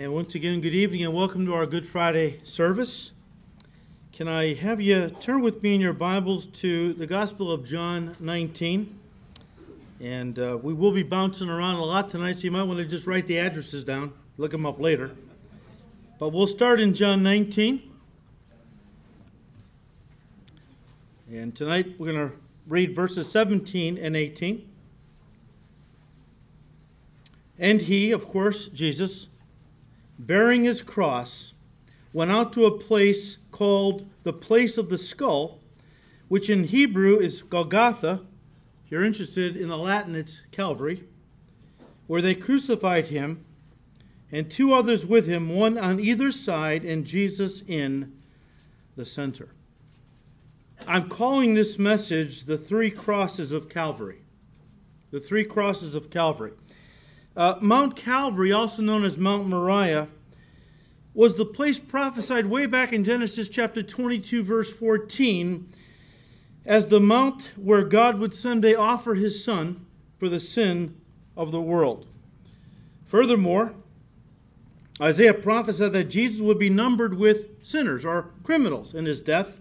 And 0.00 0.14
once 0.14 0.36
again, 0.36 0.60
good 0.60 0.76
evening 0.76 1.02
and 1.02 1.12
welcome 1.12 1.44
to 1.46 1.54
our 1.54 1.66
Good 1.66 1.84
Friday 1.84 2.40
service. 2.44 3.10
Can 4.12 4.28
I 4.28 4.54
have 4.54 4.80
you 4.80 5.10
turn 5.18 5.42
with 5.42 5.60
me 5.60 5.74
in 5.74 5.80
your 5.80 5.92
Bibles 5.92 6.46
to 6.46 6.92
the 6.92 7.04
Gospel 7.04 7.50
of 7.50 7.66
John 7.66 8.14
19? 8.20 8.96
And 10.00 10.38
uh, 10.38 10.56
we 10.62 10.72
will 10.72 10.92
be 10.92 11.02
bouncing 11.02 11.48
around 11.48 11.78
a 11.78 11.84
lot 11.84 12.12
tonight, 12.12 12.38
so 12.38 12.42
you 12.44 12.52
might 12.52 12.62
want 12.62 12.78
to 12.78 12.84
just 12.84 13.08
write 13.08 13.26
the 13.26 13.40
addresses 13.40 13.82
down, 13.82 14.12
look 14.36 14.52
them 14.52 14.64
up 14.64 14.78
later. 14.78 15.10
But 16.20 16.28
we'll 16.28 16.46
start 16.46 16.78
in 16.78 16.94
John 16.94 17.24
19. 17.24 17.82
And 21.32 21.56
tonight 21.56 21.98
we're 21.98 22.12
going 22.12 22.30
to 22.30 22.36
read 22.68 22.94
verses 22.94 23.28
17 23.32 23.98
and 23.98 24.16
18. 24.16 24.64
And 27.58 27.80
he, 27.80 28.12
of 28.12 28.28
course, 28.28 28.68
Jesus, 28.68 29.26
bearing 30.18 30.64
his 30.64 30.82
cross, 30.82 31.52
went 32.12 32.30
out 32.30 32.52
to 32.52 32.66
a 32.66 32.78
place 32.78 33.38
called 33.50 34.08
the 34.22 34.32
place 34.32 34.76
of 34.76 34.88
the 34.88 34.98
skull, 34.98 35.60
which 36.28 36.50
in 36.50 36.64
Hebrew 36.64 37.18
is 37.18 37.42
Golgotha. 37.42 38.22
If 38.84 38.90
you're 38.90 39.04
interested 39.04 39.56
in 39.56 39.68
the 39.68 39.78
Latin, 39.78 40.14
it's 40.14 40.40
Calvary, 40.50 41.04
where 42.06 42.22
they 42.22 42.34
crucified 42.34 43.08
him, 43.08 43.44
and 44.30 44.50
two 44.50 44.74
others 44.74 45.06
with 45.06 45.26
him, 45.26 45.48
one 45.54 45.78
on 45.78 46.00
either 46.00 46.30
side, 46.30 46.84
and 46.84 47.04
Jesus 47.04 47.62
in 47.66 48.12
the 48.96 49.06
center. 49.06 49.50
I'm 50.86 51.08
calling 51.08 51.54
this 51.54 51.78
message 51.78 52.44
the 52.44 52.58
three 52.58 52.90
crosses 52.90 53.52
of 53.52 53.68
Calvary. 53.68 54.22
The 55.10 55.20
three 55.20 55.44
crosses 55.44 55.94
of 55.94 56.10
Calvary. 56.10 56.52
Uh, 57.38 57.56
Mount 57.60 57.94
Calvary, 57.94 58.50
also 58.50 58.82
known 58.82 59.04
as 59.04 59.16
Mount 59.16 59.46
Moriah, 59.46 60.08
was 61.14 61.36
the 61.36 61.44
place 61.44 61.78
prophesied 61.78 62.46
way 62.46 62.66
back 62.66 62.92
in 62.92 63.04
Genesis 63.04 63.48
chapter 63.48 63.80
22, 63.80 64.42
verse 64.42 64.72
14, 64.72 65.72
as 66.66 66.88
the 66.88 66.98
mount 66.98 67.52
where 67.54 67.84
God 67.84 68.18
would 68.18 68.34
someday 68.34 68.74
offer 68.74 69.14
his 69.14 69.44
son 69.44 69.86
for 70.18 70.28
the 70.28 70.40
sin 70.40 71.00
of 71.36 71.52
the 71.52 71.60
world. 71.60 72.08
Furthermore, 73.06 73.72
Isaiah 75.00 75.32
prophesied 75.32 75.92
that 75.92 76.10
Jesus 76.10 76.40
would 76.40 76.58
be 76.58 76.68
numbered 76.68 77.16
with 77.16 77.64
sinners 77.64 78.04
or 78.04 78.32
criminals 78.42 78.94
in 78.94 79.04
his 79.04 79.20
death, 79.20 79.60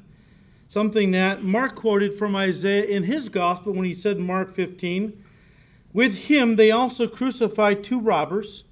something 0.68 1.12
that 1.12 1.44
Mark 1.44 1.76
quoted 1.76 2.18
from 2.18 2.36
Isaiah 2.36 2.86
in 2.86 3.04
his 3.04 3.30
gospel 3.30 3.72
when 3.72 3.86
he 3.86 3.94
said 3.94 4.18
in 4.18 4.26
Mark 4.26 4.52
15, 4.56 5.26
with 5.98 6.28
him 6.28 6.58
they 6.58 6.70
also 6.70 7.08
crucified 7.08 7.84
two 7.84 8.00
robbers, 8.00 8.66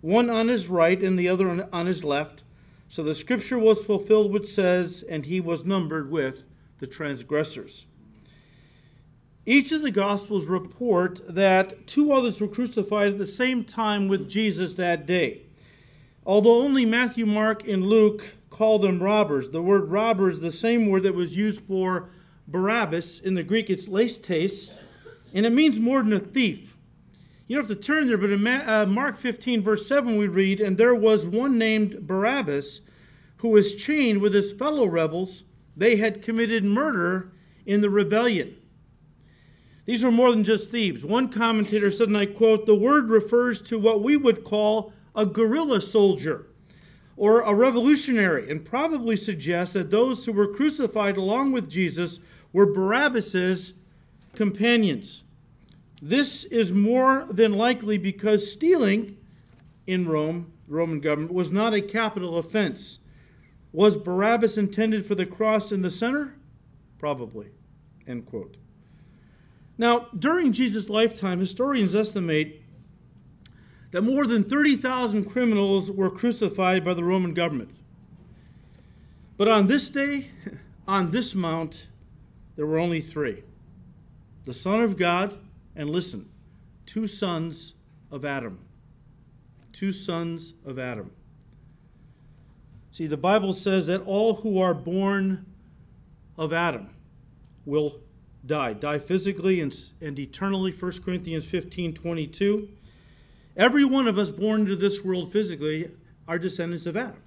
one 0.00 0.30
on 0.30 0.48
his 0.48 0.66
right 0.66 1.02
and 1.02 1.18
the 1.18 1.28
other 1.28 1.68
on 1.70 1.84
his 1.84 2.02
left. 2.02 2.42
So 2.88 3.02
the 3.02 3.14
scripture 3.14 3.58
was 3.58 3.84
fulfilled, 3.84 4.32
which 4.32 4.46
says, 4.46 5.04
And 5.06 5.26
he 5.26 5.42
was 5.42 5.62
numbered 5.62 6.10
with 6.10 6.46
the 6.78 6.86
transgressors. 6.86 7.84
Each 9.44 9.72
of 9.72 9.82
the 9.82 9.90
Gospels 9.90 10.46
report 10.46 11.20
that 11.28 11.86
two 11.86 12.14
others 12.14 12.40
were 12.40 12.48
crucified 12.48 13.08
at 13.08 13.18
the 13.18 13.26
same 13.26 13.62
time 13.62 14.08
with 14.08 14.30
Jesus 14.30 14.72
that 14.76 15.04
day. 15.04 15.42
Although 16.24 16.62
only 16.62 16.86
Matthew, 16.86 17.26
Mark, 17.26 17.68
and 17.68 17.84
Luke 17.84 18.36
call 18.48 18.78
them 18.78 19.02
robbers, 19.02 19.50
the 19.50 19.60
word 19.60 19.90
robbers 19.90 20.40
the 20.40 20.50
same 20.50 20.88
word 20.88 21.02
that 21.02 21.14
was 21.14 21.36
used 21.36 21.60
for 21.60 22.08
Barabbas. 22.48 23.20
In 23.20 23.34
the 23.34 23.42
Greek, 23.42 23.68
it's 23.68 23.84
leistes, 23.84 24.72
and 25.34 25.44
it 25.44 25.50
means 25.50 25.78
more 25.78 26.02
than 26.02 26.14
a 26.14 26.18
thief. 26.18 26.69
You 27.50 27.56
don't 27.56 27.68
have 27.68 27.78
to 27.78 27.84
turn 27.84 28.06
there, 28.06 28.16
but 28.16 28.30
in 28.30 28.46
uh, 28.46 28.86
Mark 28.86 29.16
15, 29.16 29.60
verse 29.60 29.84
7, 29.84 30.16
we 30.16 30.28
read, 30.28 30.60
And 30.60 30.78
there 30.78 30.94
was 30.94 31.26
one 31.26 31.58
named 31.58 32.06
Barabbas 32.06 32.80
who 33.38 33.48
was 33.48 33.74
chained 33.74 34.20
with 34.20 34.34
his 34.34 34.52
fellow 34.52 34.86
rebels. 34.86 35.42
They 35.76 35.96
had 35.96 36.22
committed 36.22 36.62
murder 36.62 37.32
in 37.66 37.80
the 37.80 37.90
rebellion. 37.90 38.54
These 39.84 40.04
were 40.04 40.12
more 40.12 40.30
than 40.30 40.44
just 40.44 40.70
thieves. 40.70 41.04
One 41.04 41.28
commentator 41.28 41.90
said, 41.90 42.06
and 42.06 42.16
I 42.16 42.26
quote, 42.26 42.66
the 42.66 42.76
word 42.76 43.10
refers 43.10 43.60
to 43.62 43.80
what 43.80 44.00
we 44.00 44.16
would 44.16 44.44
call 44.44 44.92
a 45.16 45.26
guerrilla 45.26 45.80
soldier 45.80 46.46
or 47.16 47.40
a 47.40 47.52
revolutionary, 47.52 48.48
and 48.48 48.64
probably 48.64 49.16
suggests 49.16 49.74
that 49.74 49.90
those 49.90 50.24
who 50.24 50.32
were 50.32 50.54
crucified 50.54 51.16
along 51.16 51.50
with 51.50 51.68
Jesus 51.68 52.20
were 52.52 52.72
Barabbas's 52.72 53.72
companions. 54.36 55.24
This 56.02 56.44
is 56.44 56.72
more 56.72 57.26
than 57.30 57.52
likely 57.52 57.98
because 57.98 58.50
stealing 58.50 59.18
in 59.86 60.08
Rome, 60.08 60.52
the 60.66 60.74
Roman 60.74 61.00
government, 61.00 61.32
was 61.32 61.50
not 61.50 61.74
a 61.74 61.82
capital 61.82 62.38
offense. 62.38 62.98
Was 63.72 63.96
Barabbas 63.96 64.56
intended 64.56 65.04
for 65.04 65.14
the 65.14 65.26
cross 65.26 65.72
in 65.72 65.82
the 65.82 65.90
center? 65.90 66.34
Probably. 66.98 67.48
End 68.06 68.26
quote. 68.26 68.56
Now, 69.78 70.08
during 70.18 70.52
Jesus' 70.52 70.90
lifetime, 70.90 71.40
historians 71.40 71.94
estimate 71.94 72.62
that 73.90 74.02
more 74.02 74.26
than 74.26 74.44
30,000 74.44 75.24
criminals 75.24 75.90
were 75.90 76.10
crucified 76.10 76.84
by 76.84 76.94
the 76.94 77.04
Roman 77.04 77.34
government. 77.34 77.80
But 79.36 79.48
on 79.48 79.66
this 79.66 79.88
day, 79.88 80.30
on 80.88 81.10
this 81.10 81.34
mount, 81.34 81.88
there 82.56 82.66
were 82.66 82.78
only 82.78 83.00
three 83.00 83.42
the 84.44 84.54
Son 84.54 84.80
of 84.80 84.96
God, 84.96 85.38
and 85.74 85.90
listen, 85.90 86.28
two 86.86 87.06
sons 87.06 87.74
of 88.10 88.24
Adam. 88.24 88.58
Two 89.72 89.92
sons 89.92 90.54
of 90.64 90.78
Adam. 90.78 91.12
See, 92.90 93.06
the 93.06 93.16
Bible 93.16 93.52
says 93.52 93.86
that 93.86 94.02
all 94.02 94.36
who 94.36 94.58
are 94.58 94.74
born 94.74 95.46
of 96.36 96.52
Adam 96.52 96.90
will 97.64 98.00
die, 98.44 98.72
die 98.72 98.98
physically 98.98 99.60
and, 99.60 99.76
and 100.00 100.18
eternally, 100.18 100.72
1 100.72 100.92
Corinthians 101.04 101.44
15 101.44 101.94
22. 101.94 102.68
Every 103.56 103.84
one 103.84 104.08
of 104.08 104.18
us 104.18 104.30
born 104.30 104.62
into 104.62 104.76
this 104.76 105.04
world 105.04 105.32
physically 105.32 105.90
are 106.26 106.38
descendants 106.38 106.86
of 106.86 106.96
Adam. 106.96 107.22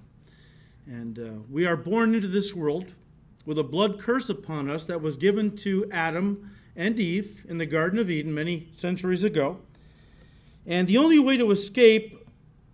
And 0.86 1.18
uh, 1.18 1.22
we 1.50 1.66
are 1.66 1.76
born 1.76 2.14
into 2.14 2.28
this 2.28 2.54
world 2.54 2.92
with 3.46 3.58
a 3.58 3.62
blood 3.62 3.98
curse 3.98 4.28
upon 4.28 4.70
us 4.70 4.84
that 4.86 5.00
was 5.00 5.16
given 5.16 5.56
to 5.58 5.88
Adam 5.90 6.50
and 6.76 6.98
Eve 6.98 7.44
in 7.48 7.58
the 7.58 7.66
Garden 7.66 7.98
of 7.98 8.10
Eden 8.10 8.34
many 8.34 8.68
centuries 8.72 9.24
ago. 9.24 9.58
And 10.66 10.88
the 10.88 10.98
only 10.98 11.18
way 11.18 11.36
to 11.36 11.50
escape 11.50 12.26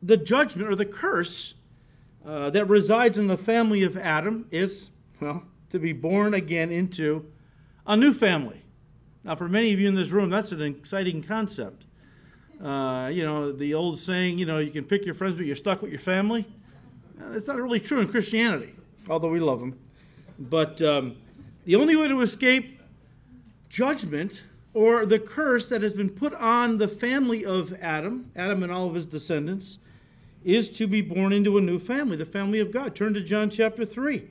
the 0.03 0.17
judgment 0.17 0.69
or 0.69 0.75
the 0.75 0.87
curse 0.87 1.55
uh, 2.25 2.51
that 2.51 2.67
resides 2.67 3.19
in 3.19 3.27
the 3.27 3.37
family 3.37 3.83
of 3.83 3.97
Adam 3.97 4.47
is, 4.51 4.91
well, 5.21 5.45
to 5.71 5.79
be 5.79 5.93
born 5.93 6.35
again 6.35 6.71
into 6.71 7.27
a 7.87 7.97
new 7.97 8.13
family. 8.13 8.63
Now, 9.25 9.35
for 9.35 9.49
many 9.49 9.73
of 9.73 9.81
you 9.81 9.89
in 9.89 9.95
this 9.95 10.11
room, 10.11 10.31
that's 10.31 10.53
an 10.53 10.63
exciting 10.63 11.23
concept. 11.23 11.87
Uh, 12.63 13.11
you 13.13 13.25
know, 13.25 13.53
the 13.53 13.75
old 13.75 13.99
saying, 13.99 14.39
you 14.39 14.47
know, 14.47 14.59
you 14.59 14.71
can 14.71 14.85
pick 14.85 15.05
your 15.05 15.15
friends, 15.15 15.35
but 15.35 15.47
you're 15.47 15.57
stuck 15.57 15.83
with 15.83 15.91
your 15.91 16.01
family. 16.01 16.47
Uh, 17.21 17.31
that's 17.31 17.47
not 17.47 17.57
really 17.57 17.81
true 17.81 18.01
in 18.01 18.09
Christianity, 18.09 18.75
although 19.09 19.31
we 19.31 19.41
love 19.41 19.61
them. 19.61 19.79
But 20.39 20.81
um, 20.83 21.17
the 21.65 21.77
only 21.77 21.97
way 21.97 22.09
to 22.09 22.21
escape 22.21 22.80
judgment 23.71 24.43
or 24.75 25.07
the 25.07 25.19
curse 25.19 25.69
that 25.69 25.81
has 25.81 25.95
been 25.95 26.11
put 26.11 26.35
on 26.35 26.77
the 26.77 26.89
family 26.89 27.45
of 27.45 27.73
Adam, 27.81 28.31
Adam 28.37 28.63
and 28.63 28.71
all 28.71 28.87
of 28.87 28.95
his 28.95 29.07
descendants, 29.07 29.79
is 30.45 30.71
to 30.71 30.87
be 30.87 31.01
born 31.01 31.33
into 31.33 31.57
a 31.57 31.61
new 31.61 31.79
family, 31.79 32.17
the 32.17 32.27
family 32.27 32.61
of 32.61 32.71
God. 32.71 32.95
Turn 32.95 33.15
to 33.15 33.21
John 33.21 33.49
chapter 33.49 33.87
3. 33.87 34.29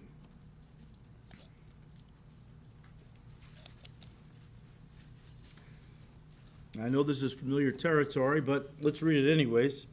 I 6.81 6.87
know 6.87 7.03
this 7.03 7.21
is 7.21 7.33
familiar 7.33 7.71
territory, 7.71 8.39
but 8.39 8.71
let's 8.79 9.01
read 9.01 9.25
it 9.25 9.31
anyways. 9.31 9.85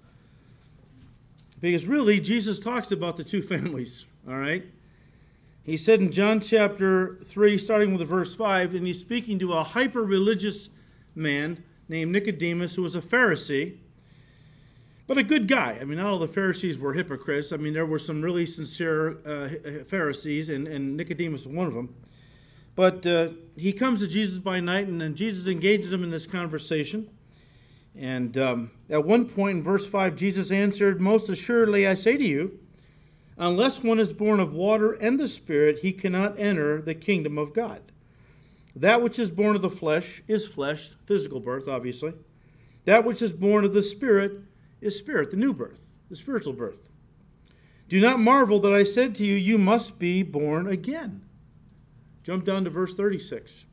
Because 1.61 1.85
really, 1.87 2.21
Jesus 2.21 2.61
talks 2.61 2.93
about 2.93 3.17
the 3.17 3.25
two 3.25 3.43
families, 3.43 4.07
all 4.29 4.37
right? 4.37 4.65
He 5.67 5.77
said 5.77 6.01
in 6.01 6.13
John 6.13 6.39
chapter 6.39 7.19
3, 7.25 7.59
starting 7.59 7.99
with 7.99 8.09
verse 8.09 8.37
5, 8.37 8.73
and 8.77 8.87
he's 8.87 9.01
speaking 9.01 9.37
to 9.41 9.53
a 9.55 9.65
hyper 9.65 10.05
religious 10.05 10.69
man 11.17 11.65
named 11.89 12.13
Nicodemus, 12.13 12.77
who 12.77 12.83
was 12.83 12.95
a 12.95 13.01
Pharisee, 13.01 13.79
but 15.09 15.19
a 15.19 15.25
good 15.25 15.49
guy. 15.49 15.77
I 15.81 15.85
mean, 15.85 15.99
not 15.99 16.07
all 16.07 16.21
the 16.21 16.29
Pharisees 16.29 16.79
were 16.79 16.93
hypocrites. 16.93 17.51
I 17.51 17.57
mean, 17.57 17.73
there 17.73 17.85
were 17.85 17.99
some 17.99 18.23
really 18.23 18.47
sincere 18.47 19.19
uh, 19.27 19.83
Pharisees, 19.89 20.51
and, 20.51 20.69
and 20.69 20.97
Nicodemus 20.97 21.47
was 21.47 21.57
one 21.57 21.67
of 21.67 21.75
them. 21.75 21.93
But 22.77 23.05
uh, 23.05 23.31
he 23.57 23.73
comes 23.73 23.99
to 24.03 24.07
Jesus 24.07 24.39
by 24.39 24.61
night, 24.61 24.87
and 24.87 25.01
then 25.01 25.17
Jesus 25.17 25.49
engages 25.49 25.93
him 25.93 26.05
in 26.05 26.11
this 26.11 26.29
conversation. 26.29 27.11
And 27.97 28.39
um, 28.39 28.71
at 28.89 29.05
one 29.05 29.29
point 29.29 29.57
in 29.57 29.63
verse 29.65 29.85
5, 29.85 30.15
Jesus 30.15 30.53
answered, 30.53 31.01
Most 31.01 31.29
assuredly 31.29 31.89
I 31.89 31.95
say 31.95 32.17
to 32.17 32.25
you, 32.25 32.61
Unless 33.39 33.83
one 33.83 33.99
is 33.99 34.13
born 34.13 34.41
of 34.41 34.55
water 34.55 34.93
and 34.93 35.21
the 35.21 35.29
Spirit, 35.29 35.81
he 35.81 35.93
cannot 35.93 36.39
enter 36.39 36.81
the 36.81 36.95
kingdom 36.95 37.37
of 37.37 37.53
God. 37.53 37.83
That 38.75 39.03
which 39.03 39.19
is 39.19 39.31
born 39.31 39.57
of 39.57 39.63
the 39.63 39.71
flesh 39.71 40.23
is 40.27 40.47
flesh, 40.47 40.91
physical 41.07 41.41
birth, 41.41 41.69
obviously. 41.69 42.15
That 42.85 43.05
which 43.05 43.21
is 43.23 43.33
born 43.33 43.65
of 43.65 43.75
the 43.75 43.83
Spirit 43.83 44.41
is 44.81 44.99
spirit, 44.99 45.31
the 45.31 45.37
new 45.37 45.53
birth. 45.53 45.81
the 46.09 46.17
spiritual 46.17 46.53
birth. 46.53 46.89
Do 47.89 48.01
not 48.01 48.21
marvel 48.21 48.61
that 48.61 48.73
I 48.73 48.85
said 48.85 49.15
to 49.17 49.25
you, 49.25 49.35
You 49.35 49.59
must 49.59 49.99
be 49.99 50.23
born 50.23 50.67
again. 50.67 51.25
Jump 52.23 52.45
down 52.45 52.65
to 52.65 52.71
verse 52.71 52.95
36. 52.95 53.67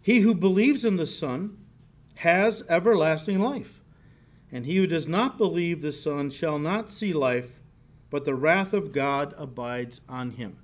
He 0.00 0.20
who 0.20 0.34
believes 0.34 0.84
in 0.84 0.96
the 0.96 1.06
Son 1.06 1.58
has 2.16 2.62
everlasting 2.68 3.40
life, 3.40 3.79
and 4.52 4.66
he 4.66 4.76
who 4.76 4.86
does 4.86 5.06
not 5.06 5.38
believe 5.38 5.80
the 5.80 5.92
Son 5.92 6.30
shall 6.30 6.58
not 6.58 6.90
see 6.90 7.12
life, 7.12 7.60
but 8.10 8.24
the 8.24 8.34
wrath 8.34 8.72
of 8.72 8.92
God 8.92 9.34
abides 9.36 10.00
on 10.08 10.32
him. 10.32 10.58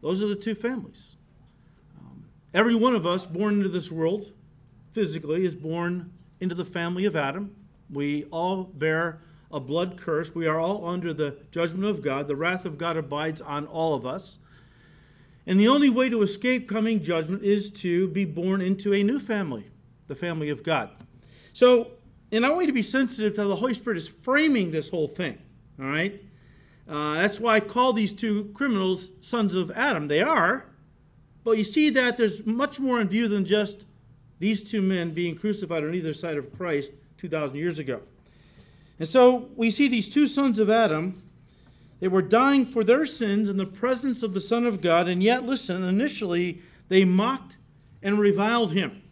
Those 0.00 0.22
are 0.22 0.28
the 0.28 0.36
two 0.36 0.54
families. 0.54 1.16
Um, 1.98 2.26
every 2.54 2.74
one 2.74 2.94
of 2.94 3.06
us 3.06 3.26
born 3.26 3.54
into 3.54 3.68
this 3.68 3.90
world 3.90 4.32
physically 4.92 5.44
is 5.44 5.54
born 5.54 6.12
into 6.40 6.54
the 6.54 6.64
family 6.64 7.04
of 7.04 7.16
Adam. 7.16 7.54
We 7.90 8.24
all 8.24 8.64
bear 8.64 9.20
a 9.50 9.60
blood 9.60 9.98
curse. 9.98 10.34
We 10.34 10.46
are 10.46 10.60
all 10.60 10.86
under 10.86 11.12
the 11.12 11.38
judgment 11.50 11.84
of 11.84 12.02
God. 12.02 12.28
The 12.28 12.36
wrath 12.36 12.64
of 12.64 12.78
God 12.78 12.96
abides 12.96 13.40
on 13.40 13.66
all 13.66 13.94
of 13.94 14.06
us. 14.06 14.38
And 15.46 15.58
the 15.58 15.68
only 15.68 15.90
way 15.90 16.08
to 16.08 16.22
escape 16.22 16.68
coming 16.68 17.02
judgment 17.02 17.42
is 17.42 17.70
to 17.70 18.08
be 18.08 18.24
born 18.24 18.60
into 18.60 18.94
a 18.94 19.02
new 19.02 19.18
family, 19.18 19.70
the 20.06 20.14
family 20.14 20.48
of 20.48 20.62
God. 20.62 20.90
So, 21.52 21.92
and 22.32 22.46
I 22.46 22.50
want 22.50 22.62
you 22.62 22.66
to 22.68 22.72
be 22.72 22.82
sensitive 22.82 23.34
to 23.34 23.42
how 23.42 23.48
the 23.48 23.56
Holy 23.56 23.74
Spirit 23.74 23.96
is 23.96 24.08
framing 24.08 24.70
this 24.70 24.88
whole 24.88 25.08
thing. 25.08 25.38
All 25.80 25.86
right? 25.86 26.22
Uh, 26.88 27.14
that's 27.14 27.40
why 27.40 27.56
I 27.56 27.60
call 27.60 27.92
these 27.92 28.12
two 28.12 28.50
criminals 28.54 29.12
sons 29.20 29.54
of 29.54 29.70
Adam. 29.72 30.08
They 30.08 30.22
are. 30.22 30.66
But 31.44 31.52
you 31.58 31.64
see 31.64 31.90
that 31.90 32.16
there's 32.16 32.44
much 32.44 32.78
more 32.78 33.00
in 33.00 33.08
view 33.08 33.28
than 33.28 33.44
just 33.44 33.84
these 34.38 34.62
two 34.62 34.82
men 34.82 35.12
being 35.12 35.36
crucified 35.36 35.84
on 35.84 35.94
either 35.94 36.14
side 36.14 36.36
of 36.36 36.56
Christ 36.56 36.92
2,000 37.18 37.56
years 37.56 37.78
ago. 37.78 38.00
And 38.98 39.08
so 39.08 39.48
we 39.56 39.70
see 39.70 39.88
these 39.88 40.08
two 40.08 40.26
sons 40.26 40.58
of 40.58 40.68
Adam. 40.68 41.22
They 42.00 42.08
were 42.08 42.22
dying 42.22 42.66
for 42.66 42.82
their 42.84 43.06
sins 43.06 43.48
in 43.48 43.56
the 43.56 43.66
presence 43.66 44.22
of 44.22 44.34
the 44.34 44.40
Son 44.40 44.66
of 44.66 44.80
God, 44.80 45.08
and 45.08 45.22
yet, 45.22 45.44
listen, 45.44 45.82
initially 45.82 46.62
they 46.88 47.04
mocked 47.04 47.56
and 48.02 48.18
reviled 48.18 48.72
him. 48.72 49.02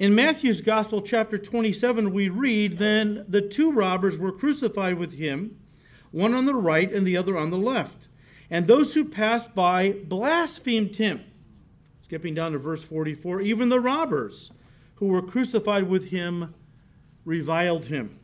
In 0.00 0.14
Matthew's 0.14 0.62
Gospel, 0.62 1.02
chapter 1.02 1.36
27, 1.36 2.10
we 2.10 2.30
read, 2.30 2.78
Then 2.78 3.22
the 3.28 3.42
two 3.42 3.70
robbers 3.70 4.16
were 4.16 4.32
crucified 4.32 4.98
with 4.98 5.18
him, 5.18 5.60
one 6.10 6.32
on 6.32 6.46
the 6.46 6.54
right 6.54 6.90
and 6.90 7.06
the 7.06 7.18
other 7.18 7.36
on 7.36 7.50
the 7.50 7.58
left. 7.58 8.08
And 8.48 8.66
those 8.66 8.94
who 8.94 9.04
passed 9.04 9.54
by 9.54 9.92
blasphemed 9.92 10.96
him. 10.96 11.22
Skipping 12.00 12.34
down 12.34 12.52
to 12.52 12.58
verse 12.58 12.82
44, 12.82 13.42
even 13.42 13.68
the 13.68 13.78
robbers 13.78 14.50
who 14.94 15.08
were 15.08 15.20
crucified 15.20 15.86
with 15.86 16.08
him 16.08 16.54
reviled 17.26 17.84
him. 17.84 18.18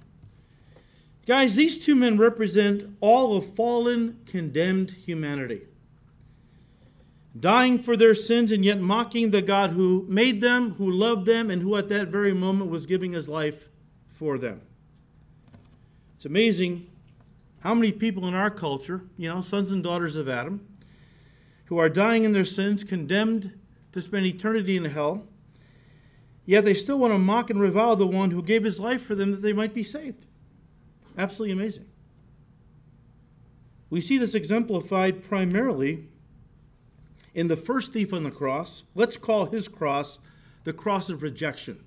Guys, 1.27 1.57
these 1.57 1.79
two 1.79 1.95
men 1.95 2.17
represent 2.17 2.97
all 3.03 3.37
of 3.37 3.55
fallen, 3.55 4.19
condemned 4.25 4.93
humanity. 4.93 5.67
Dying 7.39 7.79
for 7.79 7.97
their 7.97 8.15
sins 8.15 8.53
and 8.53 8.65
yet 8.65 8.81
mocking 8.81 9.31
the 9.31 9.43
God 9.43 9.71
who 9.71 10.07
made 10.09 10.41
them, 10.41 10.75
who 10.75 10.91
loved 10.91 11.27
them, 11.27 11.51
and 11.51 11.61
who 11.61 11.77
at 11.77 11.89
that 11.89 12.09
very 12.09 12.33
moment 12.33 12.71
was 12.71 12.87
giving 12.87 13.13
his 13.13 13.29
life 13.29 13.69
for 14.09 14.39
them. 14.39 14.63
It's 16.15 16.25
amazing 16.25 16.89
how 17.61 17.75
many 17.75 17.93
people 17.93 18.27
in 18.27 18.35
our 18.35 18.51
culture, 18.51 19.03
you 19.19 19.29
know, 19.29 19.41
sons 19.41 19.71
and 19.71 19.83
daughters 19.83 20.17
of 20.17 20.29
Adam, 20.29 20.67
who 21.67 21.79
are 21.79 21.89
dying 21.89 22.25
in 22.25 22.33
their 22.33 22.45
sins, 22.45 22.85
condemned 22.85 23.59
to 23.93 24.01
spend 24.01 24.25
eternity 24.25 24.77
in 24.77 24.85
hell, 24.87 25.25
yet 26.45 26.65
they 26.65 26.75
still 26.75 26.99
want 26.99 27.13
to 27.13 27.19
mock 27.19 27.51
and 27.51 27.61
revile 27.61 27.97
the 27.97 28.07
one 28.07 28.31
who 28.31 28.43
gave 28.43 28.63
his 28.63 28.79
life 28.79 29.03
for 29.03 29.15
them 29.15 29.33
that 29.33 29.43
they 29.43 29.53
might 29.53 29.75
be 29.75 29.83
saved. 29.83 30.27
Absolutely 31.19 31.53
amazing. 31.53 31.87
We 33.91 34.01
see 34.01 34.17
this 34.17 34.35
exemplified 34.35 35.25
primarily 35.25 36.09
in 37.37 37.49
the 37.49 37.57
first 37.57 37.93
thief 37.93 38.15
on 38.15 38.25
the 38.25 38.31
cross. 38.31 38.85
Let's 38.95 39.19
call 39.19 39.47
his 39.47 39.69
cross 39.69 40.19
the 40.65 40.73
cross 40.73 41.11
of 41.11 41.23
rejection. 41.23 41.85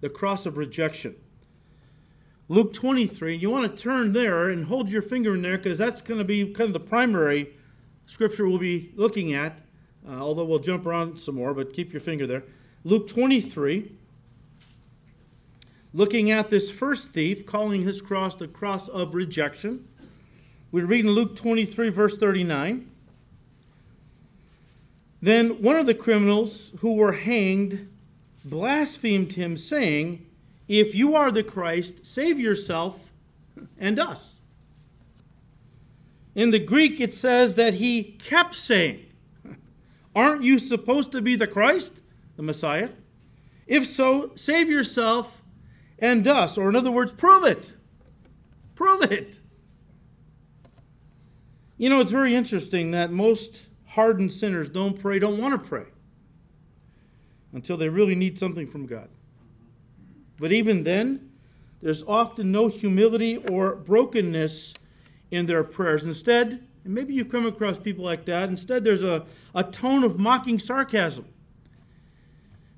The 0.00 0.08
cross 0.08 0.46
of 0.46 0.56
rejection. 0.56 1.16
Luke 2.48 2.72
23, 2.72 3.34
you 3.34 3.50
want 3.50 3.76
to 3.76 3.82
turn 3.82 4.12
there 4.12 4.48
and 4.48 4.66
hold 4.66 4.88
your 4.88 5.02
finger 5.02 5.34
in 5.34 5.42
there 5.42 5.58
because 5.58 5.76
that's 5.76 6.00
going 6.00 6.18
to 6.18 6.24
be 6.24 6.44
kind 6.52 6.68
of 6.68 6.72
the 6.72 6.80
primary 6.80 7.56
scripture 8.06 8.46
we'll 8.46 8.58
be 8.58 8.92
looking 8.94 9.34
at, 9.34 9.58
uh, 10.08 10.12
although 10.12 10.44
we'll 10.44 10.60
jump 10.60 10.86
around 10.86 11.18
some 11.18 11.34
more, 11.34 11.52
but 11.52 11.72
keep 11.72 11.92
your 11.92 12.00
finger 12.00 12.24
there. 12.24 12.44
Luke 12.84 13.08
23 13.08 13.90
looking 15.92 16.30
at 16.30 16.50
this 16.50 16.70
first 16.70 17.08
thief, 17.08 17.44
calling 17.46 17.82
his 17.82 18.00
cross 18.00 18.36
the 18.36 18.46
cross 18.46 18.86
of 18.86 19.12
rejection. 19.12 19.88
We 20.70 20.82
read 20.82 21.04
in 21.04 21.10
Luke 21.10 21.34
23, 21.34 21.88
verse 21.88 22.16
39. 22.16 22.92
Then 25.20 25.62
one 25.62 25.76
of 25.76 25.86
the 25.86 25.94
criminals 25.94 26.72
who 26.80 26.94
were 26.94 27.12
hanged 27.12 27.88
blasphemed 28.44 29.32
him, 29.32 29.56
saying, 29.56 30.26
If 30.68 30.94
you 30.94 31.14
are 31.14 31.30
the 31.30 31.42
Christ, 31.42 32.06
save 32.06 32.38
yourself 32.38 33.10
and 33.78 33.98
us. 33.98 34.40
In 36.34 36.50
the 36.50 36.58
Greek, 36.58 37.00
it 37.00 37.12
says 37.12 37.54
that 37.54 37.74
he 37.74 38.02
kept 38.02 38.54
saying, 38.54 39.06
Aren't 40.14 40.42
you 40.42 40.58
supposed 40.58 41.12
to 41.12 41.22
be 41.22 41.34
the 41.34 41.46
Christ, 41.46 42.02
the 42.36 42.42
Messiah? 42.42 42.90
If 43.66 43.86
so, 43.86 44.32
save 44.36 44.70
yourself 44.70 45.42
and 45.98 46.26
us. 46.26 46.56
Or, 46.56 46.68
in 46.68 46.76
other 46.76 46.90
words, 46.90 47.12
prove 47.12 47.44
it. 47.44 47.72
Prove 48.74 49.02
it. 49.02 49.40
You 51.78 51.90
know, 51.90 52.00
it's 52.00 52.10
very 52.10 52.34
interesting 52.34 52.92
that 52.92 53.10
most 53.10 53.65
hardened 53.96 54.30
sinners 54.30 54.68
don't 54.68 55.00
pray, 55.00 55.18
don't 55.18 55.40
want 55.40 55.52
to 55.54 55.68
pray 55.68 55.86
until 57.54 57.78
they 57.78 57.88
really 57.88 58.14
need 58.14 58.38
something 58.38 58.66
from 58.66 58.84
God. 58.84 59.08
But 60.38 60.52
even 60.52 60.84
then, 60.84 61.30
there's 61.80 62.04
often 62.04 62.52
no 62.52 62.68
humility 62.68 63.38
or 63.38 63.74
brokenness 63.74 64.74
in 65.30 65.46
their 65.46 65.64
prayers. 65.64 66.04
Instead, 66.04 66.62
and 66.84 66.94
maybe 66.94 67.14
you've 67.14 67.30
come 67.30 67.46
across 67.46 67.78
people 67.78 68.04
like 68.04 68.26
that, 68.26 68.50
instead, 68.50 68.84
there's 68.84 69.02
a, 69.02 69.24
a 69.54 69.64
tone 69.64 70.04
of 70.04 70.18
mocking 70.18 70.58
sarcasm 70.58 71.24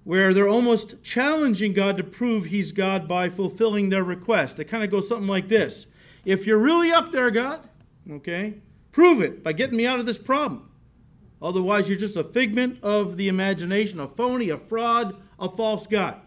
where 0.04 0.32
they're 0.32 0.48
almost 0.48 1.02
challenging 1.02 1.72
God 1.72 1.96
to 1.96 2.04
prove 2.04 2.44
He's 2.44 2.70
God 2.70 3.08
by 3.08 3.28
fulfilling 3.28 3.88
their 3.88 4.04
request. 4.04 4.60
It 4.60 4.66
kind 4.66 4.84
of 4.84 4.90
goes 4.90 5.08
something 5.08 5.26
like 5.26 5.48
this 5.48 5.88
If 6.24 6.46
you're 6.46 6.58
really 6.58 6.92
up 6.92 7.10
there, 7.10 7.32
God, 7.32 7.68
okay, 8.08 8.54
prove 8.92 9.20
it 9.20 9.42
by 9.42 9.52
getting 9.52 9.76
me 9.76 9.84
out 9.84 9.98
of 9.98 10.06
this 10.06 10.16
problem. 10.16 10.67
Otherwise, 11.40 11.88
you're 11.88 11.98
just 11.98 12.16
a 12.16 12.24
figment 12.24 12.78
of 12.82 13.16
the 13.16 13.28
imagination, 13.28 14.00
a 14.00 14.08
phony, 14.08 14.50
a 14.50 14.58
fraud, 14.58 15.16
a 15.38 15.48
false 15.48 15.86
God. 15.86 16.20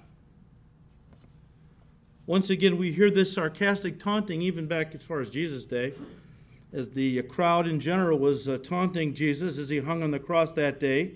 Once 2.25 2.49
again, 2.49 2.77
we 2.77 2.93
hear 2.93 3.11
this 3.11 3.33
sarcastic 3.33 3.99
taunting 3.99 4.41
even 4.41 4.67
back 4.67 4.95
as 4.95 5.03
far 5.03 5.19
as 5.19 5.29
Jesus' 5.29 5.65
day, 5.65 5.93
as 6.71 6.91
the 6.91 7.21
crowd 7.23 7.67
in 7.67 7.79
general 7.79 8.17
was 8.17 8.47
uh, 8.47 8.57
taunting 8.59 9.13
Jesus 9.13 9.57
as 9.57 9.69
he 9.69 9.79
hung 9.79 10.01
on 10.01 10.11
the 10.11 10.19
cross 10.19 10.51
that 10.53 10.79
day. 10.79 11.11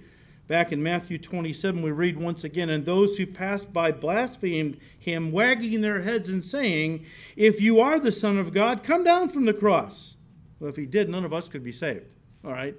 Back 0.47 0.71
in 0.71 0.83
Matthew 0.83 1.17
27, 1.17 1.81
we 1.81 1.91
read 1.91 2.17
once 2.17 2.43
again, 2.43 2.69
And 2.69 2.85
those 2.85 3.17
who 3.17 3.25
passed 3.25 3.73
by 3.73 3.91
blasphemed 3.91 4.77
him, 4.99 5.31
wagging 5.31 5.81
their 5.81 6.01
heads 6.01 6.29
and 6.29 6.43
saying, 6.43 7.05
If 7.35 7.61
you 7.61 7.79
are 7.79 7.99
the 7.99 8.11
Son 8.11 8.37
of 8.37 8.53
God, 8.53 8.83
come 8.83 9.03
down 9.03 9.29
from 9.29 9.45
the 9.45 9.53
cross. 9.53 10.17
Well, 10.59 10.69
if 10.69 10.75
he 10.75 10.85
did, 10.85 11.09
none 11.09 11.25
of 11.25 11.33
us 11.33 11.49
could 11.49 11.63
be 11.63 11.71
saved. 11.71 12.05
All 12.43 12.51
right? 12.51 12.75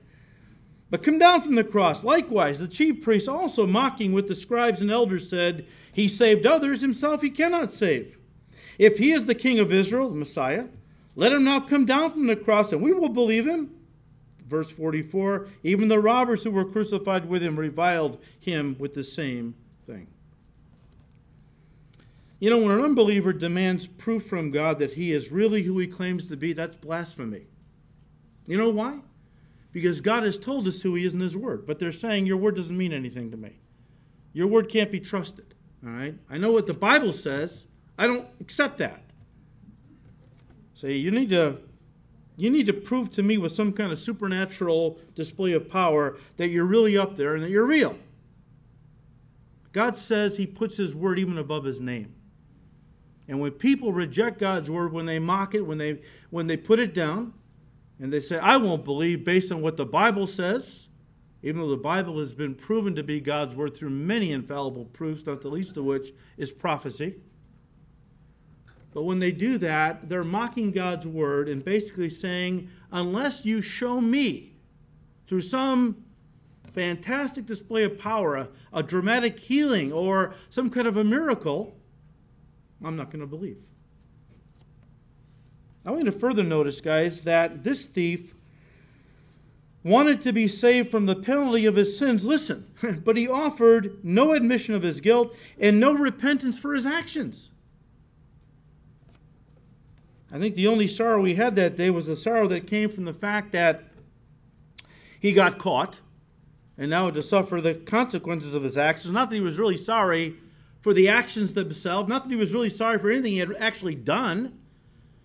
But 0.90 1.02
come 1.02 1.18
down 1.18 1.42
from 1.42 1.56
the 1.56 1.64
cross. 1.64 2.04
Likewise, 2.04 2.58
the 2.58 2.68
chief 2.68 3.02
priests, 3.02 3.28
also 3.28 3.66
mocking 3.66 4.12
with 4.12 4.28
the 4.28 4.36
scribes 4.36 4.80
and 4.80 4.90
elders, 4.90 5.28
said, 5.28 5.66
He 5.92 6.06
saved 6.06 6.46
others, 6.46 6.80
himself 6.80 7.22
he 7.22 7.30
cannot 7.30 7.74
save. 7.74 8.18
If 8.78 8.98
he 8.98 9.12
is 9.12 9.24
the 9.24 9.34
king 9.34 9.58
of 9.58 9.72
Israel, 9.72 10.10
the 10.10 10.16
Messiah, 10.16 10.66
let 11.16 11.32
him 11.32 11.44
now 11.44 11.60
come 11.60 11.86
down 11.86 12.12
from 12.12 12.26
the 12.26 12.36
cross, 12.36 12.72
and 12.72 12.82
we 12.82 12.92
will 12.92 13.08
believe 13.08 13.46
him. 13.46 13.70
Verse 14.46 14.70
44 14.70 15.48
Even 15.64 15.88
the 15.88 15.98
robbers 15.98 16.44
who 16.44 16.50
were 16.50 16.64
crucified 16.64 17.28
with 17.28 17.42
him 17.42 17.58
reviled 17.58 18.20
him 18.38 18.76
with 18.78 18.94
the 18.94 19.02
same 19.02 19.54
thing. 19.86 20.06
You 22.38 22.50
know, 22.50 22.58
when 22.58 22.70
an 22.70 22.84
unbeliever 22.84 23.32
demands 23.32 23.86
proof 23.86 24.26
from 24.26 24.50
God 24.50 24.78
that 24.78 24.92
he 24.92 25.12
is 25.12 25.32
really 25.32 25.62
who 25.62 25.78
he 25.78 25.86
claims 25.86 26.26
to 26.26 26.36
be, 26.36 26.52
that's 26.52 26.76
blasphemy. 26.76 27.46
You 28.46 28.58
know 28.58 28.68
why? 28.68 28.98
Because 29.76 30.00
God 30.00 30.22
has 30.22 30.38
told 30.38 30.66
us 30.66 30.80
who 30.80 30.94
he 30.94 31.04
is 31.04 31.12
in 31.12 31.20
his 31.20 31.36
word, 31.36 31.66
but 31.66 31.78
they're 31.78 31.92
saying 31.92 32.24
your 32.24 32.38
word 32.38 32.56
doesn't 32.56 32.78
mean 32.78 32.94
anything 32.94 33.30
to 33.30 33.36
me. 33.36 33.58
Your 34.32 34.46
word 34.46 34.70
can't 34.70 34.90
be 34.90 34.98
trusted. 34.98 35.52
All 35.84 35.92
right? 35.92 36.14
I 36.30 36.38
know 36.38 36.50
what 36.50 36.66
the 36.66 36.72
Bible 36.72 37.12
says. 37.12 37.66
I 37.98 38.06
don't 38.06 38.26
accept 38.40 38.78
that. 38.78 39.02
Say, 40.72 40.94
you 40.94 41.10
need 41.10 41.28
to 41.28 41.58
you 42.38 42.48
need 42.48 42.64
to 42.64 42.72
prove 42.72 43.10
to 43.12 43.22
me 43.22 43.36
with 43.36 43.52
some 43.52 43.70
kind 43.70 43.92
of 43.92 43.98
supernatural 43.98 44.98
display 45.14 45.52
of 45.52 45.68
power 45.68 46.16
that 46.38 46.48
you're 46.48 46.64
really 46.64 46.96
up 46.96 47.16
there 47.16 47.34
and 47.34 47.44
that 47.44 47.50
you're 47.50 47.66
real. 47.66 47.98
God 49.72 49.94
says 49.94 50.38
He 50.38 50.46
puts 50.46 50.78
His 50.78 50.94
word 50.94 51.18
even 51.18 51.36
above 51.36 51.64
His 51.64 51.82
name. 51.82 52.14
And 53.28 53.40
when 53.40 53.50
people 53.50 53.92
reject 53.92 54.38
God's 54.38 54.70
word, 54.70 54.94
when 54.94 55.04
they 55.04 55.18
mock 55.18 55.54
it, 55.54 55.66
when 55.66 55.76
they 55.76 56.00
when 56.30 56.46
they 56.46 56.56
put 56.56 56.78
it 56.78 56.94
down, 56.94 57.34
and 57.98 58.12
they 58.12 58.20
say, 58.20 58.38
I 58.38 58.56
won't 58.56 58.84
believe 58.84 59.24
based 59.24 59.50
on 59.50 59.62
what 59.62 59.76
the 59.76 59.86
Bible 59.86 60.26
says, 60.26 60.88
even 61.42 61.60
though 61.60 61.70
the 61.70 61.76
Bible 61.76 62.18
has 62.18 62.34
been 62.34 62.54
proven 62.54 62.94
to 62.96 63.02
be 63.02 63.20
God's 63.20 63.56
word 63.56 63.74
through 63.76 63.90
many 63.90 64.32
infallible 64.32 64.84
proofs, 64.86 65.24
not 65.26 65.40
the 65.40 65.48
least 65.48 65.76
of 65.76 65.84
which 65.84 66.12
is 66.36 66.52
prophecy. 66.52 67.16
But 68.92 69.02
when 69.02 69.18
they 69.18 69.32
do 69.32 69.58
that, 69.58 70.08
they're 70.08 70.24
mocking 70.24 70.72
God's 70.72 71.06
word 71.06 71.48
and 71.48 71.64
basically 71.64 72.10
saying, 72.10 72.68
unless 72.90 73.44
you 73.44 73.60
show 73.60 74.00
me 74.00 74.56
through 75.26 75.42
some 75.42 76.04
fantastic 76.72 77.46
display 77.46 77.84
of 77.84 77.98
power, 77.98 78.36
a, 78.36 78.48
a 78.72 78.82
dramatic 78.82 79.38
healing, 79.38 79.92
or 79.92 80.34
some 80.50 80.70
kind 80.70 80.86
of 80.86 80.96
a 80.96 81.04
miracle, 81.04 81.76
I'm 82.84 82.96
not 82.96 83.10
going 83.10 83.20
to 83.20 83.26
believe. 83.26 83.58
I 85.86 85.90
want 85.90 86.04
you 86.04 86.10
to 86.10 86.18
further 86.18 86.42
notice, 86.42 86.80
guys, 86.80 87.20
that 87.20 87.62
this 87.62 87.86
thief 87.86 88.34
wanted 89.84 90.20
to 90.22 90.32
be 90.32 90.48
saved 90.48 90.90
from 90.90 91.06
the 91.06 91.14
penalty 91.14 91.64
of 91.64 91.76
his 91.76 91.96
sins. 91.96 92.24
Listen, 92.24 92.66
but 93.04 93.16
he 93.16 93.28
offered 93.28 94.04
no 94.04 94.32
admission 94.32 94.74
of 94.74 94.82
his 94.82 95.00
guilt 95.00 95.34
and 95.60 95.78
no 95.78 95.94
repentance 95.94 96.58
for 96.58 96.74
his 96.74 96.84
actions. 96.86 97.50
I 100.32 100.40
think 100.40 100.56
the 100.56 100.66
only 100.66 100.88
sorrow 100.88 101.22
he 101.22 101.36
had 101.36 101.54
that 101.54 101.76
day 101.76 101.88
was 101.88 102.06
the 102.06 102.16
sorrow 102.16 102.48
that 102.48 102.66
came 102.66 102.90
from 102.90 103.04
the 103.04 103.14
fact 103.14 103.52
that 103.52 103.84
he 105.20 105.30
got 105.30 105.56
caught 105.56 106.00
and 106.76 106.90
now 106.90 107.06
had 107.06 107.14
to 107.14 107.22
suffer 107.22 107.60
the 107.60 107.74
consequences 107.74 108.54
of 108.54 108.64
his 108.64 108.76
actions. 108.76 109.14
Not 109.14 109.30
that 109.30 109.36
he 109.36 109.40
was 109.40 109.56
really 109.56 109.76
sorry 109.76 110.36
for 110.80 110.92
the 110.92 111.08
actions 111.08 111.54
themselves, 111.54 112.08
not 112.08 112.24
that 112.24 112.30
he 112.30 112.36
was 112.36 112.52
really 112.52 112.70
sorry 112.70 112.98
for 112.98 113.08
anything 113.08 113.32
he 113.32 113.38
had 113.38 113.54
actually 113.60 113.94
done. 113.94 114.58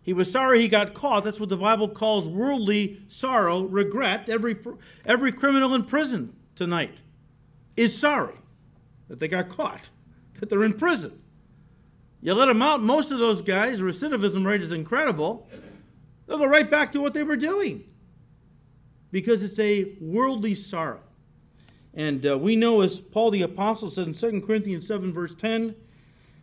He 0.04 0.14
was 0.14 0.32
sorry 0.32 0.62
he 0.62 0.68
got 0.68 0.94
caught. 0.94 1.24
That's 1.24 1.40
what 1.40 1.50
the 1.50 1.58
Bible 1.58 1.88
calls 1.88 2.28
worldly 2.28 3.02
sorrow, 3.08 3.64
regret. 3.64 4.30
Every, 4.30 4.58
every 5.06 5.32
criminal 5.32 5.76
in 5.76 5.84
prison 5.84 6.36
tonight 6.56 6.98
is 7.78 7.98
sorry 7.98 8.36
that 9.08 9.20
they 9.20 9.28
got 9.28 9.50
caught, 9.50 9.90
that 10.40 10.50
they're 10.50 10.64
in 10.64 10.74
prison. 10.74 11.22
You 12.22 12.34
let 12.34 12.46
them 12.46 12.62
out, 12.62 12.82
most 12.82 13.12
of 13.12 13.20
those 13.20 13.42
guys, 13.42 13.82
recidivism 13.82 14.46
rate 14.46 14.62
is 14.62 14.72
incredible. 14.72 15.48
They'll 16.26 16.38
go 16.38 16.46
right 16.46 16.70
back 16.70 16.92
to 16.94 17.02
what 17.02 17.14
they 17.14 17.24
were 17.24 17.36
doing 17.36 17.84
because 19.12 19.44
it's 19.44 19.60
a 19.60 19.96
worldly 20.00 20.56
sorrow. 20.56 21.02
And 21.94 22.26
uh, 22.26 22.38
we 22.38 22.56
know, 22.56 22.82
as 22.82 23.00
Paul 23.00 23.32
the 23.32 23.42
Apostle 23.42 23.90
said 23.90 24.08
in 24.08 24.14
2 24.14 24.42
Corinthians 24.42 24.88
7, 24.88 25.12
verse 25.12 25.36
10, 25.36 25.76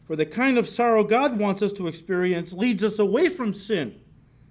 for 0.09 0.17
the 0.17 0.27
kind 0.27 0.57
of 0.57 0.67
sorrow 0.67 1.05
God 1.05 1.39
wants 1.39 1.61
us 1.61 1.73
to 1.75 1.87
experience 1.87 2.55
leads 2.55 2.83
us 2.83 2.99
away 2.99 3.29
from 3.29 3.53
sin 3.53 4.01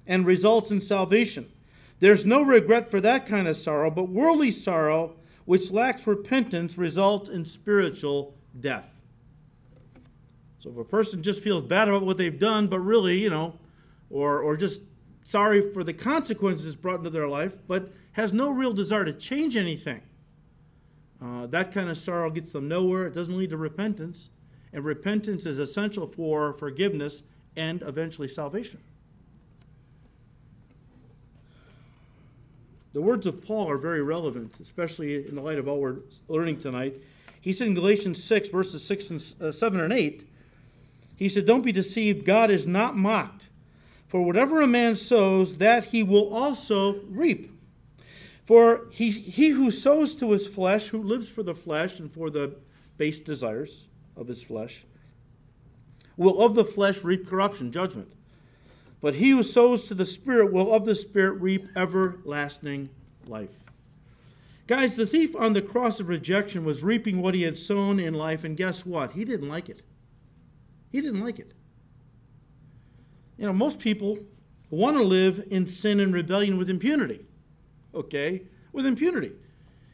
and 0.06 0.24
results 0.24 0.70
in 0.70 0.80
salvation. 0.80 1.52
There's 2.00 2.28
no 2.28 2.44
regret 2.44 2.92
for 2.92 3.02
that 3.02 3.26
kind 3.26 3.48
of 3.48 3.58
sorrow, 3.58 3.90
but 3.90 4.08
worldly 4.08 4.52
sorrow, 4.52 5.16
which 5.46 5.72
lacks 5.72 6.06
repentance, 6.06 6.78
results 6.78 7.28
in 7.28 7.44
spiritual 7.44 8.36
death. 8.60 8.94
So 10.60 10.70
if 10.70 10.78
a 10.78 10.84
person 10.84 11.24
just 11.24 11.42
feels 11.42 11.64
bad 11.64 11.88
about 11.88 12.04
what 12.04 12.18
they've 12.18 12.38
done, 12.38 12.68
but 12.68 12.82
really, 12.82 13.18
you 13.18 13.32
know, 13.32 13.58
or, 14.12 14.40
or 14.40 14.58
just 14.58 14.82
sorry 15.24 15.74
for 15.74 15.84
the 15.84 15.94
consequences 15.94 16.76
brought 16.76 17.00
into 17.00 17.10
their 17.10 17.28
life, 17.28 17.58
but 17.68 17.92
has 18.12 18.32
no 18.32 18.52
real 18.52 18.74
desire 18.74 19.06
to 19.06 19.14
change 19.14 19.58
anything, 19.58 20.02
uh, 21.20 21.48
that 21.48 21.72
kind 21.72 21.90
of 21.90 21.98
sorrow 21.98 22.30
gets 22.30 22.52
them 22.52 22.68
nowhere. 22.68 23.08
It 23.08 23.16
doesn't 23.16 23.36
lead 23.36 23.50
to 23.50 23.58
repentance. 23.58 24.30
And 24.78 24.86
repentance 24.86 25.48
is 25.48 25.58
essential 25.58 26.06
for 26.06 26.54
forgiveness 26.54 27.24
and 27.56 27.82
eventually 27.82 28.28
salvation. 28.28 28.80
The 32.94 33.02
words 33.02 33.26
of 33.26 33.44
Paul 33.44 33.72
are 33.72 33.80
very 33.80 34.04
relevant, 34.04 34.60
especially 34.60 35.28
in 35.28 35.34
the 35.34 35.42
light 35.42 35.58
of 35.58 35.68
all 35.68 35.82
we're 35.82 36.02
learning 36.28 36.60
tonight. 36.60 37.02
He 37.42 37.54
said 37.54 37.70
in 37.70 37.74
Galatians 37.74 38.24
6, 38.24 38.50
verses 38.50 38.86
6 38.86 39.10
and 39.10 39.34
uh, 39.42 39.52
7 39.52 39.80
and 39.80 39.92
8, 39.92 40.30
he 41.16 41.28
said, 41.28 41.48
Don't 41.48 41.64
be 41.64 41.72
deceived, 41.72 42.24
God 42.24 42.52
is 42.52 42.68
not 42.68 42.96
mocked. 42.96 43.50
For 44.08 44.22
whatever 44.22 44.62
a 44.62 44.68
man 44.68 44.96
sows, 44.96 45.58
that 45.58 45.86
he 45.86 46.04
will 46.04 46.32
also 46.32 47.02
reap. 47.10 47.52
For 48.46 48.86
he, 48.92 49.10
he 49.10 49.50
who 49.50 49.72
sows 49.72 50.14
to 50.18 50.34
his 50.34 50.46
flesh, 50.46 50.90
who 50.90 51.02
lives 51.02 51.32
for 51.32 51.42
the 51.42 51.56
flesh 51.56 52.00
and 52.00 52.14
for 52.14 52.30
the 52.30 52.58
base 53.00 53.20
desires 53.20 53.88
of 54.18 54.28
his 54.28 54.44
flesh, 54.44 54.86
will 56.18 56.42
of 56.42 56.56
the 56.56 56.66
flesh 56.66 57.04
reap 57.04 57.28
corruption, 57.28 57.72
judgment. 57.72 58.12
But 59.00 59.16
he 59.16 59.30
who 59.30 59.44
sows 59.44 59.88
to 59.88 59.94
the 59.94 60.06
Spirit 60.06 60.52
will 60.52 60.74
of 60.74 60.86
the 60.86 60.96
Spirit 60.96 61.40
reap 61.40 61.68
everlasting 61.78 62.90
life. 63.28 63.64
Guys, 64.66 64.96
the 64.96 65.06
thief 65.06 65.36
on 65.36 65.54
the 65.54 65.62
cross 65.62 66.00
of 66.00 66.10
rejection 66.10 66.66
was 66.66 66.84
reaping 66.84 67.22
what 67.22 67.34
he 67.34 67.44
had 67.44 67.58
sown 67.58 68.00
in 68.00 68.14
life, 68.14 68.44
and 68.44 68.58
guess 68.58 68.86
what? 68.86 69.12
He 69.12 69.24
didn't 69.24 69.48
like 69.48 69.70
it. 69.70 69.82
He 70.92 71.00
didn't 71.00 71.22
like 71.22 71.40
it. 71.40 71.54
You 73.38 73.46
know, 73.46 73.54
most 73.54 73.80
people 73.80 74.18
want 74.70 74.98
to 74.98 75.04
live 75.04 75.46
in 75.52 75.68
sin 75.68 76.00
and 76.00 76.14
rebellion 76.14 76.58
with 76.58 76.70
impunity, 76.70 77.26
okay? 77.94 78.42
With 78.74 78.86
impunity. 78.86 79.32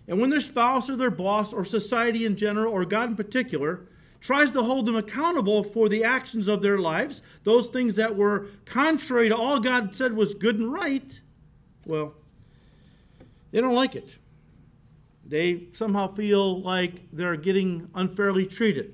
And 0.07 0.19
when 0.19 0.29
their 0.29 0.39
spouse 0.39 0.89
or 0.89 0.95
their 0.95 1.11
boss 1.11 1.53
or 1.53 1.65
society 1.65 2.25
in 2.25 2.35
general 2.35 2.73
or 2.73 2.85
God 2.85 3.09
in 3.09 3.15
particular 3.15 3.87
tries 4.23 4.51
to 4.51 4.63
hold 4.63 4.85
them 4.85 4.95
accountable 4.95 5.65
for 5.65 5.89
the 5.89 6.01
actions 6.01 6.47
of 6.47 6.61
their 6.61 6.77
lives, 6.77 7.21
those 7.43 7.67
things 7.67 7.97
that 7.97 8.15
were 8.15 8.47
contrary 8.63 9.27
to 9.27 9.35
all 9.35 9.59
God 9.59 9.93
said 9.93 10.13
was 10.13 10.33
good 10.33 10.57
and 10.57 10.71
right, 10.71 11.19
well, 11.85 12.13
they 13.51 13.59
don't 13.59 13.75
like 13.75 13.95
it. 13.95 14.15
They 15.25 15.67
somehow 15.73 16.13
feel 16.13 16.61
like 16.61 17.01
they're 17.11 17.35
getting 17.35 17.89
unfairly 17.95 18.45
treated 18.45 18.93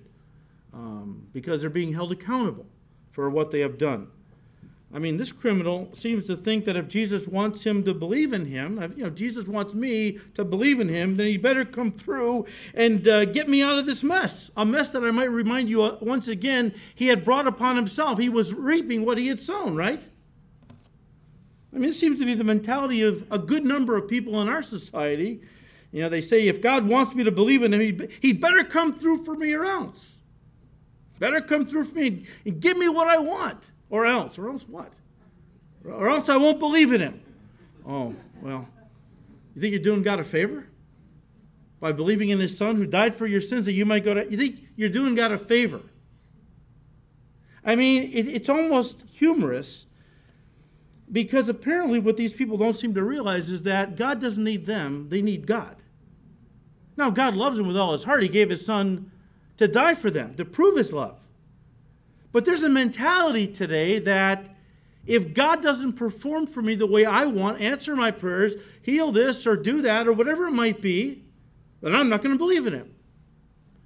um, 0.74 1.28
because 1.32 1.62
they're 1.62 1.70
being 1.70 1.94
held 1.94 2.12
accountable 2.12 2.66
for 3.12 3.30
what 3.30 3.52
they 3.52 3.60
have 3.60 3.78
done. 3.78 4.08
I 4.92 4.98
mean, 4.98 5.18
this 5.18 5.32
criminal 5.32 5.90
seems 5.94 6.26
to 6.26 6.36
think 6.36 6.66
that 6.66 6.76
if 6.76 6.88
Jesus 6.88 7.28
wants 7.28 7.64
him 7.64 7.84
to 7.84 7.94
believe 7.94 8.34
in 8.34 8.46
him, 8.46 8.80
if, 8.82 8.98
you 8.98 9.04
know, 9.04 9.12
Jesus 9.12 9.48
wants 9.48 9.76
me 9.76 10.18
to 10.34 10.44
believe 10.44 10.80
in 10.80 10.90
him, 10.90 11.16
then 11.16 11.28
he 11.28 11.38
better 11.38 11.64
come 11.64 11.92
through 11.92 12.48
and 12.74 13.08
uh, 13.08 13.26
get 13.26 13.48
me 13.48 13.62
out 13.62 13.78
of 13.78 13.86
this 13.86 14.02
mess. 14.02 14.50
A 14.58 14.66
mess 14.66 14.90
that 14.90 15.04
I 15.04 15.12
might 15.12 15.30
remind 15.30 15.70
you 15.70 15.84
uh, 15.84 15.98
once 16.02 16.28
again, 16.28 16.74
he 16.96 17.08
had 17.08 17.24
brought 17.24 17.46
upon 17.46 17.76
himself. 17.76 18.18
He 18.18 18.30
was 18.30 18.52
reaping 18.54 19.06
what 19.06 19.20
he 19.20 19.28
had 19.28 19.40
sown, 19.40 19.76
right? 19.76 20.02
I 21.74 21.78
mean, 21.78 21.92
it 21.92 21.96
seems 21.96 22.20
to 22.20 22.26
be 22.26 22.34
the 22.34 22.44
mentality 22.44 23.04
of 23.04 23.28
a 23.30 23.38
good 23.38 23.64
number 23.64 23.96
of 23.96 24.08
people 24.08 24.42
in 24.42 24.50
our 24.50 24.64
society. 24.64 25.42
You 25.92 26.02
know, 26.02 26.10
they 26.10 26.22
say, 26.22 26.48
if 26.48 26.62
God 26.62 26.88
wants 26.88 27.14
me 27.14 27.24
to 27.24 27.32
believe 27.32 27.62
in 27.62 27.74
him, 27.74 27.82
he'd, 27.82 28.10
he'd 28.22 28.42
better 28.42 28.64
come 28.64 28.96
through 28.96 29.24
for 29.24 29.36
me 29.36 29.54
or 29.54 29.66
else. 29.66 30.20
Better 31.20 31.42
come 31.42 31.68
through 31.68 31.84
for 31.84 31.96
me 31.96 32.26
and 32.44 32.60
give 32.60 32.76
me 32.76 32.90
what 32.90 33.08
I 33.08 33.20
want, 33.20 33.72
or 33.90 34.06
else. 34.06 34.38
Or 34.38 34.50
else 34.50 34.68
what? 34.68 34.92
Or 35.86 36.10
else 36.10 36.30
I 36.30 36.38
won't 36.38 36.60
believe 36.60 36.92
in 36.92 37.02
him. 37.02 37.22
Oh, 37.86 38.14
well, 38.42 38.68
you 39.56 39.62
think 39.62 39.72
you're 39.74 39.82
doing 39.82 40.04
God 40.04 40.20
a 40.20 40.24
favor? 40.24 40.68
By 41.80 41.92
believing 41.92 42.30
in 42.30 42.40
his 42.40 42.58
son 42.58 42.76
who 42.76 42.86
died 42.86 43.16
for 43.16 43.26
your 43.26 43.42
sins 43.42 43.66
that 43.66 43.72
you 43.72 43.86
might 43.86 44.04
go 44.04 44.14
to. 44.14 44.30
You 44.30 44.38
think 44.38 44.60
you're 44.76 44.90
doing 44.90 45.16
God 45.16 45.32
a 45.32 45.38
favor? 45.38 45.82
I 47.64 47.76
mean, 47.76 48.04
it, 48.04 48.28
it's 48.28 48.50
almost 48.50 49.04
humorous 49.12 49.86
because 51.12 51.50
apparently 51.50 52.00
what 52.00 52.18
these 52.18 52.34
people 52.34 52.58
don't 52.58 52.76
seem 52.76 52.94
to 52.94 53.04
realize 53.04 53.50
is 53.50 53.64
that 53.64 53.96
God 53.96 54.20
doesn't 54.20 54.44
need 54.44 54.66
them, 54.66 55.08
they 55.10 55.22
need 55.22 55.48
God. 55.48 55.78
Now, 56.98 57.10
God 57.10 57.34
loves 57.34 57.58
them 57.58 57.68
with 57.68 57.78
all 57.78 57.94
his 57.94 58.04
heart. 58.04 58.22
He 58.22 58.30
gave 58.30 58.50
his 58.50 58.66
son 58.66 59.12
to 59.58 59.68
die 59.68 59.94
for 59.94 60.12
them, 60.12 60.36
to 60.36 60.46
prove 60.46 60.76
his 60.76 60.92
love. 60.92 61.18
But 62.32 62.46
there's 62.46 62.64
a 62.64 62.70
mentality 62.70 63.48
today 63.48 64.00
that 64.00 64.56
if 65.06 65.34
God 65.34 65.64
doesn't 65.64 65.94
perform 65.94 66.46
for 66.46 66.62
me 66.62 66.76
the 66.76 66.86
way 66.86 67.06
I 67.06 67.26
want, 67.26 67.62
answer 67.62 67.96
my 67.96 68.12
prayers, 68.12 68.56
heal 68.82 69.12
this 69.12 69.48
or 69.48 69.56
do 69.56 69.82
that 69.82 70.08
or 70.08 70.14
whatever 70.14 70.48
it 70.48 70.52
might 70.52 70.82
be, 70.82 71.24
then 71.82 71.96
I'm 71.96 72.10
not 72.10 72.22
going 72.22 72.34
to 72.34 72.38
believe 72.38 72.68
in 72.68 72.74
him. 72.74 72.94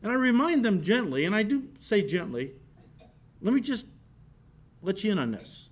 And 0.01 0.11
I 0.11 0.15
remind 0.15 0.65
them 0.65 0.81
gently, 0.81 1.23
and 1.23 1.33
I 1.33 1.43
do 1.43 1.69
say 1.79 2.01
gently, 2.01 2.51
let 3.41 3.53
me 3.53 3.61
just 3.61 3.85
let 4.81 5.03
you 5.03 5.13
in 5.13 5.19
on 5.19 5.31
this. 5.31 5.69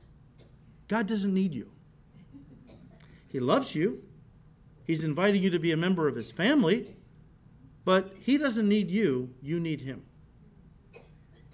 God 0.88 1.08
doesn't 1.08 1.34
need 1.34 1.54
you. 1.54 1.70
He 3.28 3.40
loves 3.40 3.76
you. 3.76 4.04
He's 4.86 5.04
inviting 5.04 5.44
you 5.44 5.50
to 5.50 5.60
be 5.60 5.72
a 5.72 5.78
member 5.78 6.08
of 6.08 6.16
his 6.16 6.32
family. 6.32 6.96
But 7.84 8.14
he 8.20 8.38
doesn't 8.38 8.68
need 8.68 8.90
you, 8.90 9.34
you 9.42 9.60
need 9.60 9.82
him. 9.82 10.04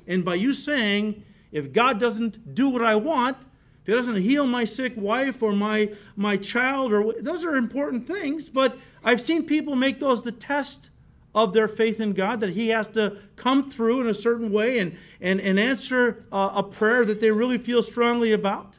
And 0.07 0.23
by 0.23 0.35
you 0.35 0.53
saying, 0.53 1.23
if 1.51 1.73
God 1.73 1.99
doesn't 1.99 2.55
do 2.55 2.69
what 2.69 2.81
I 2.81 2.95
want, 2.95 3.37
if 3.81 3.87
he 3.87 3.93
doesn't 3.93 4.21
heal 4.21 4.47
my 4.47 4.63
sick 4.63 4.93
wife 4.95 5.41
or 5.43 5.53
my, 5.53 5.91
my 6.15 6.37
child, 6.37 6.91
or 6.91 7.13
those 7.21 7.45
are 7.45 7.55
important 7.55 8.07
things, 8.07 8.49
but 8.49 8.77
I've 9.03 9.21
seen 9.21 9.45
people 9.45 9.75
make 9.75 9.99
those 9.99 10.23
the 10.23 10.31
test 10.31 10.89
of 11.35 11.53
their 11.53 11.67
faith 11.67 12.01
in 12.01 12.13
God, 12.13 12.39
that 12.39 12.51
he 12.51 12.69
has 12.69 12.87
to 12.87 13.17
come 13.35 13.69
through 13.69 14.01
in 14.01 14.07
a 14.07 14.13
certain 14.13 14.51
way 14.51 14.79
and, 14.79 14.97
and, 15.21 15.39
and 15.39 15.59
answer 15.59 16.25
a 16.31 16.63
prayer 16.63 17.05
that 17.05 17.21
they 17.21 17.29
really 17.29 17.59
feel 17.59 17.83
strongly 17.83 18.31
about. 18.31 18.75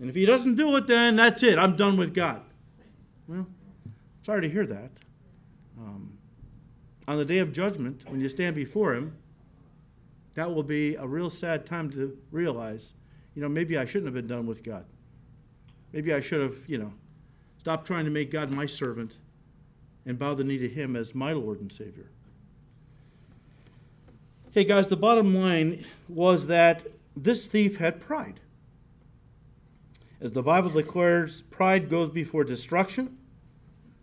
And 0.00 0.08
if 0.08 0.14
he 0.14 0.24
doesn't 0.24 0.54
do 0.54 0.74
it, 0.76 0.86
then 0.86 1.16
that's 1.16 1.42
it. 1.42 1.58
I'm 1.58 1.76
done 1.76 1.96
with 1.96 2.14
God. 2.14 2.42
Well, 3.26 3.46
sorry 4.22 4.42
to 4.42 4.48
hear 4.48 4.64
that. 4.66 4.90
Um, 5.78 6.16
on 7.08 7.18
the 7.18 7.24
day 7.24 7.38
of 7.38 7.52
judgment, 7.52 8.04
when 8.08 8.20
you 8.20 8.28
stand 8.28 8.54
before 8.54 8.94
him, 8.94 9.16
that 10.34 10.54
will 10.54 10.62
be 10.62 10.94
a 10.94 11.06
real 11.06 11.30
sad 11.30 11.66
time 11.66 11.90
to 11.90 12.16
realize, 12.30 12.94
you 13.34 13.42
know, 13.42 13.48
maybe 13.48 13.76
I 13.76 13.84
shouldn't 13.84 14.06
have 14.06 14.14
been 14.14 14.26
done 14.26 14.46
with 14.46 14.62
God. 14.62 14.84
Maybe 15.92 16.14
I 16.14 16.20
should 16.20 16.40
have, 16.40 16.56
you 16.68 16.78
know, 16.78 16.92
stopped 17.58 17.86
trying 17.86 18.04
to 18.04 18.10
make 18.10 18.30
God 18.30 18.52
my 18.52 18.66
servant 18.66 19.16
and 20.06 20.18
bow 20.18 20.34
the 20.34 20.44
knee 20.44 20.58
to 20.58 20.68
him 20.68 20.96
as 20.96 21.14
my 21.14 21.32
Lord 21.32 21.60
and 21.60 21.70
Savior. 21.70 22.10
Hey, 24.52 24.64
guys, 24.64 24.86
the 24.86 24.96
bottom 24.96 25.34
line 25.34 25.84
was 26.08 26.46
that 26.46 26.82
this 27.16 27.46
thief 27.46 27.76
had 27.76 28.00
pride. 28.00 28.40
As 30.20 30.32
the 30.32 30.42
Bible 30.42 30.70
declares, 30.70 31.42
pride 31.42 31.88
goes 31.88 32.10
before 32.10 32.44
destruction, 32.44 33.16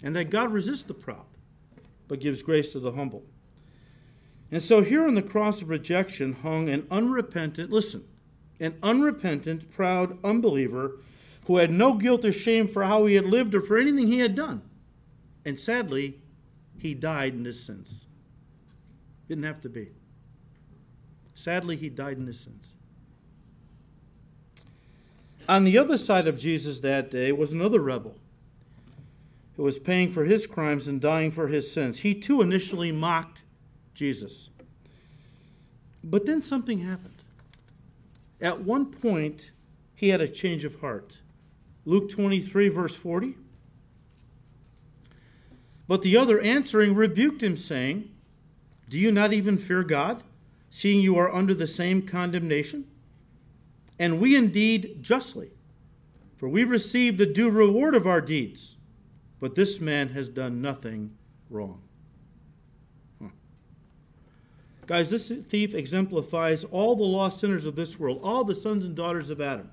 and 0.01 0.15
that 0.15 0.29
God 0.29 0.51
resists 0.51 0.83
the 0.83 0.93
proud, 0.93 1.25
but 2.07 2.19
gives 2.19 2.43
grace 2.43 2.71
to 2.71 2.79
the 2.79 2.93
humble. 2.93 3.23
And 4.51 4.63
so 4.63 4.81
here 4.81 5.05
on 5.05 5.15
the 5.15 5.21
cross 5.21 5.61
of 5.61 5.69
rejection 5.69 6.33
hung 6.33 6.69
an 6.69 6.87
unrepentant, 6.89 7.69
listen, 7.69 8.05
an 8.59 8.75
unrepentant, 8.81 9.69
proud 9.71 10.17
unbeliever 10.23 10.99
who 11.45 11.57
had 11.57 11.71
no 11.71 11.93
guilt 11.93 12.25
or 12.25 12.31
shame 12.31 12.67
for 12.67 12.83
how 12.83 13.05
he 13.05 13.15
had 13.15 13.25
lived 13.25 13.55
or 13.55 13.61
for 13.61 13.77
anything 13.77 14.07
he 14.07 14.19
had 14.19 14.35
done. 14.35 14.61
And 15.45 15.59
sadly, 15.59 16.19
he 16.77 16.93
died 16.93 17.33
in 17.33 17.45
his 17.45 17.63
sins. 17.63 18.05
Didn't 19.27 19.43
have 19.43 19.61
to 19.61 19.69
be. 19.69 19.89
Sadly, 21.35 21.75
he 21.75 21.89
died 21.89 22.17
in 22.17 22.27
his 22.27 22.39
sins. 22.39 22.67
On 25.47 25.63
the 25.63 25.77
other 25.77 25.97
side 25.97 26.27
of 26.27 26.37
Jesus 26.37 26.79
that 26.79 27.09
day 27.09 27.31
was 27.31 27.53
another 27.53 27.79
rebel 27.79 28.17
who 29.55 29.63
was 29.63 29.79
paying 29.79 30.11
for 30.11 30.25
his 30.25 30.45
crimes 30.45 30.87
and 30.87 30.99
dying 30.99 31.31
for 31.31 31.47
his 31.47 31.71
sins. 31.71 31.99
He 31.99 32.13
too 32.13 32.41
initially 32.41 32.91
mocked 32.91 33.43
Jesus. 33.97 34.51
But 36.03 36.27
then 36.27 36.41
something 36.41 36.79
happened. 36.79 37.15
At 38.39 38.61
one 38.61 38.85
point, 38.85 39.49
he 39.95 40.09
had 40.09 40.21
a 40.21 40.27
change 40.27 40.63
of 40.63 40.79
heart. 40.79 41.17
Luke 41.83 42.09
23, 42.11 42.69
verse 42.69 42.93
40. 42.93 43.35
But 45.87 46.03
the 46.03 46.15
other 46.15 46.39
answering 46.39 46.93
rebuked 46.93 47.41
him, 47.41 47.57
saying, 47.57 48.11
Do 48.87 48.99
you 48.99 49.11
not 49.11 49.33
even 49.33 49.57
fear 49.57 49.83
God, 49.83 50.21
seeing 50.69 50.99
you 50.99 51.17
are 51.17 51.33
under 51.33 51.55
the 51.55 51.65
same 51.65 52.03
condemnation? 52.03 52.85
And 53.97 54.19
we 54.19 54.35
indeed 54.35 55.01
justly, 55.01 55.49
for 56.35 56.47
we 56.47 56.63
receive 56.63 57.17
the 57.17 57.25
due 57.25 57.49
reward 57.49 57.95
of 57.95 58.05
our 58.05 58.21
deeds. 58.21 58.75
But 59.39 59.55
this 59.55 59.79
man 59.79 60.09
has 60.09 60.29
done 60.29 60.61
nothing 60.61 61.17
wrong. 61.49 61.86
Guys, 64.87 65.09
this 65.09 65.27
thief 65.27 65.75
exemplifies 65.75 66.63
all 66.63 66.95
the 66.95 67.03
lost 67.03 67.41
sinners 67.41 67.65
of 67.65 67.75
this 67.75 67.99
world, 67.99 68.21
all 68.23 68.45
the 68.45 68.55
sons 68.55 68.85
and 68.85 68.95
daughters 68.95 69.29
of 69.29 69.41
Adam, 69.41 69.69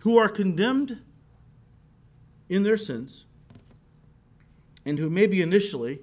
who 0.00 0.16
are 0.16 0.30
condemned 0.30 1.02
in 2.48 2.62
their 2.62 2.78
sins, 2.78 3.26
and 4.86 4.98
who 4.98 5.10
maybe 5.10 5.42
initially 5.42 6.00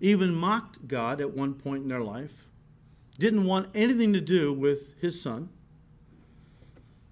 even 0.00 0.34
mocked 0.34 0.88
God 0.88 1.20
at 1.20 1.36
one 1.36 1.52
point 1.52 1.82
in 1.82 1.88
their 1.88 2.00
life, 2.00 2.46
didn't 3.18 3.44
want 3.44 3.68
anything 3.74 4.14
to 4.14 4.22
do 4.22 4.54
with 4.54 4.98
his 5.02 5.20
son, 5.20 5.50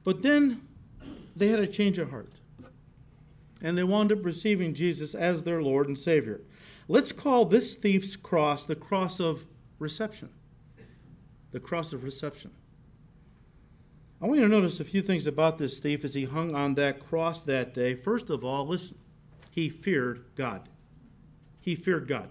but 0.02 0.22
then 0.22 0.62
they 1.37 1.48
had 1.48 1.61
a 1.61 1.66
change 1.66 1.98
of 1.98 2.08
heart 2.08 2.38
and 3.62 3.76
they 3.76 3.84
wound 3.84 4.12
up 4.12 4.24
receiving 4.24 4.74
Jesus 4.74 5.14
as 5.14 5.42
their 5.42 5.62
Lord 5.62 5.88
and 5.88 5.98
Savior. 5.98 6.40
Let's 6.86 7.12
call 7.12 7.44
this 7.44 7.74
thief's 7.74 8.16
cross 8.16 8.64
the 8.64 8.76
cross 8.76 9.20
of 9.20 9.46
reception. 9.78 10.30
The 11.50 11.60
cross 11.60 11.92
of 11.92 12.04
reception. 12.04 12.52
I 14.20 14.26
want 14.26 14.40
you 14.40 14.46
to 14.46 14.50
notice 14.50 14.80
a 14.80 14.84
few 14.84 15.02
things 15.02 15.26
about 15.26 15.58
this 15.58 15.78
thief 15.78 16.04
as 16.04 16.14
he 16.14 16.24
hung 16.24 16.54
on 16.54 16.74
that 16.74 17.06
cross 17.06 17.40
that 17.40 17.72
day. 17.72 17.94
First 17.94 18.30
of 18.30 18.44
all, 18.44 18.66
listen, 18.66 18.98
he 19.50 19.68
feared 19.68 20.24
God. 20.34 20.68
He 21.60 21.76
feared 21.76 22.08
God. 22.08 22.30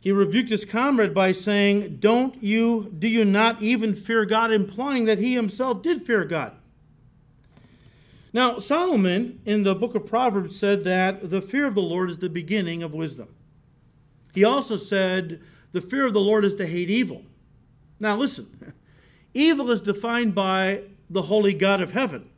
He 0.00 0.12
rebuked 0.12 0.50
his 0.50 0.64
comrade 0.64 1.14
by 1.14 1.32
saying, 1.32 1.96
Don't 1.96 2.42
you, 2.42 2.92
do 2.98 3.08
you 3.08 3.24
not 3.24 3.62
even 3.62 3.94
fear 3.94 4.24
God? 4.24 4.52
implying 4.52 5.06
that 5.06 5.18
he 5.18 5.34
himself 5.34 5.82
did 5.82 6.04
fear 6.04 6.24
God. 6.24 6.52
Now, 8.34 8.58
Solomon 8.58 9.40
in 9.46 9.62
the 9.62 9.76
book 9.76 9.94
of 9.94 10.06
Proverbs 10.06 10.58
said 10.58 10.82
that 10.82 11.30
the 11.30 11.40
fear 11.40 11.66
of 11.66 11.76
the 11.76 11.80
Lord 11.80 12.10
is 12.10 12.18
the 12.18 12.28
beginning 12.28 12.82
of 12.82 12.92
wisdom. 12.92 13.28
He 14.34 14.42
also 14.42 14.74
said 14.74 15.40
the 15.70 15.80
fear 15.80 16.04
of 16.04 16.14
the 16.14 16.20
Lord 16.20 16.44
is 16.44 16.56
to 16.56 16.66
hate 16.66 16.90
evil. 16.90 17.22
Now, 18.00 18.16
listen, 18.16 18.74
evil 19.34 19.70
is 19.70 19.80
defined 19.80 20.34
by 20.34 20.82
the 21.08 21.22
holy 21.22 21.54
God 21.54 21.80
of 21.80 21.92
heaven, 21.92 22.28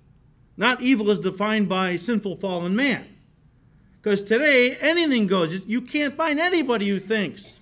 not 0.59 0.83
evil 0.83 1.11
is 1.11 1.19
defined 1.19 1.71
by 1.71 1.97
sinful 1.97 2.37
fallen 2.37 2.77
man. 2.77 3.07
Because 4.03 4.23
today, 4.23 4.77
anything 4.77 5.27
goes. 5.27 5.67
You 5.67 5.81
can't 5.81 6.15
find 6.15 6.39
anybody 6.39 6.89
who 6.89 7.01
thinks 7.01 7.61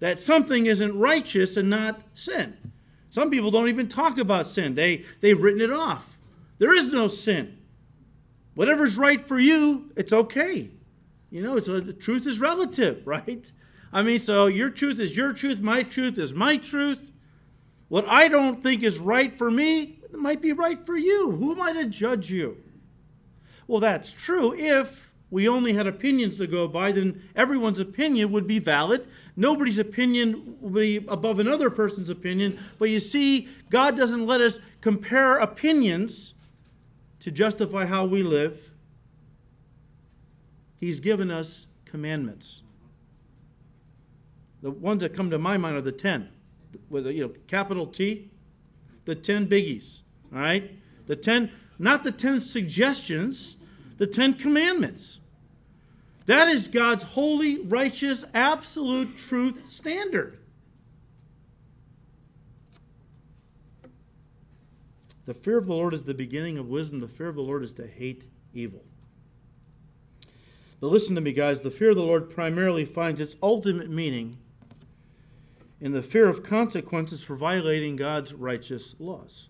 that 0.00 0.18
something 0.18 0.66
isn't 0.66 0.98
righteous 0.98 1.56
and 1.56 1.70
not 1.70 2.02
sin. 2.12 2.56
Some 3.08 3.30
people 3.30 3.52
don't 3.52 3.68
even 3.68 3.86
talk 3.86 4.18
about 4.18 4.48
sin, 4.48 4.74
they, 4.74 5.04
they've 5.20 5.40
written 5.40 5.60
it 5.60 5.72
off. 5.72 6.16
There 6.58 6.74
is 6.74 6.92
no 6.92 7.06
sin. 7.06 7.57
Whatever's 8.58 8.98
right 8.98 9.22
for 9.24 9.38
you, 9.38 9.92
it's 9.94 10.12
okay. 10.12 10.68
You 11.30 11.42
know, 11.44 11.56
it's 11.56 11.68
a, 11.68 11.80
the 11.80 11.92
truth 11.92 12.26
is 12.26 12.40
relative, 12.40 13.02
right? 13.06 13.52
I 13.92 14.02
mean, 14.02 14.18
so 14.18 14.46
your 14.46 14.68
truth 14.68 14.98
is 14.98 15.16
your 15.16 15.32
truth, 15.32 15.60
my 15.60 15.84
truth 15.84 16.18
is 16.18 16.34
my 16.34 16.56
truth. 16.56 17.12
What 17.86 18.08
I 18.08 18.26
don't 18.26 18.60
think 18.60 18.82
is 18.82 18.98
right 18.98 19.38
for 19.38 19.48
me 19.48 20.00
might 20.10 20.42
be 20.42 20.50
right 20.50 20.84
for 20.84 20.96
you. 20.96 21.30
Who 21.30 21.52
am 21.52 21.62
I 21.62 21.72
to 21.72 21.84
judge 21.84 22.32
you? 22.32 22.56
Well, 23.68 23.78
that's 23.78 24.10
true. 24.10 24.52
If 24.54 25.12
we 25.30 25.48
only 25.48 25.74
had 25.74 25.86
opinions 25.86 26.38
to 26.38 26.48
go 26.48 26.66
by, 26.66 26.90
then 26.90 27.28
everyone's 27.36 27.78
opinion 27.78 28.32
would 28.32 28.48
be 28.48 28.58
valid. 28.58 29.06
Nobody's 29.36 29.78
opinion 29.78 30.56
would 30.60 30.74
be 30.74 30.96
above 31.06 31.38
another 31.38 31.70
person's 31.70 32.10
opinion. 32.10 32.58
But 32.80 32.90
you 32.90 32.98
see, 32.98 33.46
God 33.70 33.96
doesn't 33.96 34.26
let 34.26 34.40
us 34.40 34.58
compare 34.80 35.36
opinions 35.36 36.34
to 37.28 37.34
justify 37.34 37.84
how 37.84 38.06
we 38.06 38.22
live, 38.22 38.70
He's 40.76 40.98
given 40.98 41.30
us 41.30 41.66
commandments. 41.84 42.62
The 44.62 44.70
ones 44.70 45.02
that 45.02 45.12
come 45.12 45.28
to 45.30 45.38
my 45.38 45.58
mind 45.58 45.76
are 45.76 45.82
the 45.82 45.92
10, 45.92 46.30
with 46.88 47.06
a 47.06 47.12
you 47.12 47.26
know, 47.26 47.34
capital 47.46 47.86
T, 47.86 48.30
the 49.04 49.14
10 49.14 49.46
biggies. 49.46 50.00
All 50.32 50.40
right? 50.40 50.70
The 51.06 51.16
10, 51.16 51.50
not 51.78 52.02
the 52.02 52.12
10 52.12 52.40
suggestions, 52.40 53.56
the 53.98 54.06
10 54.06 54.34
commandments. 54.34 55.20
That 56.24 56.48
is 56.48 56.66
God's 56.66 57.04
holy, 57.04 57.60
righteous, 57.60 58.24
absolute 58.32 59.18
truth 59.18 59.68
standard. 59.68 60.37
The 65.28 65.34
fear 65.34 65.58
of 65.58 65.66
the 65.66 65.74
Lord 65.74 65.92
is 65.92 66.04
the 66.04 66.14
beginning 66.14 66.56
of 66.56 66.68
wisdom. 66.70 67.00
The 67.00 67.06
fear 67.06 67.28
of 67.28 67.34
the 67.34 67.42
Lord 67.42 67.62
is 67.62 67.74
to 67.74 67.86
hate 67.86 68.24
evil. 68.54 68.82
But 70.80 70.86
listen 70.86 71.14
to 71.16 71.20
me, 71.20 71.34
guys. 71.34 71.60
The 71.60 71.70
fear 71.70 71.90
of 71.90 71.96
the 71.96 72.02
Lord 72.02 72.30
primarily 72.30 72.86
finds 72.86 73.20
its 73.20 73.36
ultimate 73.42 73.90
meaning 73.90 74.38
in 75.82 75.92
the 75.92 76.02
fear 76.02 76.30
of 76.30 76.42
consequences 76.42 77.22
for 77.22 77.36
violating 77.36 77.94
God's 77.94 78.32
righteous 78.32 78.94
laws. 78.98 79.48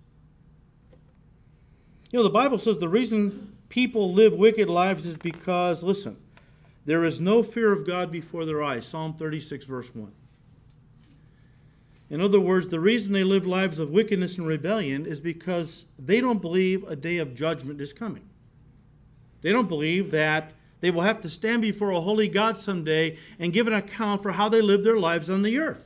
You 2.11 2.19
know, 2.19 2.25
the 2.25 2.31
Bible 2.31 2.59
says 2.59 2.79
the 2.79 2.89
reason 2.89 3.57
people 3.69 4.13
live 4.13 4.33
wicked 4.33 4.69
lives 4.69 5.07
is 5.07 5.15
because, 5.15 5.85
listen, 5.85 6.17
there 6.87 7.05
is 7.05 7.21
no 7.21 7.45
fear 7.45 7.71
of 7.71 7.87
God 7.87 8.11
before 8.11 8.45
their 8.45 8.65
eyes. 8.65 8.85
Psalm 8.85 9.15
36, 9.15 9.65
verse 9.67 9.95
1. 9.95 10.11
In 12.11 12.21
other 12.21 12.41
words, 12.41 12.69
the 12.69 12.81
reason 12.81 13.13
they 13.13 13.25
live 13.25 13.47
lives 13.47 13.79
of 13.79 13.91
wickedness 13.91 14.39
and 14.39 14.47
rebellion 14.47 15.05
is 15.05 15.21
because 15.21 15.85
they 15.99 16.21
don't 16.21 16.41
believe 16.41 16.85
a 16.85 16.97
day 16.97 17.19
of 17.19 17.35
judgment 17.35 17.81
is 17.81 17.93
coming. 17.93 18.29
They 19.43 19.53
don't 19.53 19.69
believe 19.69 20.11
that 20.11 20.53
they 20.81 20.91
will 20.91 21.03
have 21.03 21.21
to 21.21 21.29
stand 21.29 21.63
before 21.63 21.91
a 21.91 22.01
holy 22.01 22.29
God 22.29 22.57
someday 22.57 23.19
and 23.39 23.53
give 23.53 23.67
an 23.67 23.73
account 23.73 24.23
for 24.23 24.33
how 24.33 24.49
they 24.49 24.61
lived 24.61 24.85
their 24.85 24.99
lives 24.99 25.29
on 25.29 25.43
the 25.43 25.59
earth. 25.59 25.85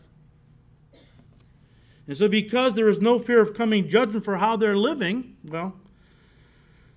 And 2.06 2.16
so, 2.16 2.28
because 2.28 2.74
there 2.74 2.88
is 2.88 3.00
no 3.00 3.18
fear 3.18 3.40
of 3.40 3.54
coming 3.54 3.88
judgment 3.88 4.24
for 4.24 4.36
how 4.36 4.56
they're 4.56 4.76
living, 4.76 5.36
well, 5.44 5.74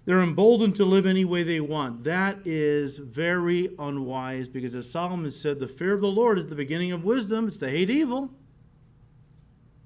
They're 0.06 0.22
emboldened 0.22 0.76
to 0.76 0.86
live 0.86 1.08
any 1.08 1.26
way 1.26 1.42
they 1.42 1.60
want. 1.60 2.04
That 2.04 2.46
is 2.46 3.00
very 3.00 3.72
unwise 3.80 4.48
because, 4.48 4.76
as 4.76 4.90
Solomon 4.90 5.32
said, 5.32 5.60
the 5.60 5.68
fear 5.68 5.94
of 5.94 6.02
the 6.02 6.08
Lord 6.08 6.38
is 6.38 6.46
the 6.46 6.56
beginning 6.56 6.92
of 6.92 7.04
wisdom. 7.04 7.48
It's 7.48 7.58
to 7.58 7.70
hate 7.70 7.90
evil. 7.90 8.30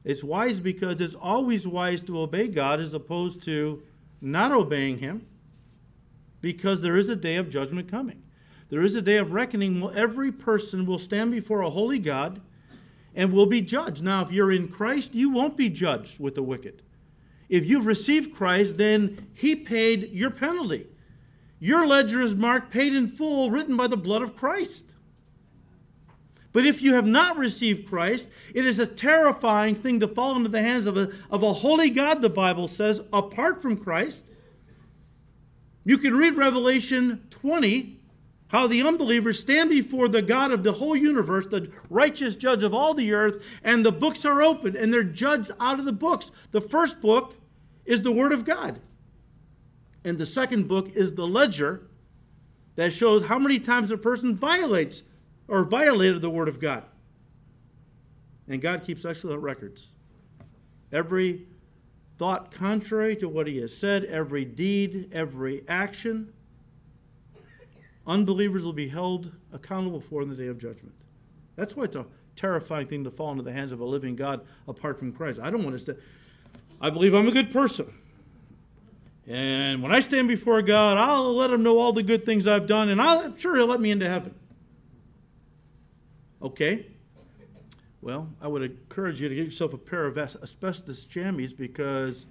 It's 0.03 0.23
wise 0.23 0.59
because 0.59 1.01
it's 1.01 1.15
always 1.15 1.67
wise 1.67 2.01
to 2.03 2.19
obey 2.19 2.47
God 2.47 2.79
as 2.79 2.93
opposed 2.93 3.43
to 3.43 3.83
not 4.21 4.51
obeying 4.51 4.99
Him 4.99 5.25
because 6.41 6.81
there 6.81 6.97
is 6.97 7.09
a 7.09 7.15
day 7.15 7.35
of 7.35 7.49
judgment 7.49 7.89
coming. 7.89 8.23
There 8.69 8.81
is 8.81 8.95
a 8.95 9.01
day 9.01 9.17
of 9.17 9.33
reckoning. 9.33 9.81
Well, 9.81 9.93
every 9.95 10.31
person 10.31 10.85
will 10.85 10.99
stand 10.99 11.31
before 11.31 11.61
a 11.61 11.69
holy 11.69 11.99
God 11.99 12.41
and 13.15 13.33
will 13.33 13.47
be 13.47 13.61
judged. 13.61 14.03
Now, 14.03 14.23
if 14.23 14.31
you're 14.31 14.51
in 14.51 14.67
Christ, 14.67 15.15
you 15.15 15.29
won't 15.31 15.57
be 15.57 15.69
judged 15.69 16.19
with 16.19 16.35
the 16.35 16.43
wicked. 16.43 16.81
If 17.49 17.65
you've 17.65 17.87
received 17.87 18.33
Christ, 18.33 18.77
then 18.77 19.27
He 19.33 19.55
paid 19.55 20.11
your 20.11 20.29
penalty. 20.29 20.87
Your 21.59 21.85
ledger 21.85 22.21
is 22.21 22.35
marked 22.35 22.71
paid 22.71 22.93
in 22.93 23.09
full, 23.09 23.51
written 23.51 23.75
by 23.75 23.87
the 23.87 23.97
blood 23.97 24.21
of 24.21 24.35
Christ. 24.35 24.85
But 26.51 26.65
if 26.65 26.81
you 26.81 26.95
have 26.95 27.05
not 27.05 27.37
received 27.37 27.87
Christ, 27.87 28.27
it 28.55 28.65
is 28.65 28.79
a 28.79 28.87
terrifying 28.87 29.75
thing 29.75 29.99
to 29.99 30.07
fall 30.07 30.35
into 30.35 30.49
the 30.49 30.61
hands 30.61 30.87
of 30.87 30.97
a, 30.97 31.11
of 31.29 31.43
a 31.43 31.53
holy 31.53 31.89
God, 31.89 32.21
the 32.21 32.29
Bible 32.29 32.67
says, 32.67 33.01
apart 33.13 33.61
from 33.61 33.77
Christ. 33.77 34.25
You 35.85 35.97
can 35.97 36.15
read 36.15 36.37
Revelation 36.37 37.23
20, 37.29 37.99
how 38.47 38.65
the 38.65 38.81
unbelievers 38.81 39.39
stand 39.39 39.69
before 39.69 40.07
the 40.07 40.23
God 40.23 40.51
of 40.51 40.63
the 40.63 40.73
whole 40.73 40.95
universe, 40.95 41.45
the 41.45 41.71
righteous 41.89 42.35
judge 42.35 42.63
of 42.63 42.73
all 42.73 42.95
the 42.95 43.13
earth, 43.13 43.41
and 43.63 43.85
the 43.85 43.91
books 43.91 44.25
are 44.25 44.41
open 44.41 44.75
and 44.75 44.91
they're 44.91 45.03
judged 45.03 45.51
out 45.59 45.79
of 45.79 45.85
the 45.85 45.91
books. 45.91 46.31
The 46.51 46.61
first 46.61 46.99
book 46.99 47.35
is 47.85 48.01
the 48.01 48.11
Word 48.11 48.31
of 48.31 48.43
God, 48.45 48.79
and 50.03 50.17
the 50.17 50.25
second 50.25 50.67
book 50.67 50.89
is 50.95 51.13
the 51.13 51.27
ledger 51.27 51.87
that 52.75 52.93
shows 52.93 53.25
how 53.25 53.37
many 53.37 53.59
times 53.59 53.91
a 53.91 53.97
person 53.97 54.35
violates 54.35 55.03
or 55.49 55.63
violated 55.63 56.21
the 56.21 56.29
Word 56.29 56.47
of 56.47 56.59
God. 56.59 56.83
And 58.47 58.61
God 58.61 58.83
keeps 58.83 59.03
excellent 59.05 59.41
records. 59.41 59.93
Every 60.91 61.47
thought 62.17 62.51
contrary 62.51 63.15
to 63.17 63.27
what 63.27 63.47
He 63.47 63.57
has 63.57 63.75
said, 63.75 64.05
every 64.05 64.45
deed, 64.45 65.09
every 65.11 65.63
action 65.67 66.33
unbelievers 68.09 68.63
will 68.63 68.73
be 68.73 68.87
held 68.87 69.31
accountable 69.53 70.01
for 70.01 70.23
in 70.23 70.29
the 70.29 70.35
day 70.35 70.47
of 70.47 70.57
judgment. 70.57 70.95
That's 71.55 71.75
why 71.75 71.83
it's 71.83 71.95
a 71.95 72.05
terrifying 72.35 72.87
thing 72.87 73.03
to 73.03 73.11
fall 73.11 73.31
into 73.31 73.43
the 73.43 73.53
hands 73.53 73.71
of 73.71 73.79
a 73.79 73.85
living 73.85 74.15
God 74.15 74.41
apart 74.67 74.97
from 74.97 75.13
Christ. 75.13 75.39
I 75.39 75.51
don't 75.51 75.63
want 75.63 75.75
to 75.75 75.79
stay. 75.79 75.93
I 76.81 76.89
believe 76.89 77.13
I'm 77.13 77.27
a 77.27 77.31
good 77.31 77.51
person. 77.51 77.93
And 79.27 79.83
when 79.83 79.91
I 79.91 79.99
stand 79.99 80.27
before 80.27 80.63
God, 80.63 80.97
I'll 80.97 81.35
let 81.35 81.51
him 81.51 81.61
know 81.61 81.77
all 81.77 81.93
the 81.93 82.01
good 82.01 82.25
things 82.25 82.47
I've 82.47 82.65
done, 82.65 82.89
and 82.89 82.99
I'm 82.99 83.37
sure 83.37 83.55
he'll 83.55 83.67
let 83.67 83.79
me 83.79 83.91
into 83.91 84.09
heaven. 84.09 84.33
Okay? 86.41 86.87
Well, 88.01 88.29
I 88.41 88.47
would 88.47 88.61
encourage 88.61 89.21
you 89.21 89.29
to 89.29 89.35
get 89.35 89.45
yourself 89.45 89.73
a 89.73 89.77
pair 89.77 90.05
of 90.05 90.17
asbestos 90.17 91.05
jammies 91.05 91.55
because 91.55 92.27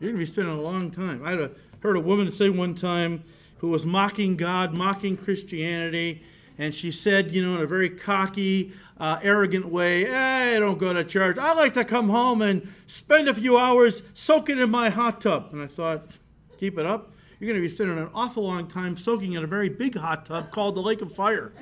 you're 0.00 0.10
going 0.10 0.16
to 0.16 0.18
be 0.18 0.26
spending 0.26 0.54
a 0.54 0.60
long 0.60 0.90
time. 0.90 1.24
I 1.24 1.48
heard 1.80 1.96
a 1.96 2.00
woman 2.00 2.30
say 2.32 2.50
one 2.50 2.74
time, 2.74 3.22
who 3.58 3.68
was 3.68 3.84
mocking 3.84 4.36
God, 4.36 4.72
mocking 4.72 5.16
Christianity. 5.16 6.22
And 6.58 6.74
she 6.74 6.90
said, 6.90 7.32
you 7.32 7.44
know, 7.44 7.56
in 7.56 7.62
a 7.62 7.66
very 7.66 7.90
cocky, 7.90 8.72
uh, 8.98 9.20
arrogant 9.22 9.66
way, 9.66 10.04
hey, 10.04 10.56
I 10.56 10.58
don't 10.58 10.78
go 10.78 10.92
to 10.92 11.04
church. 11.04 11.38
I 11.38 11.52
like 11.54 11.74
to 11.74 11.84
come 11.84 12.08
home 12.08 12.42
and 12.42 12.72
spend 12.86 13.28
a 13.28 13.34
few 13.34 13.58
hours 13.58 14.02
soaking 14.14 14.58
in 14.58 14.70
my 14.70 14.88
hot 14.88 15.20
tub. 15.20 15.50
And 15.52 15.62
I 15.62 15.66
thought, 15.68 16.18
keep 16.58 16.78
it 16.78 16.86
up. 16.86 17.12
You're 17.38 17.48
going 17.48 17.62
to 17.62 17.68
be 17.68 17.72
spending 17.72 17.98
an 17.98 18.10
awful 18.12 18.44
long 18.44 18.66
time 18.66 18.96
soaking 18.96 19.34
in 19.34 19.44
a 19.44 19.46
very 19.46 19.68
big 19.68 19.96
hot 19.96 20.26
tub 20.26 20.50
called 20.50 20.74
the 20.74 20.80
Lake 20.80 21.02
of 21.02 21.12
Fire. 21.12 21.52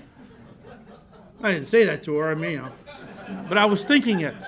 I 1.42 1.52
didn't 1.52 1.68
say 1.68 1.84
that 1.84 2.02
to 2.04 2.16
her, 2.16 2.30
I 2.30 2.34
mean, 2.34 2.50
you 2.52 2.56
know, 2.58 2.72
but 3.48 3.58
I 3.58 3.66
was 3.66 3.84
thinking 3.84 4.20
it. 4.20 4.42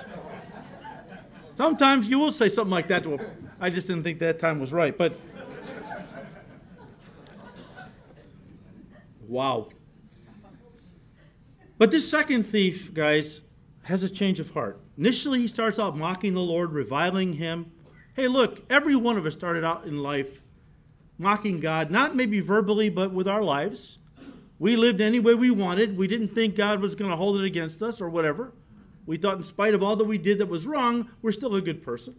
Sometimes 1.53 2.07
you 2.07 2.19
will 2.19 2.31
say 2.31 2.47
something 2.49 2.71
like 2.71 2.87
that 2.87 3.03
to 3.03 3.17
her. 3.17 3.35
I 3.59 3.69
just 3.69 3.87
didn't 3.87 4.03
think 4.03 4.19
that 4.19 4.39
time 4.39 4.59
was 4.59 4.71
right. 4.71 4.97
But 4.97 5.19
Wow. 9.29 9.69
But 11.77 11.91
this 11.91 12.09
second 12.09 12.43
thief, 12.43 12.91
guys, 12.93 13.41
has 13.83 14.03
a 14.03 14.09
change 14.09 14.39
of 14.39 14.49
heart. 14.51 14.81
Initially, 14.97 15.39
he 15.39 15.47
starts 15.47 15.77
out 15.77 15.95
mocking 15.95 16.33
the 16.33 16.41
Lord, 16.41 16.73
reviling 16.73 17.33
him. 17.33 17.71
Hey, 18.15 18.27
look, 18.27 18.63
every 18.71 18.95
one 18.95 19.17
of 19.17 19.25
us 19.27 19.35
started 19.35 19.63
out 19.63 19.85
in 19.85 20.01
life 20.01 20.41
mocking 21.19 21.59
God, 21.59 21.91
not 21.91 22.15
maybe 22.15 22.39
verbally, 22.39 22.89
but 22.89 23.11
with 23.11 23.27
our 23.27 23.43
lives. 23.43 23.98
We 24.59 24.75
lived 24.75 24.99
any 24.99 25.19
way 25.19 25.33
we 25.33 25.51
wanted. 25.51 25.97
We 25.97 26.07
didn't 26.07 26.35
think 26.35 26.55
God 26.55 26.81
was 26.81 26.93
going 26.95 27.09
to 27.09 27.17
hold 27.17 27.39
it 27.39 27.45
against 27.45 27.81
us 27.81 28.01
or 28.01 28.09
whatever. 28.09 28.53
We 29.05 29.17
thought, 29.17 29.37
in 29.37 29.43
spite 29.43 29.73
of 29.73 29.81
all 29.81 29.95
that 29.95 30.05
we 30.05 30.17
did 30.17 30.37
that 30.37 30.47
was 30.47 30.67
wrong, 30.67 31.09
we're 31.21 31.31
still 31.31 31.55
a 31.55 31.61
good 31.61 31.81
person. 31.81 32.15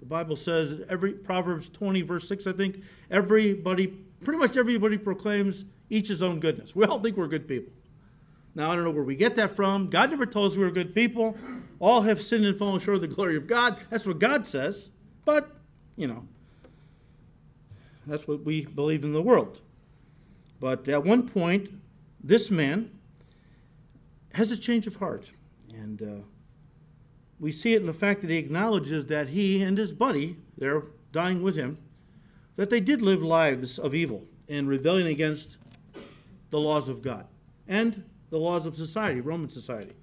The 0.00 0.06
Bible 0.06 0.36
says, 0.36 0.80
every 0.88 1.12
Proverbs 1.12 1.68
20, 1.68 2.02
verse 2.02 2.26
6, 2.28 2.46
I 2.46 2.52
think, 2.52 2.82
everybody, 3.10 3.86
pretty 3.86 4.38
much 4.38 4.56
everybody 4.56 4.98
proclaims 4.98 5.64
each 5.90 6.08
his 6.08 6.22
own 6.22 6.40
goodness. 6.40 6.74
We 6.74 6.84
all 6.84 7.00
think 7.00 7.16
we're 7.16 7.28
good 7.28 7.46
people. 7.46 7.72
Now, 8.54 8.70
I 8.70 8.74
don't 8.74 8.84
know 8.84 8.90
where 8.90 9.04
we 9.04 9.16
get 9.16 9.34
that 9.34 9.54
from. 9.54 9.90
God 9.90 10.10
never 10.10 10.24
told 10.24 10.50
us 10.50 10.56
we 10.56 10.64
were 10.64 10.70
good 10.70 10.94
people. 10.94 11.36
All 11.78 12.02
have 12.02 12.22
sinned 12.22 12.46
and 12.46 12.58
fallen 12.58 12.80
short 12.80 12.96
of 12.96 13.00
the 13.02 13.08
glory 13.08 13.36
of 13.36 13.46
God. 13.46 13.78
That's 13.90 14.06
what 14.06 14.18
God 14.18 14.46
says. 14.46 14.90
But, 15.26 15.54
you 15.94 16.06
know, 16.06 16.26
that's 18.06 18.26
what 18.26 18.44
we 18.44 18.64
believe 18.64 19.04
in 19.04 19.12
the 19.12 19.20
world. 19.20 19.60
But 20.60 20.88
at 20.88 21.04
one 21.04 21.28
point, 21.28 21.70
this 22.22 22.50
man 22.50 22.90
has 24.32 24.50
a 24.50 24.56
change 24.56 24.86
of 24.86 24.96
heart. 24.96 25.30
And 25.74 26.02
uh, 26.02 26.24
we 27.38 27.52
see 27.52 27.74
it 27.74 27.80
in 27.80 27.86
the 27.86 27.94
fact 27.94 28.20
that 28.22 28.30
he 28.30 28.36
acknowledges 28.36 29.06
that 29.06 29.28
he 29.28 29.62
and 29.62 29.76
his 29.76 29.92
buddy, 29.92 30.36
they're 30.56 30.84
dying 31.12 31.42
with 31.42 31.56
him, 31.56 31.78
that 32.56 32.70
they 32.70 32.80
did 32.80 33.02
live 33.02 33.22
lives 33.22 33.78
of 33.78 33.94
evil 33.94 34.22
and 34.48 34.68
rebellion 34.68 35.06
against 35.06 35.58
the 36.50 36.60
laws 36.60 36.88
of 36.88 37.02
God 37.02 37.26
and 37.68 38.04
the 38.30 38.38
laws 38.38 38.66
of 38.66 38.76
society, 38.76 39.20
Roman 39.20 39.48
society. 39.48 39.94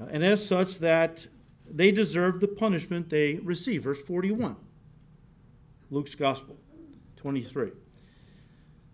Uh, 0.00 0.06
and 0.10 0.24
as 0.24 0.44
such, 0.44 0.78
that 0.78 1.26
they 1.70 1.90
deserve 1.90 2.40
the 2.40 2.48
punishment 2.48 3.10
they 3.10 3.36
receive. 3.36 3.84
Verse 3.84 4.00
41, 4.00 4.56
Luke's 5.90 6.14
Gospel, 6.14 6.56
23. 7.16 7.70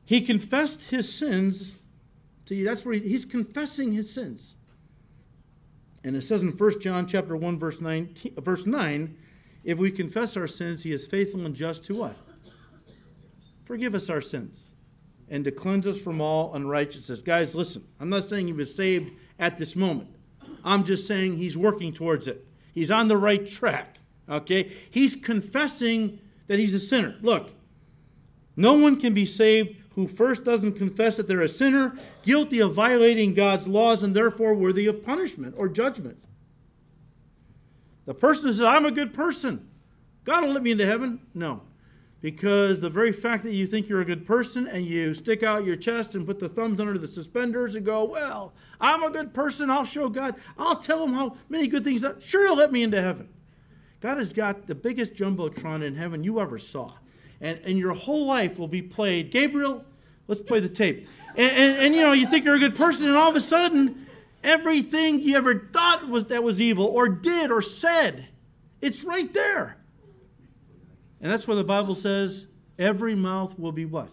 He 0.04 0.20
confessed 0.20 0.82
his 0.90 1.12
sins. 1.12 1.74
See, 2.46 2.62
that's 2.62 2.84
where 2.84 2.94
he, 2.94 3.00
he's 3.00 3.24
confessing 3.24 3.92
his 3.92 4.12
sins. 4.12 4.54
And 6.02 6.14
it 6.14 6.22
says 6.22 6.42
in 6.42 6.50
1 6.50 6.80
John 6.80 7.06
chapter 7.06 7.36
1, 7.36 7.58
verse 7.58 7.80
19, 7.80 8.34
verse 8.36 8.66
9, 8.66 9.16
if 9.64 9.78
we 9.78 9.90
confess 9.90 10.36
our 10.36 10.46
sins, 10.46 10.82
he 10.82 10.92
is 10.92 11.06
faithful 11.06 11.46
and 11.46 11.54
just 11.54 11.84
to 11.84 11.94
what? 11.94 12.16
Forgive 13.64 13.94
us 13.94 14.10
our 14.10 14.20
sins 14.20 14.74
and 15.30 15.42
to 15.44 15.50
cleanse 15.50 15.86
us 15.86 15.98
from 15.98 16.20
all 16.20 16.52
unrighteousness. 16.54 17.22
Guys, 17.22 17.54
listen, 17.54 17.82
I'm 17.98 18.10
not 18.10 18.26
saying 18.26 18.46
he 18.46 18.52
was 18.52 18.74
saved 18.74 19.12
at 19.38 19.56
this 19.56 19.74
moment. 19.74 20.10
I'm 20.62 20.84
just 20.84 21.06
saying 21.06 21.38
he's 21.38 21.56
working 21.56 21.94
towards 21.94 22.28
it. 22.28 22.46
He's 22.72 22.90
on 22.90 23.08
the 23.08 23.16
right 23.16 23.48
track. 23.48 23.96
Okay? 24.28 24.72
He's 24.90 25.16
confessing 25.16 26.18
that 26.46 26.58
he's 26.58 26.74
a 26.74 26.80
sinner. 26.80 27.16
Look, 27.22 27.50
no 28.56 28.74
one 28.74 29.00
can 29.00 29.14
be 29.14 29.26
saved 29.26 29.76
who 29.94 30.08
first 30.08 30.44
doesn't 30.44 30.72
confess 30.72 31.16
that 31.16 31.28
they're 31.28 31.40
a 31.40 31.48
sinner, 31.48 31.96
guilty 32.22 32.60
of 32.60 32.74
violating 32.74 33.34
God's 33.34 33.66
laws, 33.66 34.02
and 34.02 34.14
therefore 34.14 34.54
worthy 34.54 34.86
of 34.86 35.04
punishment 35.04 35.54
or 35.56 35.68
judgment. 35.68 36.18
The 38.06 38.14
person 38.14 38.46
who 38.46 38.52
says, 38.52 38.62
I'm 38.62 38.84
a 38.84 38.90
good 38.90 39.14
person. 39.14 39.68
God 40.24 40.44
will 40.44 40.52
let 40.52 40.62
me 40.62 40.72
into 40.72 40.86
heaven. 40.86 41.20
No 41.32 41.62
because 42.24 42.80
the 42.80 42.88
very 42.88 43.12
fact 43.12 43.44
that 43.44 43.52
you 43.52 43.66
think 43.66 43.86
you're 43.86 44.00
a 44.00 44.04
good 44.04 44.26
person 44.26 44.66
and 44.66 44.86
you 44.86 45.12
stick 45.12 45.42
out 45.42 45.66
your 45.66 45.76
chest 45.76 46.14
and 46.14 46.26
put 46.26 46.38
the 46.38 46.48
thumbs 46.48 46.80
under 46.80 46.96
the 46.96 47.06
suspenders 47.06 47.76
and 47.76 47.84
go, 47.84 48.02
Well, 48.02 48.54
I'm 48.80 49.02
a 49.02 49.10
good 49.10 49.34
person, 49.34 49.68
I'll 49.68 49.84
show 49.84 50.08
God, 50.08 50.34
I'll 50.56 50.76
tell 50.76 51.04
him 51.04 51.12
how 51.12 51.36
many 51.50 51.66
good 51.66 51.84
things, 51.84 52.00
that, 52.00 52.22
sure, 52.22 52.46
he'll 52.46 52.56
let 52.56 52.72
me 52.72 52.82
into 52.82 52.98
heaven. 52.98 53.28
God 54.00 54.16
has 54.16 54.32
got 54.32 54.66
the 54.66 54.74
biggest 54.74 55.12
jumbotron 55.12 55.84
in 55.84 55.96
heaven 55.96 56.24
you 56.24 56.40
ever 56.40 56.56
saw. 56.56 56.94
And, 57.40 57.58
and 57.64 57.78
your 57.78 57.92
whole 57.92 58.26
life 58.26 58.58
will 58.58 58.68
be 58.68 58.82
played. 58.82 59.30
Gabriel, 59.30 59.84
let's 60.28 60.40
play 60.40 60.60
the 60.60 60.68
tape. 60.68 61.06
And, 61.36 61.50
and, 61.50 61.78
and, 61.78 61.94
you 61.94 62.02
know, 62.02 62.12
you 62.12 62.26
think 62.26 62.44
you're 62.44 62.54
a 62.54 62.60
good 62.60 62.76
person, 62.76 63.08
and 63.08 63.16
all 63.16 63.28
of 63.28 63.36
a 63.36 63.40
sudden, 63.40 64.06
everything 64.42 65.20
you 65.20 65.36
ever 65.36 65.68
thought 65.72 66.08
was 66.08 66.26
that 66.26 66.42
was 66.42 66.60
evil 66.60 66.86
or 66.86 67.08
did 67.08 67.50
or 67.50 67.60
said, 67.60 68.28
it's 68.80 69.02
right 69.02 69.32
there. 69.32 69.76
And 71.20 71.32
that's 71.32 71.48
why 71.48 71.54
the 71.54 71.64
Bible 71.64 71.94
says 71.94 72.46
every 72.78 73.14
mouth 73.14 73.58
will 73.58 73.72
be 73.72 73.84
what? 73.84 74.10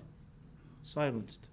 Silenced. 0.81 1.47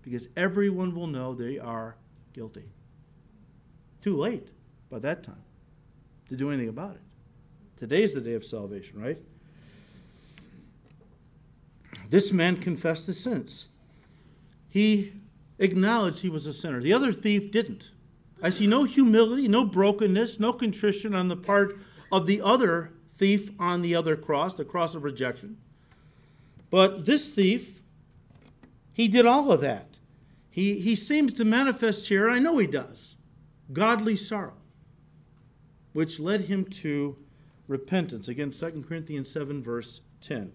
Because 0.00 0.28
everyone 0.36 0.94
will 0.94 1.06
know 1.06 1.34
they 1.34 1.58
are 1.58 1.96
guilty. 2.32 2.64
Too 4.02 4.16
late 4.16 4.48
by 4.90 4.98
that 5.00 5.22
time 5.22 5.42
to 6.28 6.36
do 6.36 6.48
anything 6.48 6.68
about 6.68 6.94
it. 6.94 7.02
Today's 7.76 8.14
the 8.14 8.20
day 8.20 8.34
of 8.34 8.44
salvation, 8.44 9.00
right? 9.00 9.18
This 12.12 12.30
man 12.30 12.58
confessed 12.58 13.06
his 13.06 13.18
sins. 13.18 13.68
He 14.68 15.14
acknowledged 15.58 16.18
he 16.18 16.28
was 16.28 16.46
a 16.46 16.52
sinner. 16.52 16.78
The 16.78 16.92
other 16.92 17.10
thief 17.10 17.50
didn't. 17.50 17.90
I 18.42 18.50
see 18.50 18.66
no 18.66 18.84
humility, 18.84 19.48
no 19.48 19.64
brokenness, 19.64 20.38
no 20.38 20.52
contrition 20.52 21.14
on 21.14 21.28
the 21.28 21.38
part 21.38 21.78
of 22.12 22.26
the 22.26 22.42
other 22.42 22.92
thief 23.16 23.50
on 23.58 23.80
the 23.80 23.94
other 23.94 24.14
cross, 24.14 24.52
the 24.52 24.64
cross 24.66 24.94
of 24.94 25.04
rejection. 25.04 25.56
But 26.68 27.06
this 27.06 27.30
thief, 27.30 27.80
he 28.92 29.08
did 29.08 29.24
all 29.24 29.50
of 29.50 29.62
that. 29.62 29.88
He, 30.50 30.80
he 30.80 30.94
seems 30.94 31.32
to 31.32 31.46
manifest 31.46 32.08
here, 32.08 32.28
I 32.28 32.38
know 32.38 32.58
he 32.58 32.66
does, 32.66 33.16
godly 33.72 34.18
sorrow, 34.18 34.58
which 35.94 36.20
led 36.20 36.42
him 36.42 36.66
to 36.66 37.16
repentance. 37.68 38.28
Again, 38.28 38.50
2 38.50 38.84
Corinthians 38.86 39.30
7, 39.30 39.62
verse 39.62 40.02
10. 40.20 40.52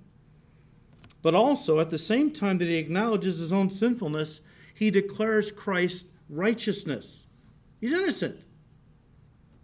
But 1.21 1.36
also, 1.36 1.80
at 1.80 1.89
the 1.89 1.97
same 1.97 2.32
time 2.32 2.58
that 2.60 2.67
he 2.67 2.75
acknowledges 2.75 3.39
his 3.39 3.51
own 3.51 3.69
sinfulness, 3.69 4.41
he 4.73 4.91
declares 4.91 5.51
Christ's 5.51 6.06
righteousness. 6.30 7.25
He's 7.82 7.93
innocent. 7.93 8.39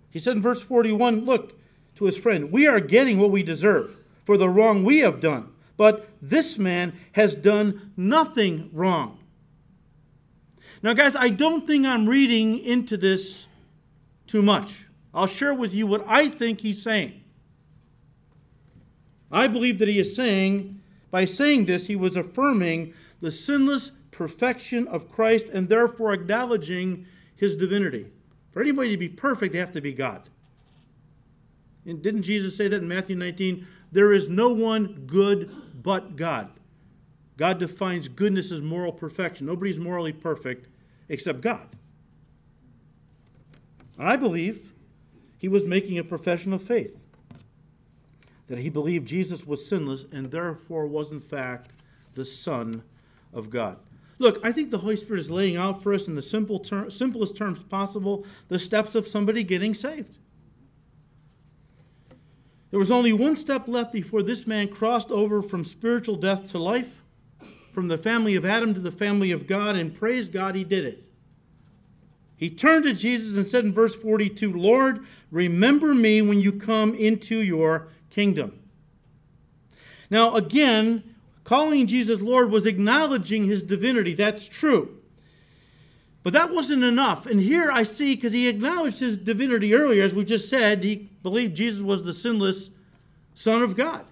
He 0.09 0.19
said 0.19 0.37
in 0.37 0.41
verse 0.41 0.61
41 0.61 1.25
Look 1.25 1.59
to 1.95 2.05
his 2.05 2.17
friend, 2.17 2.51
we 2.51 2.67
are 2.67 2.79
getting 2.79 3.19
what 3.19 3.31
we 3.31 3.43
deserve 3.43 3.97
for 4.25 4.37
the 4.37 4.49
wrong 4.49 4.83
we 4.83 4.99
have 4.99 5.19
done. 5.19 5.49
But 5.77 6.07
this 6.21 6.57
man 6.57 6.93
has 7.13 7.35
done 7.35 7.91
nothing 7.97 8.69
wrong. 8.71 9.19
Now, 10.81 10.93
guys, 10.93 11.15
I 11.15 11.29
don't 11.29 11.65
think 11.65 11.85
I'm 11.85 12.07
reading 12.07 12.59
into 12.59 12.97
this 12.97 13.47
too 14.27 14.41
much. 14.41 14.85
I'll 15.13 15.27
share 15.27 15.53
with 15.53 15.73
you 15.73 15.87
what 15.87 16.03
I 16.07 16.27
think 16.27 16.61
he's 16.61 16.81
saying. 16.81 17.21
I 19.31 19.47
believe 19.47 19.79
that 19.79 19.87
he 19.87 19.99
is 19.99 20.15
saying, 20.15 20.72
by 21.13 21.25
saying 21.25 21.65
this, 21.65 21.85
he 21.85 21.95
was 21.95 22.17
affirming 22.17 22.91
the 23.21 23.31
sinless 23.31 23.91
perfection 24.09 24.87
of 24.87 25.11
Christ 25.11 25.45
and 25.45 25.69
therefore 25.69 26.11
acknowledging 26.11 27.05
his 27.35 27.55
divinity. 27.55 28.07
For 28.49 28.63
anybody 28.63 28.89
to 28.89 28.97
be 28.97 29.09
perfect, 29.09 29.53
they 29.53 29.59
have 29.59 29.73
to 29.73 29.79
be 29.79 29.93
God. 29.93 30.27
And 31.85 32.01
didn't 32.01 32.23
Jesus 32.23 32.57
say 32.57 32.67
that 32.67 32.81
in 32.81 32.87
Matthew 32.87 33.15
19? 33.15 33.67
There 33.91 34.11
is 34.11 34.27
no 34.27 34.49
one 34.53 35.03
good 35.05 35.55
but 35.83 36.15
God. 36.15 36.49
God 37.37 37.59
defines 37.59 38.07
goodness 38.07 38.51
as 38.51 38.63
moral 38.63 38.91
perfection. 38.91 39.45
Nobody's 39.45 39.77
morally 39.77 40.13
perfect 40.13 40.67
except 41.09 41.41
God. 41.41 41.67
I 43.99 44.15
believe 44.15 44.73
he 45.37 45.47
was 45.47 45.63
making 45.63 45.99
a 45.99 46.03
profession 46.03 46.53
of 46.53 46.63
faith 46.63 47.02
that 48.47 48.59
he 48.59 48.69
believed 48.69 49.07
Jesus 49.07 49.47
was 49.47 49.65
sinless 49.65 50.05
and 50.11 50.31
therefore 50.31 50.85
was, 50.85 51.11
in 51.11 51.19
fact, 51.19 51.71
the 52.13 52.25
Son 52.25 52.83
of 53.33 53.49
God. 53.49 53.77
Look, 54.19 54.39
I 54.43 54.51
think 54.51 54.69
the 54.69 54.77
Holy 54.77 54.95
Spirit 54.95 55.19
is 55.19 55.31
laying 55.31 55.57
out 55.57 55.81
for 55.81 55.93
us 55.93 56.07
in 56.07 56.15
the 56.15 56.21
simple 56.21 56.59
ter- 56.59 56.89
simplest 56.89 57.35
terms 57.35 57.63
possible 57.63 58.25
the 58.47 58.59
steps 58.59 58.95
of 58.95 59.07
somebody 59.07 59.43
getting 59.43 59.73
saved. 59.73 60.17
There 62.69 62.79
was 62.79 62.91
only 62.91 63.13
one 63.13 63.35
step 63.35 63.67
left 63.67 63.91
before 63.91 64.23
this 64.23 64.47
man 64.47 64.67
crossed 64.67 65.11
over 65.11 65.41
from 65.41 65.65
spiritual 65.65 66.15
death 66.15 66.51
to 66.51 66.57
life, 66.57 67.03
from 67.71 67.87
the 67.87 67.97
family 67.97 68.35
of 68.35 68.45
Adam 68.45 68.73
to 68.73 68.79
the 68.79 68.91
family 68.91 69.31
of 69.31 69.45
God, 69.45 69.75
and 69.75 69.93
praise 69.93 70.29
God, 70.29 70.55
he 70.55 70.63
did 70.63 70.85
it. 70.85 71.05
He 72.35 72.49
turned 72.49 72.83
to 72.85 72.93
Jesus 72.93 73.37
and 73.37 73.47
said 73.47 73.63
in 73.63 73.73
verse 73.73 73.95
42, 73.95 74.51
Lord, 74.51 75.05
remember 75.31 75.93
me 75.93 76.21
when 76.21 76.39
you 76.39 76.51
come 76.51 76.95
into 76.95 77.37
your 77.37 77.89
kingdom. 78.13 78.59
Now, 80.09 80.35
again, 80.35 81.03
calling 81.43 81.87
Jesus 81.87 82.21
Lord 82.21 82.51
was 82.51 82.65
acknowledging 82.65 83.45
his 83.45 83.63
divinity. 83.63 84.13
That's 84.13 84.45
true. 84.45 84.99
But 86.21 86.33
that 86.33 86.53
wasn't 86.53 86.83
enough. 86.83 87.25
And 87.25 87.41
here 87.41 87.69
I 87.71 87.83
see, 87.83 88.15
because 88.15 88.31
he 88.31 88.47
acknowledged 88.47 88.99
his 88.99 89.17
divinity 89.17 89.73
earlier, 89.73 90.03
as 90.03 90.13
we 90.13 90.23
just 90.23 90.49
said, 90.49 90.83
he 90.83 91.09
believed 91.21 91.55
Jesus 91.55 91.81
was 91.81 92.03
the 92.03 92.13
sinless 92.13 92.69
Son 93.33 93.61
of 93.61 93.75
God. 93.75 94.05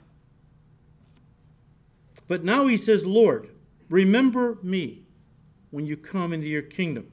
But 2.27 2.43
now 2.43 2.67
he 2.67 2.77
says, 2.77 3.05
Lord, 3.05 3.49
remember 3.89 4.57
me 4.63 5.03
when 5.69 5.85
you 5.85 5.95
come 5.95 6.33
into 6.33 6.47
your 6.47 6.63
kingdom. 6.63 7.11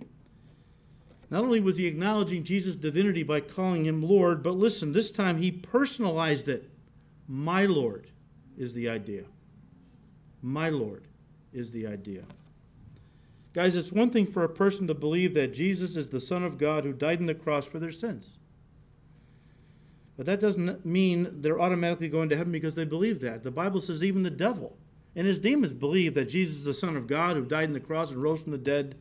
Not 1.31 1.45
only 1.45 1.61
was 1.61 1.77
he 1.77 1.87
acknowledging 1.87 2.43
Jesus' 2.43 2.77
divinity 2.77 3.23
by 3.23 3.41
calling 3.41 3.85
him 3.85 4.03
Lord, 4.03 4.43
but 4.43 4.57
listen, 4.57 4.93
this 4.93 5.11
time 5.11 5.39
he 5.39 5.53
personalized 5.53 6.49
it. 6.49 6.71
My 7.29 7.67
Lord 7.67 8.07
is 8.57 8.73
the 8.73 8.89
idea. 8.89 9.25
My 10.43 10.71
Lord 10.71 11.05
is 11.53 11.71
the 11.71 11.87
idea. 11.87 12.25
Guys, 13.53 13.77
it's 13.77 13.93
one 13.93 14.11
thing 14.11 14.27
for 14.27 14.45
a 14.45 14.49
person 14.49 14.87
to 14.87 14.95
believe 14.95 15.35
that 15.35 15.53
Jesus 15.53 15.97
is 15.97 16.09
the 16.09 16.21
Son 16.21 16.43
of 16.43 16.59
God 16.59 16.85
who 16.85 16.93
died 16.93 17.21
on 17.21 17.27
the 17.27 17.35
cross 17.35 17.67
for 17.67 17.79
their 17.79 17.93
sins. 17.93 18.39
But 20.17 20.27
that 20.27 20.41
doesn't 20.41 20.85
mean 20.85 21.29
they're 21.43 21.61
automatically 21.61 22.09
going 22.09 22.29
to 22.31 22.37
heaven 22.37 22.53
because 22.53 22.75
they 22.75 22.85
believe 22.85 23.21
that. 23.21 23.45
The 23.45 23.51
Bible 23.51 23.81
says 23.81 24.03
even 24.03 24.23
the 24.23 24.31
devil 24.31 24.77
and 25.15 25.27
his 25.27 25.39
demons 25.39 25.73
believe 25.73 26.15
that 26.15 26.27
Jesus 26.29 26.57
is 26.57 26.65
the 26.65 26.75
Son 26.75 26.97
of 26.97 27.07
God 27.07 27.37
who 27.37 27.45
died 27.45 27.69
on 27.69 27.73
the 27.73 27.81
cross 27.81 28.11
and 28.11 28.23
rose 28.23 28.43
from 28.43 28.53
the 28.53 28.59
dead 28.59 28.97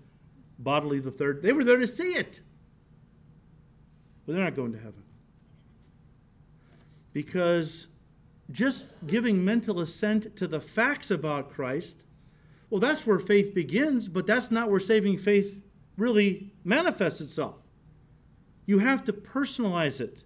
bodily 0.59 0.99
the 0.99 1.11
third. 1.11 1.41
They 1.41 1.53
were 1.53 1.63
there 1.63 1.77
to 1.77 1.87
see 1.87 2.11
it. 2.11 2.41
But 4.25 4.33
they're 4.33 4.43
not 4.43 4.55
going 4.55 4.73
to 4.73 4.79
heaven. 4.79 5.03
Because 7.13 7.87
just 8.51 8.87
giving 9.05 9.43
mental 9.43 9.79
assent 9.79 10.35
to 10.35 10.47
the 10.47 10.61
facts 10.61 11.11
about 11.11 11.51
Christ, 11.51 12.03
well, 12.69 12.79
that's 12.79 13.05
where 13.05 13.19
faith 13.19 13.53
begins, 13.53 14.07
but 14.09 14.27
that's 14.27 14.51
not 14.51 14.69
where 14.69 14.79
saving 14.79 15.17
faith 15.17 15.63
really 15.97 16.51
manifests 16.63 17.21
itself. 17.21 17.55
You 18.65 18.79
have 18.79 19.03
to 19.05 19.13
personalize 19.13 20.01
it. 20.01 20.23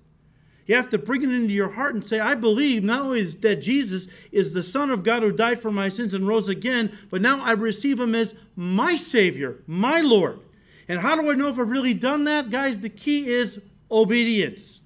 You 0.66 0.76
have 0.76 0.90
to 0.90 0.98
bring 0.98 1.24
it 1.24 1.30
into 1.30 1.54
your 1.54 1.70
heart 1.70 1.96
and 1.96 2.04
say, 2.04 2.20
I 2.20 2.36
believe 2.36 2.84
not 2.84 3.02
only 3.02 3.24
that 3.24 3.58
Jesus 3.58 4.08
is 4.32 4.54
the 4.54 4.64
Son 4.64 4.90
of 4.90 5.04
God 5.04 5.24
who 5.24 5.32
died 5.32 5.62
for 5.62 5.72
my 5.72 5.90
sins 5.90 6.14
and 6.14 6.28
rose 6.28 6.50
again, 6.50 6.98
but 7.10 7.22
now 7.22 7.44
I 7.44 7.52
receive 7.54 8.00
him 8.00 8.16
as 8.16 8.36
my 8.56 8.96
Savior, 8.96 9.64
my 9.68 10.02
Lord. 10.02 10.40
And 10.88 11.00
how 11.00 11.16
do 11.16 11.30
I 11.32 11.36
know 11.36 11.48
if 11.48 11.60
I've 11.60 11.70
really 11.70 11.94
done 11.94 12.26
that? 12.26 12.50
Guys, 12.50 12.80
the 12.80 12.90
key 12.90 13.28
is 13.28 13.60
obedience. 13.90 14.82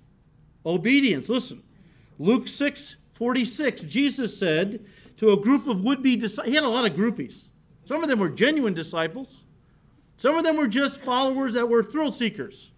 Obedience. 0.65 1.29
Listen, 1.29 1.61
Luke 2.17 2.47
6 2.47 2.95
46, 3.15 3.81
Jesus 3.81 4.37
said 4.37 4.85
to 5.17 5.31
a 5.31 5.37
group 5.37 5.67
of 5.67 5.81
would 5.83 6.01
be 6.01 6.15
disciples, 6.15 6.49
he 6.49 6.55
had 6.55 6.63
a 6.63 6.69
lot 6.69 6.89
of 6.89 6.95
groupies. 6.97 7.47
Some 7.85 8.03
of 8.03 8.09
them 8.09 8.19
were 8.19 8.29
genuine 8.29 8.73
disciples, 8.73 9.43
some 10.17 10.35
of 10.35 10.43
them 10.43 10.57
were 10.57 10.67
just 10.67 11.01
followers 11.01 11.53
that 11.53 11.67
were 11.67 11.83
thrill 11.83 12.11
seekers. 12.11 12.71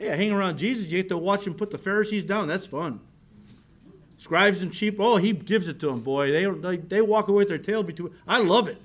I 0.00 0.04
hang 0.04 0.32
around 0.32 0.58
Jesus, 0.58 0.90
you 0.90 1.02
get 1.02 1.08
to 1.08 1.18
watch 1.18 1.46
him 1.46 1.54
put 1.54 1.70
the 1.70 1.78
Pharisees 1.78 2.24
down. 2.24 2.46
That's 2.46 2.66
fun. 2.66 3.00
Scribes 4.16 4.62
and 4.62 4.74
sheep, 4.74 4.96
oh, 4.98 5.16
he 5.16 5.32
gives 5.32 5.68
it 5.68 5.80
to 5.80 5.86
them, 5.86 6.00
boy. 6.00 6.30
They, 6.30 6.44
they, 6.44 6.76
they 6.76 7.00
walk 7.00 7.28
away 7.28 7.38
with 7.38 7.48
their 7.48 7.58
tail 7.58 7.82
between. 7.82 8.12
I 8.26 8.38
love 8.38 8.68
it. 8.68 8.80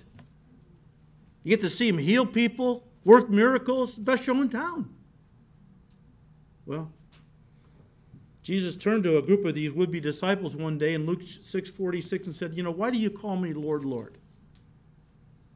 You 1.43 1.49
get 1.49 1.61
to 1.61 1.69
see 1.69 1.87
him 1.87 1.97
heal 1.97 2.25
people, 2.25 2.83
work 3.03 3.29
miracles, 3.29 3.95
best 3.95 4.23
show 4.23 4.39
in 4.41 4.49
town. 4.49 4.93
Well, 6.65 6.91
Jesus 8.43 8.75
turned 8.75 9.03
to 9.05 9.17
a 9.17 9.21
group 9.21 9.45
of 9.45 9.55
these 9.55 9.71
would-be 9.71 10.01
disciples 10.01 10.55
one 10.55 10.77
day 10.77 10.93
in 10.93 11.05
Luke 11.05 11.21
6:46 11.21 12.27
and 12.27 12.35
said, 12.35 12.55
"You 12.55 12.63
know, 12.63 12.71
why 12.71 12.91
do 12.91 12.99
you 12.99 13.09
call 13.09 13.37
me 13.37 13.53
Lord, 13.53 13.85
Lord? 13.85 14.17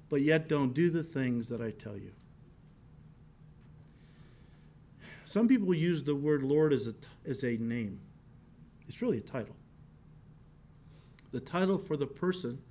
But 0.09 0.21
yet 0.21 0.47
don't 0.47 0.73
do 0.73 0.89
the 0.89 1.03
things 1.03 1.49
that 1.49 1.61
I 1.61 1.71
tell 1.71 1.97
you." 1.97 2.13
Some 5.25 5.49
people 5.49 5.73
use 5.73 6.03
the 6.03 6.15
word 6.15 6.41
Lord 6.41 6.71
as 6.71 6.87
a, 6.87 6.95
as 7.25 7.43
a 7.43 7.57
name. 7.57 7.99
It's 8.87 9.01
really 9.01 9.17
a 9.17 9.21
title. 9.21 9.57
The 11.31 11.41
title 11.41 11.77
for 11.77 11.97
the 11.97 12.07
person 12.07 12.61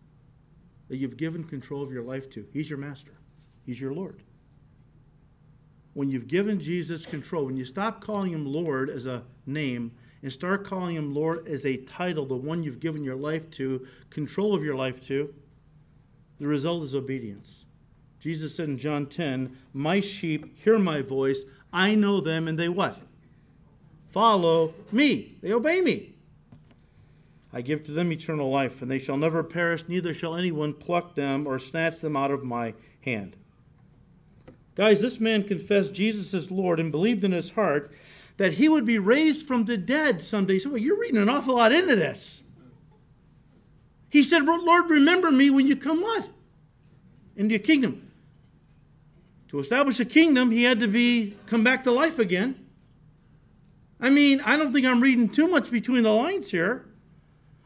that 0.88 0.96
you've 0.96 1.18
given 1.18 1.44
control 1.44 1.82
of 1.82 1.92
your 1.92 2.02
life 2.02 2.30
to. 2.30 2.46
He's 2.54 2.70
your 2.70 2.78
master, 2.78 3.12
He's 3.66 3.78
your 3.78 3.92
Lord. 3.92 4.22
When 5.92 6.08
you've 6.08 6.28
given 6.28 6.58
Jesus 6.58 7.04
control, 7.04 7.44
when 7.44 7.58
you 7.58 7.66
stop 7.66 8.00
calling 8.00 8.32
Him 8.32 8.46
Lord 8.46 8.88
as 8.88 9.04
a 9.04 9.24
name 9.44 9.92
and 10.26 10.32
start 10.32 10.66
calling 10.66 10.96
Him 10.96 11.14
Lord 11.14 11.46
as 11.46 11.64
a 11.64 11.76
title, 11.76 12.26
the 12.26 12.34
one 12.34 12.64
you've 12.64 12.80
given 12.80 13.04
your 13.04 13.14
life 13.14 13.48
to, 13.52 13.86
control 14.10 14.56
of 14.56 14.64
your 14.64 14.74
life 14.74 15.00
to, 15.02 15.32
the 16.40 16.48
result 16.48 16.82
is 16.82 16.96
obedience. 16.96 17.64
Jesus 18.18 18.56
said 18.56 18.68
in 18.68 18.76
John 18.76 19.06
10, 19.06 19.56
My 19.72 20.00
sheep 20.00 20.58
hear 20.58 20.80
my 20.80 21.00
voice, 21.00 21.44
I 21.72 21.94
know 21.94 22.20
them, 22.20 22.48
and 22.48 22.58
they 22.58 22.68
what? 22.68 22.98
Follow 24.10 24.74
me. 24.90 25.36
They 25.42 25.52
obey 25.52 25.80
me. 25.80 26.14
I 27.52 27.60
give 27.60 27.84
to 27.84 27.92
them 27.92 28.10
eternal 28.10 28.50
life, 28.50 28.82
and 28.82 28.90
they 28.90 28.98
shall 28.98 29.16
never 29.16 29.44
perish, 29.44 29.84
neither 29.86 30.12
shall 30.12 30.34
anyone 30.34 30.74
pluck 30.74 31.14
them 31.14 31.46
or 31.46 31.60
snatch 31.60 32.00
them 32.00 32.16
out 32.16 32.32
of 32.32 32.42
my 32.42 32.74
hand. 33.02 33.36
Guys, 34.74 35.00
this 35.00 35.20
man 35.20 35.44
confessed 35.44 35.94
Jesus 35.94 36.34
as 36.34 36.50
Lord 36.50 36.80
and 36.80 36.90
believed 36.90 37.22
in 37.22 37.30
his 37.30 37.50
heart 37.50 37.92
that 38.36 38.54
he 38.54 38.68
would 38.68 38.84
be 38.84 38.98
raised 38.98 39.46
from 39.46 39.64
the 39.64 39.76
dead 39.76 40.22
someday. 40.22 40.58
So 40.58 40.70
well, 40.70 40.78
you're 40.78 40.98
reading 40.98 41.20
an 41.20 41.28
awful 41.28 41.56
lot 41.56 41.72
into 41.72 41.96
this. 41.96 42.42
He 44.08 44.22
said, 44.22 44.44
Lord, 44.44 44.90
remember 44.90 45.30
me 45.30 45.50
when 45.50 45.66
you 45.66 45.76
come 45.76 46.00
what? 46.00 46.28
Into 47.34 47.54
your 47.54 47.60
kingdom. 47.60 48.10
To 49.48 49.58
establish 49.58 50.00
a 50.00 50.04
kingdom, 50.04 50.50
he 50.50 50.64
had 50.64 50.80
to 50.80 50.88
be 50.88 51.36
come 51.46 51.62
back 51.62 51.84
to 51.84 51.90
life 51.90 52.18
again. 52.18 52.66
I 54.00 54.10
mean, 54.10 54.40
I 54.40 54.56
don't 54.56 54.72
think 54.72 54.86
I'm 54.86 55.00
reading 55.00 55.28
too 55.28 55.48
much 55.48 55.70
between 55.70 56.02
the 56.02 56.12
lines 56.12 56.50
here. 56.50 56.86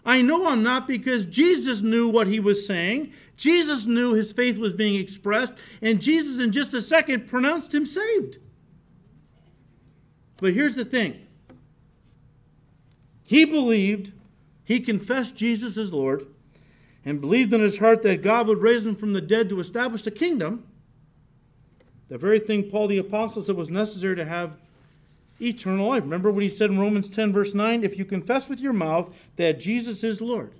I 0.04 0.22
know 0.22 0.46
I'm 0.46 0.62
not 0.62 0.86
because 0.86 1.24
Jesus 1.26 1.82
knew 1.82 2.08
what 2.08 2.26
he 2.26 2.40
was 2.40 2.66
saying. 2.66 3.12
Jesus 3.36 3.86
knew 3.86 4.14
his 4.14 4.32
faith 4.32 4.58
was 4.58 4.72
being 4.72 5.00
expressed, 5.00 5.54
and 5.82 6.00
Jesus, 6.00 6.38
in 6.38 6.52
just 6.52 6.74
a 6.74 6.80
second, 6.80 7.26
pronounced 7.26 7.74
him 7.74 7.86
saved. 7.86 8.38
But 10.40 10.54
here's 10.54 10.74
the 10.74 10.84
thing 10.84 11.20
he 13.26 13.44
believed, 13.44 14.12
he 14.64 14.80
confessed 14.80 15.36
Jesus 15.36 15.76
as 15.76 15.92
Lord, 15.92 16.26
and 17.04 17.20
believed 17.20 17.52
in 17.52 17.60
his 17.60 17.78
heart 17.78 18.02
that 18.02 18.22
God 18.22 18.48
would 18.48 18.60
raise 18.60 18.84
him 18.84 18.96
from 18.96 19.12
the 19.12 19.20
dead 19.20 19.48
to 19.50 19.60
establish 19.60 20.02
the 20.02 20.10
kingdom. 20.10 20.66
The 22.08 22.18
very 22.18 22.40
thing 22.40 22.64
Paul 22.64 22.88
the 22.88 22.98
Apostle 22.98 23.42
said 23.42 23.54
was 23.54 23.70
necessary 23.70 24.16
to 24.16 24.24
have 24.24 24.56
eternal 25.40 25.88
life. 25.88 26.02
Remember 26.02 26.30
what 26.30 26.42
he 26.42 26.48
said 26.48 26.70
in 26.70 26.78
Romans 26.78 27.08
10, 27.08 27.32
verse 27.32 27.54
9? 27.54 27.84
If 27.84 27.96
you 27.96 28.04
confess 28.04 28.48
with 28.48 28.60
your 28.60 28.72
mouth 28.72 29.14
that 29.36 29.60
Jesus 29.60 30.02
is 30.02 30.20
Lord 30.20 30.52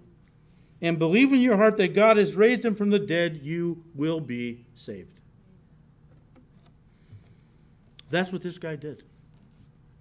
and 0.81 0.99
believe 0.99 1.33
in 1.33 1.41
your 1.41 1.57
heart 1.57 1.77
that 1.79 1.95
God 1.95 2.17
has 2.17 2.37
raised 2.37 2.65
him 2.65 2.75
from 2.75 2.91
the 2.91 2.99
dead, 2.99 3.41
you 3.43 3.83
will 3.95 4.21
be 4.21 4.65
saved. 4.75 5.19
That's 8.11 8.33
what 8.33 8.43
this 8.43 8.59
guy 8.59 8.77
did. 8.77 9.03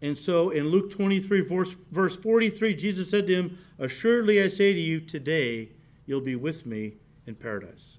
And 0.01 0.17
so 0.17 0.49
in 0.49 0.69
Luke 0.69 0.91
23, 0.91 1.41
verse, 1.41 1.75
verse 1.91 2.15
43, 2.15 2.75
Jesus 2.75 3.09
said 3.09 3.27
to 3.27 3.33
him, 3.33 3.57
Assuredly 3.77 4.41
I 4.41 4.47
say 4.47 4.73
to 4.73 4.79
you, 4.79 4.99
today 4.99 5.69
you'll 6.05 6.21
be 6.21 6.35
with 6.35 6.65
me 6.65 6.93
in 7.25 7.35
paradise. 7.35 7.97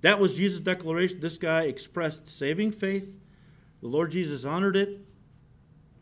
That 0.00 0.18
was 0.18 0.34
Jesus' 0.34 0.60
declaration. 0.60 1.20
This 1.20 1.36
guy 1.36 1.64
expressed 1.64 2.28
saving 2.28 2.72
faith. 2.72 3.08
The 3.82 3.88
Lord 3.88 4.10
Jesus 4.10 4.44
honored 4.44 4.76
it 4.76 4.98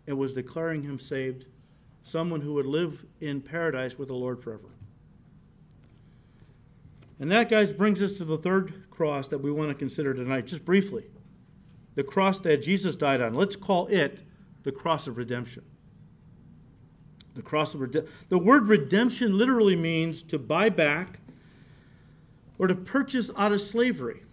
and 0.07 0.17
was 0.17 0.33
declaring 0.33 0.83
him 0.83 0.99
saved, 0.99 1.47
someone 2.03 2.41
who 2.41 2.55
would 2.55 2.67
live 2.67 3.05
in 3.21 3.41
paradise 3.41 3.99
with 3.99 4.09
the 4.09 4.15
Lord 4.15 4.43
forever. 4.43 4.71
And 7.21 7.31
that, 7.33 7.49
guys, 7.49 7.73
brings 7.73 8.01
us 8.01 8.15
to 8.15 8.25
the 8.25 8.39
third 8.39 8.85
cross 8.91 9.29
that 9.29 9.39
we 9.39 9.51
want 9.51 9.71
to 9.71 9.75
consider 9.75 10.15
tonight, 10.15 10.47
just 10.47 10.65
briefly. 10.65 11.05
The 11.97 12.05
cross 12.05 12.39
that 12.41 12.63
Jesus 12.63 12.95
died 12.95 13.21
on. 13.21 13.35
Let's 13.35 13.57
call 13.57 13.89
it 13.89 14.21
the 14.69 14.73
cross 14.73 15.07
of 15.07 15.17
redemption. 15.17 15.65
The 17.33 17.41
cross 17.41 17.73
of 17.73 17.81
redemption. 17.81 18.13
The 18.29 18.39
word 18.39 18.69
redemption 18.69 19.39
literally 19.39 19.77
means 19.77 20.23
to 20.25 20.39
buy 20.39 20.69
back 20.69 21.21
or 22.59 22.67
to 22.67 22.75
purchase 22.75 23.31
out 23.35 23.51
of 23.51 23.63
slavery. 23.63 24.25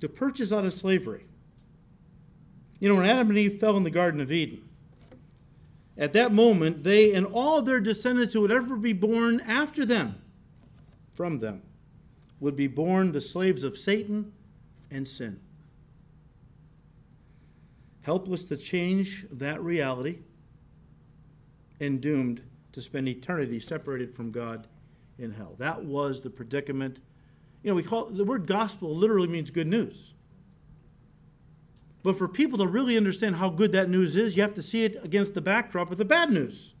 To 0.00 0.08
purchase 0.08 0.52
out 0.52 0.64
of 0.64 0.72
slavery. 0.72 1.26
You 2.80 2.88
know, 2.88 2.96
when 2.96 3.06
Adam 3.06 3.28
and 3.28 3.38
Eve 3.38 3.60
fell 3.60 3.76
in 3.76 3.84
the 3.84 3.90
Garden 3.90 4.20
of 4.20 4.32
Eden, 4.32 4.68
at 5.96 6.12
that 6.14 6.32
moment, 6.32 6.82
they 6.82 7.14
and 7.14 7.24
all 7.24 7.62
their 7.62 7.78
descendants 7.78 8.34
who 8.34 8.40
would 8.40 8.50
ever 8.50 8.74
be 8.74 8.92
born 8.92 9.40
after 9.42 9.86
them, 9.86 10.20
from 11.12 11.38
them, 11.38 11.62
would 12.40 12.56
be 12.56 12.66
born 12.66 13.12
the 13.12 13.20
slaves 13.20 13.62
of 13.62 13.78
Satan 13.78 14.32
and 14.90 15.06
sin. 15.06 15.38
Helpless 18.04 18.44
to 18.44 18.56
change 18.58 19.26
that 19.32 19.62
reality 19.62 20.18
and 21.80 22.02
doomed 22.02 22.42
to 22.72 22.82
spend 22.82 23.08
eternity 23.08 23.58
separated 23.58 24.14
from 24.14 24.30
God 24.30 24.66
in 25.18 25.32
hell. 25.32 25.54
That 25.58 25.84
was 25.84 26.20
the 26.20 26.28
predicament. 26.28 26.98
You 27.62 27.70
know, 27.70 27.74
we 27.74 27.82
call 27.82 28.04
the 28.04 28.24
word 28.24 28.46
gospel 28.46 28.94
literally 28.94 29.28
means 29.28 29.50
good 29.50 29.66
news. 29.66 30.12
But 32.02 32.18
for 32.18 32.28
people 32.28 32.58
to 32.58 32.66
really 32.66 32.98
understand 32.98 33.36
how 33.36 33.48
good 33.48 33.72
that 33.72 33.88
news 33.88 34.18
is, 34.18 34.36
you 34.36 34.42
have 34.42 34.54
to 34.54 34.62
see 34.62 34.84
it 34.84 35.02
against 35.02 35.32
the 35.32 35.40
backdrop 35.40 35.90
of 35.90 35.96
the 35.96 36.04
bad 36.04 36.30
news. 36.30 36.74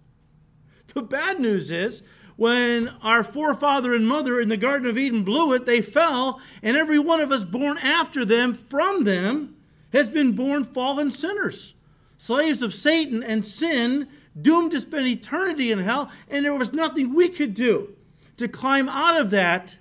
The 0.92 1.00
bad 1.00 1.40
news 1.40 1.70
is 1.70 2.02
when 2.36 2.88
our 3.00 3.24
forefather 3.24 3.94
and 3.94 4.06
mother 4.06 4.38
in 4.38 4.50
the 4.50 4.58
Garden 4.58 4.90
of 4.90 4.98
Eden 4.98 5.24
blew 5.24 5.54
it, 5.54 5.64
they 5.64 5.80
fell, 5.80 6.38
and 6.62 6.76
every 6.76 6.98
one 6.98 7.22
of 7.22 7.32
us 7.32 7.44
born 7.44 7.78
after 7.78 8.26
them 8.26 8.52
from 8.52 9.04
them 9.04 9.53
has 9.94 10.10
been 10.10 10.32
born 10.32 10.64
fallen 10.64 11.10
sinners, 11.10 11.74
slaves 12.18 12.60
of 12.60 12.74
Satan 12.74 13.22
and 13.22 13.44
sin, 13.44 14.08
doomed 14.40 14.72
to 14.72 14.80
spend 14.80 15.06
eternity 15.06 15.70
in 15.70 15.78
hell, 15.78 16.10
and 16.28 16.44
there 16.44 16.54
was 16.54 16.72
nothing 16.72 17.14
we 17.14 17.28
could 17.28 17.54
do 17.54 17.94
to 18.36 18.48
climb 18.48 18.88
out 18.88 19.20
of 19.20 19.30
that 19.30 19.78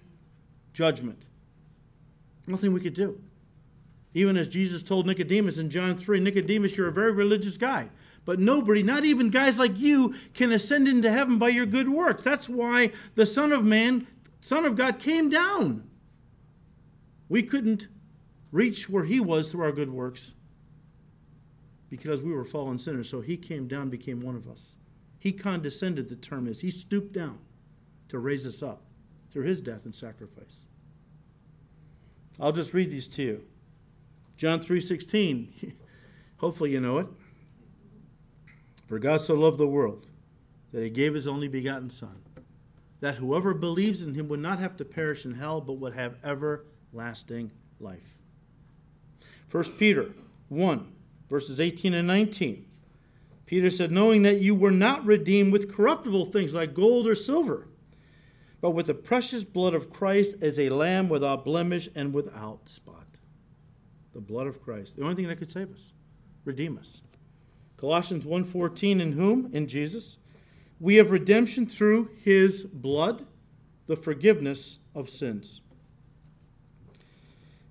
judgment. 0.71 1.25
Nothing 2.47 2.71
we 2.71 2.79
could 2.79 2.93
do. 2.93 3.19
Even 4.13 4.37
as 4.37 4.47
Jesus 4.47 4.83
told 4.83 5.07
Nicodemus 5.07 5.57
in 5.57 5.71
John 5.71 5.97
3 5.97 6.19
Nicodemus, 6.19 6.77
you're 6.77 6.87
a 6.87 6.93
very 6.93 7.11
religious 7.11 7.57
guy. 7.57 7.89
But 8.25 8.39
nobody, 8.39 8.83
not 8.83 9.03
even 9.03 9.31
guys 9.31 9.57
like 9.57 9.79
you, 9.79 10.13
can 10.35 10.51
ascend 10.51 10.87
into 10.87 11.11
heaven 11.11 11.39
by 11.39 11.49
your 11.49 11.65
good 11.65 11.89
works. 11.89 12.23
That's 12.23 12.47
why 12.47 12.91
the 13.15 13.25
Son 13.25 13.51
of 13.51 13.65
Man, 13.65 14.07
Son 14.39 14.65
of 14.65 14.75
God, 14.75 14.99
came 14.99 15.29
down. 15.29 15.89
We 17.27 17.41
couldn't 17.41 17.87
reach 18.53 18.87
where 18.87 19.03
he 19.03 19.19
was 19.19 19.51
through 19.51 19.63
our 19.63 19.73
good 19.73 19.91
works 19.91 20.35
because 21.89 22.21
we 22.21 22.31
were 22.31 22.45
fallen 22.45 22.79
sinners. 22.79 23.09
So 23.09 23.19
he 23.19 23.35
came 23.35 23.67
down, 23.67 23.89
became 23.89 24.21
one 24.21 24.35
of 24.35 24.47
us. 24.47 24.77
He 25.19 25.33
condescended, 25.33 26.07
the 26.07 26.15
term 26.15 26.47
is. 26.47 26.61
He 26.61 26.71
stooped 26.71 27.11
down 27.11 27.39
to 28.07 28.19
raise 28.19 28.47
us 28.47 28.63
up 28.63 28.83
through 29.31 29.43
his 29.43 29.59
death 29.59 29.83
and 29.83 29.93
sacrifice. 29.93 30.67
I'll 32.39 32.51
just 32.51 32.73
read 32.73 32.91
these 32.91 33.07
to 33.07 33.23
you. 33.23 33.43
John 34.37 34.59
3:16. 34.59 35.73
Hopefully 36.37 36.71
you 36.71 36.79
know 36.79 36.99
it. 36.99 37.07
For 38.87 38.99
God 38.99 39.21
so 39.21 39.33
loved 39.33 39.57
the 39.57 39.67
world 39.67 40.07
that 40.71 40.83
he 40.83 40.89
gave 40.89 41.13
his 41.13 41.27
only 41.27 41.47
begotten 41.47 41.89
son 41.89 42.23
that 42.99 43.15
whoever 43.15 43.53
believes 43.53 44.01
in 44.01 44.13
him 44.13 44.29
would 44.29 44.39
not 44.39 44.59
have 44.59 44.77
to 44.77 44.85
perish 44.85 45.25
in 45.25 45.33
hell 45.33 45.59
but 45.59 45.73
would 45.73 45.93
have 45.93 46.15
everlasting 46.23 47.51
life. 47.79 48.22
1 49.53 49.63
Peter 49.77 50.09
1 50.49 50.91
verses 51.29 51.61
18 51.61 51.93
and 51.93 52.07
19. 52.07 52.65
Peter 53.45 53.69
said, 53.69 53.91
knowing 53.91 54.23
that 54.23 54.41
you 54.41 54.55
were 54.55 54.71
not 54.71 55.05
redeemed 55.05 55.53
with 55.53 55.71
corruptible 55.71 56.25
things 56.25 56.55
like 56.55 56.73
gold 56.73 57.05
or 57.05 57.13
silver, 57.13 57.67
but 58.61 58.71
with 58.71 58.87
the 58.87 58.93
precious 58.95 59.43
blood 59.43 59.75
of 59.75 59.91
Christ 59.91 60.35
as 60.41 60.57
a 60.57 60.69
lamb 60.69 61.07
without 61.07 61.45
blemish 61.45 61.87
and 61.95 62.13
without 62.13 62.67
spot 62.67 63.03
the 64.13 64.21
blood 64.21 64.47
of 64.47 64.61
Christ. 64.61 64.95
The 64.95 65.03
only 65.03 65.15
thing 65.15 65.27
that 65.27 65.37
could 65.37 65.51
save 65.51 65.71
us, 65.71 65.91
redeem 66.45 66.77
us. 66.77 67.01
Colossians 67.77 68.25
1:14 68.25 69.01
in 69.01 69.13
whom 69.13 69.49
in 69.53 69.67
Jesus 69.67 70.17
we 70.79 70.95
have 70.95 71.11
redemption 71.11 71.65
through 71.65 72.09
his 72.23 72.63
blood, 72.63 73.25
the 73.87 73.95
forgiveness 73.95 74.79
of 74.93 75.09
sins. 75.09 75.61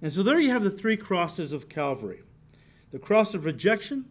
And 0.03 0.13
so 0.13 0.25
there 0.25 0.41
you 0.41 0.51
have 0.51 0.65
the 0.65 0.71
three 0.71 0.97
crosses 0.97 1.53
of 1.53 1.69
Calvary. 1.69 2.23
The 2.91 2.99
cross 2.99 3.35
of 3.35 3.45
rejection, 3.45 4.05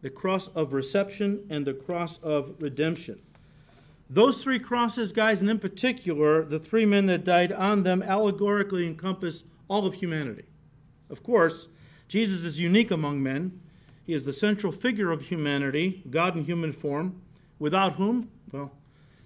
the 0.00 0.10
cross 0.10 0.48
of 0.48 0.72
reception, 0.72 1.46
and 1.50 1.66
the 1.66 1.74
cross 1.74 2.18
of 2.18 2.54
redemption. 2.58 3.20
Those 4.08 4.42
three 4.42 4.58
crosses, 4.58 5.12
guys, 5.12 5.40
and 5.40 5.50
in 5.50 5.58
particular, 5.58 6.44
the 6.44 6.58
three 6.58 6.86
men 6.86 7.06
that 7.06 7.24
died 7.24 7.52
on 7.52 7.82
them 7.82 8.02
allegorically 8.02 8.86
encompass 8.86 9.44
all 9.68 9.86
of 9.86 9.94
humanity. 9.94 10.44
Of 11.10 11.22
course, 11.22 11.68
Jesus 12.08 12.44
is 12.44 12.58
unique 12.58 12.90
among 12.90 13.22
men. 13.22 13.60
He 14.06 14.14
is 14.14 14.24
the 14.24 14.32
central 14.32 14.72
figure 14.72 15.10
of 15.10 15.22
humanity, 15.22 16.02
God 16.10 16.36
in 16.36 16.44
human 16.44 16.72
form, 16.72 17.20
without 17.58 17.94
whom, 17.94 18.30
well, 18.52 18.72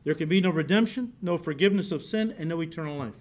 there 0.04 0.14
can 0.14 0.28
be 0.28 0.40
no 0.40 0.50
redemption, 0.50 1.12
no 1.20 1.36
forgiveness 1.38 1.90
of 1.92 2.02
sin, 2.02 2.34
and 2.38 2.48
no 2.48 2.60
eternal 2.60 2.96
life. 2.96 3.14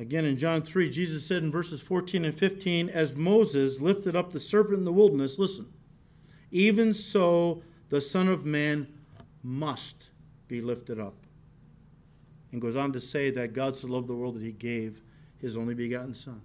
Again, 0.00 0.24
in 0.24 0.38
John 0.38 0.62
3, 0.62 0.88
Jesus 0.88 1.26
said 1.26 1.42
in 1.42 1.50
verses 1.52 1.82
14 1.82 2.24
and 2.24 2.34
15, 2.34 2.88
As 2.88 3.14
Moses 3.14 3.80
lifted 3.80 4.16
up 4.16 4.32
the 4.32 4.40
serpent 4.40 4.78
in 4.78 4.84
the 4.86 4.92
wilderness, 4.92 5.38
listen, 5.38 5.66
even 6.50 6.94
so 6.94 7.62
the 7.90 8.00
Son 8.00 8.26
of 8.26 8.46
Man 8.46 8.88
must 9.42 10.08
be 10.48 10.62
lifted 10.62 10.98
up. 10.98 11.14
And 12.50 12.62
goes 12.62 12.76
on 12.76 12.94
to 12.94 13.00
say 13.00 13.30
that 13.30 13.52
God 13.52 13.76
so 13.76 13.88
loved 13.88 14.08
the 14.08 14.14
world 14.14 14.36
that 14.36 14.42
he 14.42 14.52
gave 14.52 15.02
his 15.38 15.54
only 15.54 15.74
begotten 15.74 16.14
Son 16.14 16.40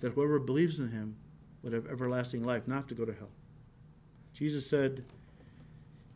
that 0.00 0.12
whoever 0.12 0.38
believes 0.38 0.78
in 0.78 0.90
him 0.90 1.16
would 1.62 1.72
have 1.72 1.86
everlasting 1.86 2.44
life, 2.44 2.68
not 2.68 2.88
to 2.88 2.94
go 2.94 3.04
to 3.04 3.12
hell. 3.12 3.30
Jesus 4.32 4.68
said, 4.68 5.04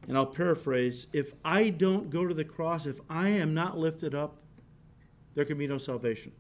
and 0.07 0.17
I'll 0.17 0.27
paraphrase 0.27 1.09
if 1.13 1.33
I 1.45 1.71
don't 1.71 2.11
go 2.11 2.27
to 2.27 2.35
the 2.35 2.45
cross, 2.45 2.87
if 2.87 3.01
I 3.09 3.31
am 3.31 3.55
not 3.55 3.77
lifted 3.77 4.15
up, 4.15 4.37
there 5.35 5.45
can 5.45 5.59
be 5.59 5.67
no 5.67 5.79
salvation. 5.79 6.33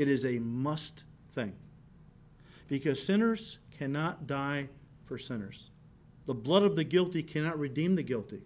It 0.00 0.08
is 0.08 0.24
a 0.24 0.38
must 0.38 1.04
thing. 1.32 1.52
Because 2.68 3.04
sinners 3.04 3.58
cannot 3.70 4.26
die 4.26 4.70
for 5.04 5.18
sinners. 5.18 5.72
The 6.24 6.32
blood 6.32 6.62
of 6.62 6.74
the 6.74 6.84
guilty 6.84 7.22
cannot 7.22 7.58
redeem 7.58 7.96
the 7.96 8.02
guilty. 8.02 8.40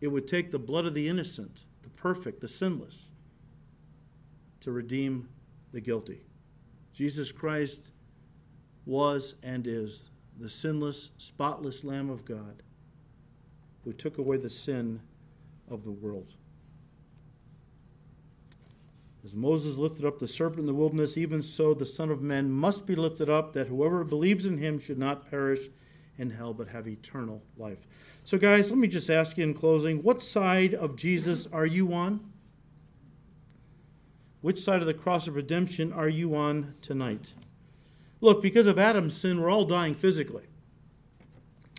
it 0.00 0.06
would 0.06 0.28
take 0.28 0.52
the 0.52 0.60
blood 0.60 0.86
of 0.86 0.94
the 0.94 1.08
innocent, 1.08 1.64
the 1.82 1.88
perfect, 1.88 2.40
the 2.40 2.46
sinless, 2.46 3.08
to 4.60 4.70
redeem 4.70 5.28
the 5.72 5.80
guilty. 5.80 6.20
Jesus 6.94 7.32
Christ 7.32 7.90
was 8.86 9.34
and 9.42 9.66
is 9.66 10.10
the 10.38 10.48
sinless, 10.48 11.10
spotless 11.18 11.82
Lamb 11.82 12.10
of 12.10 12.24
God 12.24 12.62
who 13.82 13.92
took 13.92 14.18
away 14.18 14.36
the 14.36 14.48
sin 14.48 15.00
of 15.68 15.82
the 15.82 15.90
world. 15.90 16.34
As 19.22 19.34
Moses 19.34 19.76
lifted 19.76 20.06
up 20.06 20.18
the 20.18 20.26
serpent 20.26 20.60
in 20.60 20.66
the 20.66 20.74
wilderness, 20.74 21.18
even 21.18 21.42
so 21.42 21.74
the 21.74 21.84
Son 21.84 22.10
of 22.10 22.22
Man 22.22 22.50
must 22.50 22.86
be 22.86 22.94
lifted 22.94 23.28
up, 23.28 23.52
that 23.52 23.68
whoever 23.68 24.02
believes 24.02 24.46
in 24.46 24.58
him 24.58 24.78
should 24.78 24.98
not 24.98 25.30
perish 25.30 25.68
in 26.16 26.30
hell, 26.30 26.54
but 26.54 26.68
have 26.68 26.88
eternal 26.88 27.42
life. 27.58 27.86
So, 28.24 28.38
guys, 28.38 28.70
let 28.70 28.78
me 28.78 28.88
just 28.88 29.10
ask 29.10 29.36
you 29.36 29.44
in 29.44 29.54
closing 29.54 30.02
what 30.02 30.22
side 30.22 30.74
of 30.74 30.96
Jesus 30.96 31.46
are 31.52 31.66
you 31.66 31.92
on? 31.92 32.20
Which 34.40 34.60
side 34.60 34.80
of 34.80 34.86
the 34.86 34.94
cross 34.94 35.26
of 35.26 35.34
redemption 35.34 35.92
are 35.92 36.08
you 36.08 36.34
on 36.34 36.74
tonight? 36.80 37.34
Look, 38.22 38.42
because 38.42 38.66
of 38.66 38.78
Adam's 38.78 39.16
sin, 39.16 39.40
we're 39.40 39.50
all 39.50 39.64
dying 39.64 39.94
physically. 39.94 40.44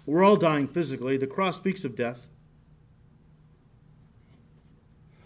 We're 0.06 0.24
all 0.24 0.36
dying 0.36 0.68
physically. 0.68 1.18
The 1.18 1.28
cross 1.28 1.58
speaks 1.58 1.84
of 1.84 1.96
death. 1.96 2.28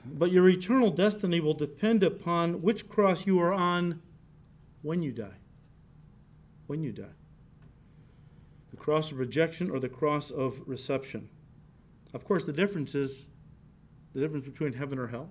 But 0.06 0.32
your 0.32 0.48
eternal 0.48 0.92
destiny 0.92 1.40
will 1.40 1.54
depend 1.54 2.04
upon 2.04 2.62
which 2.62 2.88
cross 2.88 3.26
you 3.26 3.40
are 3.40 3.54
on 3.54 4.02
when 4.82 5.02
you 5.02 5.12
die. 5.12 5.38
When 6.68 6.84
you 6.84 6.92
die. 6.92 7.16
The 8.72 8.78
cross 8.78 9.12
of 9.12 9.20
rejection 9.20 9.72
or 9.72 9.80
the 9.80 9.90
cross 9.90 10.32
of 10.32 10.62
reception. 10.66 11.30
Of 12.14 12.24
course, 12.24 12.44
the 12.44 12.54
difference 12.54 12.94
is 12.94 13.28
the 14.14 14.20
difference 14.20 14.46
between 14.46 14.74
heaven 14.74 15.00
or 15.00 15.08
hell. 15.08 15.30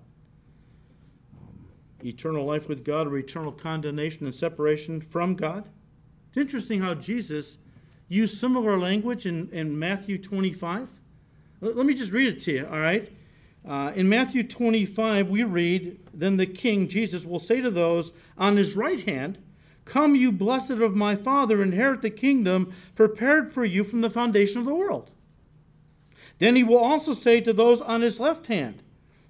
Eternal 2.03 2.45
life 2.45 2.67
with 2.67 2.83
God 2.83 3.07
or 3.07 3.17
eternal 3.17 3.51
condemnation 3.51 4.25
and 4.25 4.35
separation 4.35 5.01
from 5.01 5.35
God. 5.35 5.69
It's 6.27 6.37
interesting 6.37 6.81
how 6.81 6.93
Jesus 6.93 7.57
used 8.07 8.37
similar 8.37 8.77
language 8.77 9.25
in, 9.25 9.49
in 9.51 9.79
Matthew 9.79 10.17
25. 10.17 10.87
Let 11.61 11.85
me 11.85 11.93
just 11.93 12.11
read 12.11 12.27
it 12.27 12.39
to 12.41 12.51
you, 12.51 12.67
all 12.67 12.79
right? 12.79 13.11
Uh, 13.67 13.91
in 13.95 14.07
Matthew 14.07 14.43
25, 14.43 15.27
we 15.29 15.43
read, 15.43 15.99
Then 16.13 16.37
the 16.37 16.45
king, 16.45 16.87
Jesus, 16.87 17.25
will 17.25 17.39
say 17.39 17.61
to 17.61 17.71
those 17.71 18.11
on 18.37 18.57
his 18.57 18.75
right 18.75 18.99
hand, 19.07 19.39
Come, 19.85 20.15
you 20.15 20.31
blessed 20.31 20.71
of 20.71 20.95
my 20.95 21.15
Father, 21.15 21.61
inherit 21.61 22.01
the 22.01 22.09
kingdom 22.09 22.73
prepared 22.95 23.53
for 23.53 23.65
you 23.65 23.83
from 23.83 24.01
the 24.01 24.09
foundation 24.09 24.59
of 24.59 24.65
the 24.65 24.75
world. 24.75 25.11
Then 26.37 26.55
he 26.55 26.63
will 26.63 26.77
also 26.77 27.13
say 27.13 27.41
to 27.41 27.53
those 27.53 27.81
on 27.81 28.01
his 28.01 28.19
left 28.19 28.47
hand, 28.47 28.83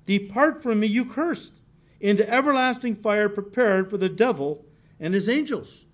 Depart 0.05 0.61
from 0.61 0.81
me, 0.81 0.87
you 0.87 1.05
cursed, 1.05 1.61
into 1.99 2.29
everlasting 2.29 2.95
fire 2.95 3.29
prepared 3.29 3.89
for 3.89 3.97
the 3.97 4.09
devil 4.09 4.65
and 4.99 5.13
his 5.13 5.29
angels. 5.29 5.85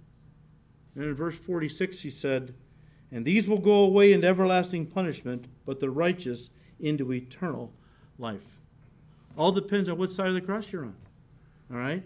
And 0.95 1.05
in 1.05 1.13
verse 1.13 1.37
46, 1.37 2.01
he 2.01 2.09
said, 2.09 2.55
And 3.11 3.23
these 3.23 3.47
will 3.47 3.59
go 3.59 3.75
away 3.75 4.11
into 4.13 4.27
everlasting 4.27 4.87
punishment, 4.87 5.45
but 5.65 5.79
the 5.79 5.89
righteous 5.89 6.49
into 6.79 7.13
eternal 7.13 7.73
life. 8.17 8.43
All 9.37 9.51
depends 9.51 9.89
on 9.89 9.97
what 9.97 10.11
side 10.11 10.27
of 10.27 10.33
the 10.33 10.41
cross 10.41 10.71
you're 10.71 10.83
on. 10.83 10.95
All 11.71 11.77
right? 11.77 12.03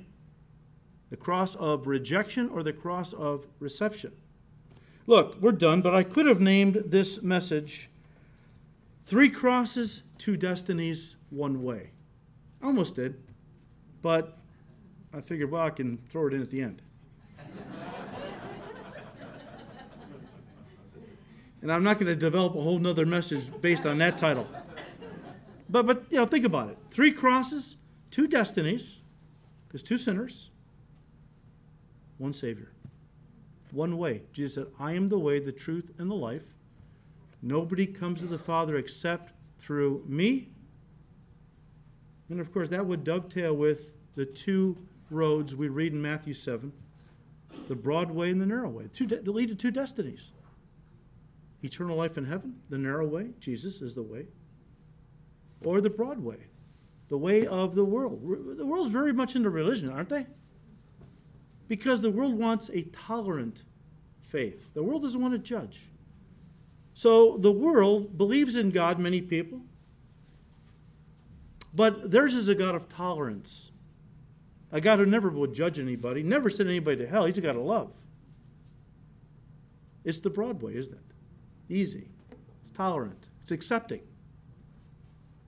The 1.09 1.17
cross 1.17 1.55
of 1.55 1.87
rejection 1.87 2.49
or 2.49 2.63
the 2.63 2.73
cross 2.73 3.13
of 3.13 3.45
reception. 3.59 4.11
Look, 5.07 5.39
we're 5.39 5.51
done, 5.51 5.81
but 5.81 5.93
I 5.93 6.03
could 6.03 6.25
have 6.25 6.41
named 6.41 6.83
this 6.87 7.21
message 7.21 7.89
Three 9.05 9.29
Crosses, 9.29 10.01
Two 10.17 10.35
Destinies, 10.35 11.15
One 11.29 11.61
Way. 11.61 11.91
I 12.61 12.65
almost 12.65 12.95
did, 12.95 13.21
but 14.01 14.37
I 15.13 15.21
figured, 15.21 15.51
well, 15.51 15.61
I 15.61 15.69
can 15.69 15.99
throw 16.09 16.25
it 16.27 16.33
in 16.33 16.41
at 16.41 16.49
the 16.49 16.61
end. 16.61 16.81
and 21.61 21.71
I'm 21.71 21.83
not 21.83 21.99
going 21.99 22.07
to 22.07 22.15
develop 22.15 22.55
a 22.55 22.61
whole 22.61 22.79
nother 22.79 23.05
message 23.05 23.51
based 23.61 23.85
on 23.85 23.99
that 23.99 24.17
title. 24.17 24.47
But, 25.75 25.87
but 25.87 26.05
you 26.09 26.15
know, 26.15 26.25
think 26.25 26.45
about 26.45 26.69
it. 26.69 26.77
Three 26.89 27.11
crosses, 27.11 27.75
two 28.09 28.27
destinies, 28.27 28.99
because 29.67 29.83
two 29.83 29.97
sinners, 29.97 30.49
one 32.17 32.31
Savior. 32.31 32.71
One 33.71 33.97
way. 33.97 34.21
Jesus 34.31 34.53
said, 34.55 34.67
I 34.79 34.93
am 34.93 35.09
the 35.09 35.19
way, 35.19 35.39
the 35.39 35.51
truth, 35.51 35.91
and 35.97 36.09
the 36.09 36.15
life. 36.15 36.45
Nobody 37.41 37.85
comes 37.85 38.21
to 38.21 38.25
the 38.25 38.39
Father 38.39 38.77
except 38.77 39.33
through 39.59 40.05
me. 40.07 40.47
And 42.29 42.39
of 42.39 42.53
course, 42.53 42.69
that 42.69 42.85
would 42.85 43.03
dovetail 43.03 43.53
with 43.53 43.91
the 44.15 44.25
two 44.25 44.77
roads 45.11 45.57
we 45.57 45.67
read 45.67 45.91
in 45.91 46.01
Matthew 46.01 46.35
7 46.35 46.71
the 47.67 47.75
broad 47.75 48.11
way 48.11 48.31
and 48.31 48.39
the 48.39 48.45
narrow 48.45 48.69
way, 48.69 48.85
two 48.93 49.07
de- 49.07 49.29
lead 49.29 49.49
to 49.49 49.55
two 49.55 49.71
destinies 49.71 50.31
eternal 51.63 51.97
life 51.97 52.17
in 52.17 52.23
heaven, 52.23 52.55
the 52.69 52.77
narrow 52.77 53.05
way, 53.05 53.31
Jesus 53.41 53.81
is 53.81 53.93
the 53.93 54.03
way, 54.03 54.27
or 55.63 55.81
the 55.81 55.89
broad 55.89 56.19
way, 56.19 56.37
the 57.07 57.17
way 57.17 57.45
of 57.47 57.75
the 57.75 57.85
world. 57.85 58.21
The 58.57 58.65
world's 58.65 58.89
very 58.89 59.13
much 59.13 59.35
into 59.35 59.49
religion, 59.49 59.89
aren't 59.89 60.09
they? 60.09 60.25
Because 61.67 62.01
the 62.01 62.11
world 62.11 62.37
wants 62.37 62.69
a 62.69 62.83
tolerant 62.83 63.63
faith. 64.19 64.73
The 64.73 64.83
world 64.83 65.01
doesn't 65.01 65.21
want 65.21 65.33
to 65.33 65.39
judge. 65.39 65.83
So 66.93 67.37
the 67.37 67.51
world 67.51 68.17
believes 68.17 68.55
in 68.55 68.69
God, 68.69 68.99
many 68.99 69.21
people, 69.21 69.61
but 71.73 72.09
theirs 72.09 72.33
is 72.33 72.47
a 72.47 72.55
God 72.55 72.73
of 72.73 72.87
tolerance. 72.87 73.71
A 74.71 74.81
God 74.81 74.99
who 74.99 75.05
never 75.05 75.29
would 75.29 75.53
judge 75.53 75.79
anybody, 75.79 76.23
never 76.23 76.49
send 76.49 76.69
anybody 76.69 76.97
to 76.97 77.07
hell. 77.07 77.25
He's 77.25 77.37
a 77.37 77.41
God 77.41 77.55
of 77.55 77.63
love. 77.63 77.91
It's 80.03 80.19
the 80.19 80.29
Broadway, 80.29 80.75
isn't 80.77 80.93
it? 80.93 80.99
Easy. 81.69 82.07
It's 82.61 82.71
tolerant. 82.71 83.27
It's 83.41 83.51
accepting. 83.51 84.01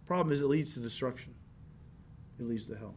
Problem 0.08 0.32
is, 0.32 0.41
it 0.41 0.47
leads 0.47 0.74
to 0.74 0.80
destruction, 0.80 1.36
it 2.39 2.47
leads 2.47 2.66
to 2.68 2.78
hell. 2.78 2.95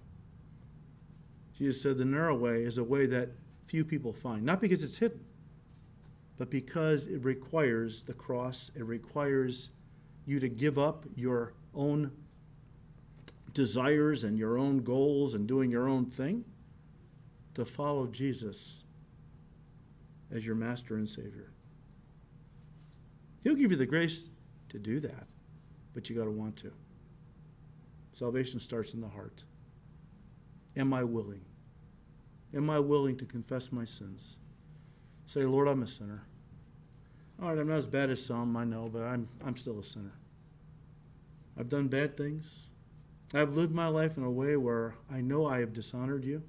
Jesus 1.58 1.82
said 1.82 1.98
the 1.98 2.04
narrow 2.04 2.36
way 2.36 2.62
is 2.62 2.78
a 2.78 2.84
way 2.84 3.04
that 3.06 3.30
few 3.66 3.84
people 3.84 4.12
find, 4.12 4.44
not 4.44 4.60
because 4.60 4.82
it's 4.82 4.96
hidden, 4.96 5.20
but 6.38 6.48
because 6.48 7.06
it 7.06 7.22
requires 7.24 8.02
the 8.04 8.14
cross, 8.14 8.70
it 8.74 8.84
requires 8.84 9.70
you 10.24 10.40
to 10.40 10.48
give 10.48 10.78
up 10.78 11.04
your 11.14 11.52
own 11.74 12.12
desires 13.52 14.24
and 14.24 14.38
your 14.38 14.56
own 14.56 14.78
goals 14.78 15.34
and 15.34 15.46
doing 15.46 15.70
your 15.70 15.88
own 15.88 16.06
thing 16.06 16.44
to 17.54 17.64
follow 17.64 18.06
Jesus 18.06 18.84
as 20.32 20.46
your 20.46 20.54
master 20.54 20.94
and 20.94 21.08
Savior. 21.08 21.50
He'll 23.42 23.56
give 23.56 23.70
you 23.70 23.76
the 23.76 23.86
grace 23.86 24.30
to 24.68 24.78
do 24.78 25.00
that, 25.00 25.26
but 25.92 26.08
you 26.08 26.16
got 26.16 26.24
to 26.24 26.30
want 26.30 26.56
to. 26.58 26.72
Salvation 28.20 28.60
starts 28.60 28.92
in 28.92 29.00
the 29.00 29.08
heart. 29.08 29.44
Am 30.76 30.92
I 30.92 31.04
willing? 31.04 31.40
Am 32.54 32.68
I 32.68 32.78
willing 32.78 33.16
to 33.16 33.24
confess 33.24 33.72
my 33.72 33.86
sins? 33.86 34.36
Say, 35.24 35.44
Lord, 35.44 35.68
I'm 35.68 35.82
a 35.82 35.86
sinner. 35.86 36.24
All 37.40 37.48
right, 37.48 37.58
I'm 37.58 37.68
not 37.68 37.78
as 37.78 37.86
bad 37.86 38.10
as 38.10 38.22
some, 38.22 38.58
I 38.58 38.64
know, 38.64 38.90
but 38.92 39.04
I'm, 39.04 39.26
I'm 39.42 39.56
still 39.56 39.78
a 39.78 39.82
sinner. 39.82 40.12
I've 41.58 41.70
done 41.70 41.88
bad 41.88 42.18
things. 42.18 42.66
I've 43.32 43.56
lived 43.56 43.72
my 43.72 43.86
life 43.86 44.18
in 44.18 44.22
a 44.22 44.30
way 44.30 44.54
where 44.58 44.96
I 45.10 45.22
know 45.22 45.46
I 45.46 45.60
have 45.60 45.72
dishonored 45.72 46.26
you, 46.26 46.42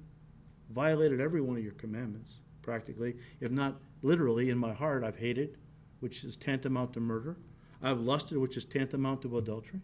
violated 0.68 1.22
every 1.22 1.40
one 1.40 1.56
of 1.56 1.64
your 1.64 1.72
commandments, 1.72 2.34
practically. 2.60 3.16
If 3.40 3.50
not 3.50 3.76
literally, 4.02 4.50
in 4.50 4.58
my 4.58 4.74
heart, 4.74 5.04
I've 5.04 5.16
hated, 5.16 5.56
which 6.00 6.22
is 6.22 6.36
tantamount 6.36 6.92
to 6.92 7.00
murder. 7.00 7.38
I've 7.80 8.00
lusted, 8.00 8.36
which 8.36 8.58
is 8.58 8.66
tantamount 8.66 9.22
to 9.22 9.38
adultery. 9.38 9.80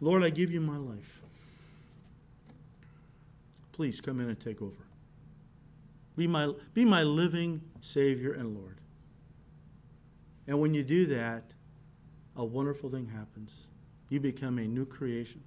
Lord, 0.00 0.22
I 0.22 0.30
give 0.30 0.50
you 0.50 0.60
my 0.60 0.76
life. 0.76 1.22
Please 3.72 4.00
come 4.00 4.20
in 4.20 4.28
and 4.28 4.38
take 4.40 4.62
over. 4.62 4.86
Be 6.16 6.26
my, 6.26 6.52
be 6.74 6.84
my 6.84 7.02
living 7.02 7.60
Savior 7.80 8.32
and 8.32 8.56
Lord. 8.56 8.78
And 10.46 10.60
when 10.60 10.74
you 10.74 10.82
do 10.82 11.06
that, 11.06 11.44
a 12.36 12.44
wonderful 12.44 12.90
thing 12.90 13.06
happens. 13.06 13.66
You 14.08 14.18
become 14.18 14.58
a 14.58 14.66
new 14.66 14.84
creation. 14.84 15.42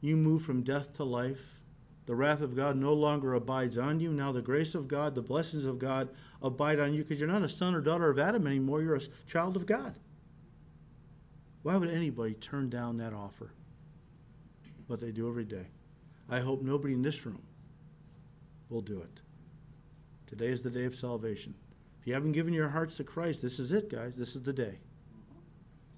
You 0.00 0.16
move 0.16 0.42
from 0.42 0.62
death 0.62 0.96
to 0.96 1.04
life. 1.04 1.60
The 2.06 2.14
wrath 2.14 2.40
of 2.40 2.56
God 2.56 2.76
no 2.76 2.92
longer 2.92 3.34
abides 3.34 3.78
on 3.78 4.00
you. 4.00 4.12
Now 4.12 4.32
the 4.32 4.42
grace 4.42 4.74
of 4.74 4.88
God, 4.88 5.14
the 5.14 5.22
blessings 5.22 5.64
of 5.64 5.78
God 5.78 6.08
abide 6.42 6.78
on 6.78 6.92
you 6.92 7.02
because 7.02 7.18
you're 7.18 7.28
not 7.28 7.42
a 7.42 7.48
son 7.48 7.74
or 7.74 7.80
daughter 7.80 8.10
of 8.10 8.18
Adam 8.18 8.46
anymore. 8.46 8.82
You're 8.82 8.96
a 8.96 9.02
child 9.26 9.56
of 9.56 9.66
God. 9.66 9.94
Why 11.64 11.78
would 11.78 11.90
anybody 11.90 12.34
turn 12.34 12.68
down 12.68 12.98
that 12.98 13.14
offer? 13.14 13.50
But 14.86 15.00
they 15.00 15.10
do 15.10 15.26
every 15.28 15.46
day. 15.46 15.66
I 16.28 16.40
hope 16.40 16.62
nobody 16.62 16.92
in 16.92 17.00
this 17.00 17.24
room 17.24 17.42
will 18.68 18.82
do 18.82 19.00
it. 19.00 19.20
Today 20.26 20.48
is 20.48 20.60
the 20.60 20.68
day 20.68 20.84
of 20.84 20.94
salvation. 20.94 21.54
If 22.00 22.06
you 22.06 22.12
haven't 22.12 22.32
given 22.32 22.52
your 22.52 22.68
hearts 22.68 22.98
to 22.98 23.04
Christ, 23.04 23.40
this 23.40 23.58
is 23.58 23.72
it, 23.72 23.90
guys. 23.90 24.14
This 24.14 24.36
is 24.36 24.42
the 24.42 24.52
day. 24.52 24.78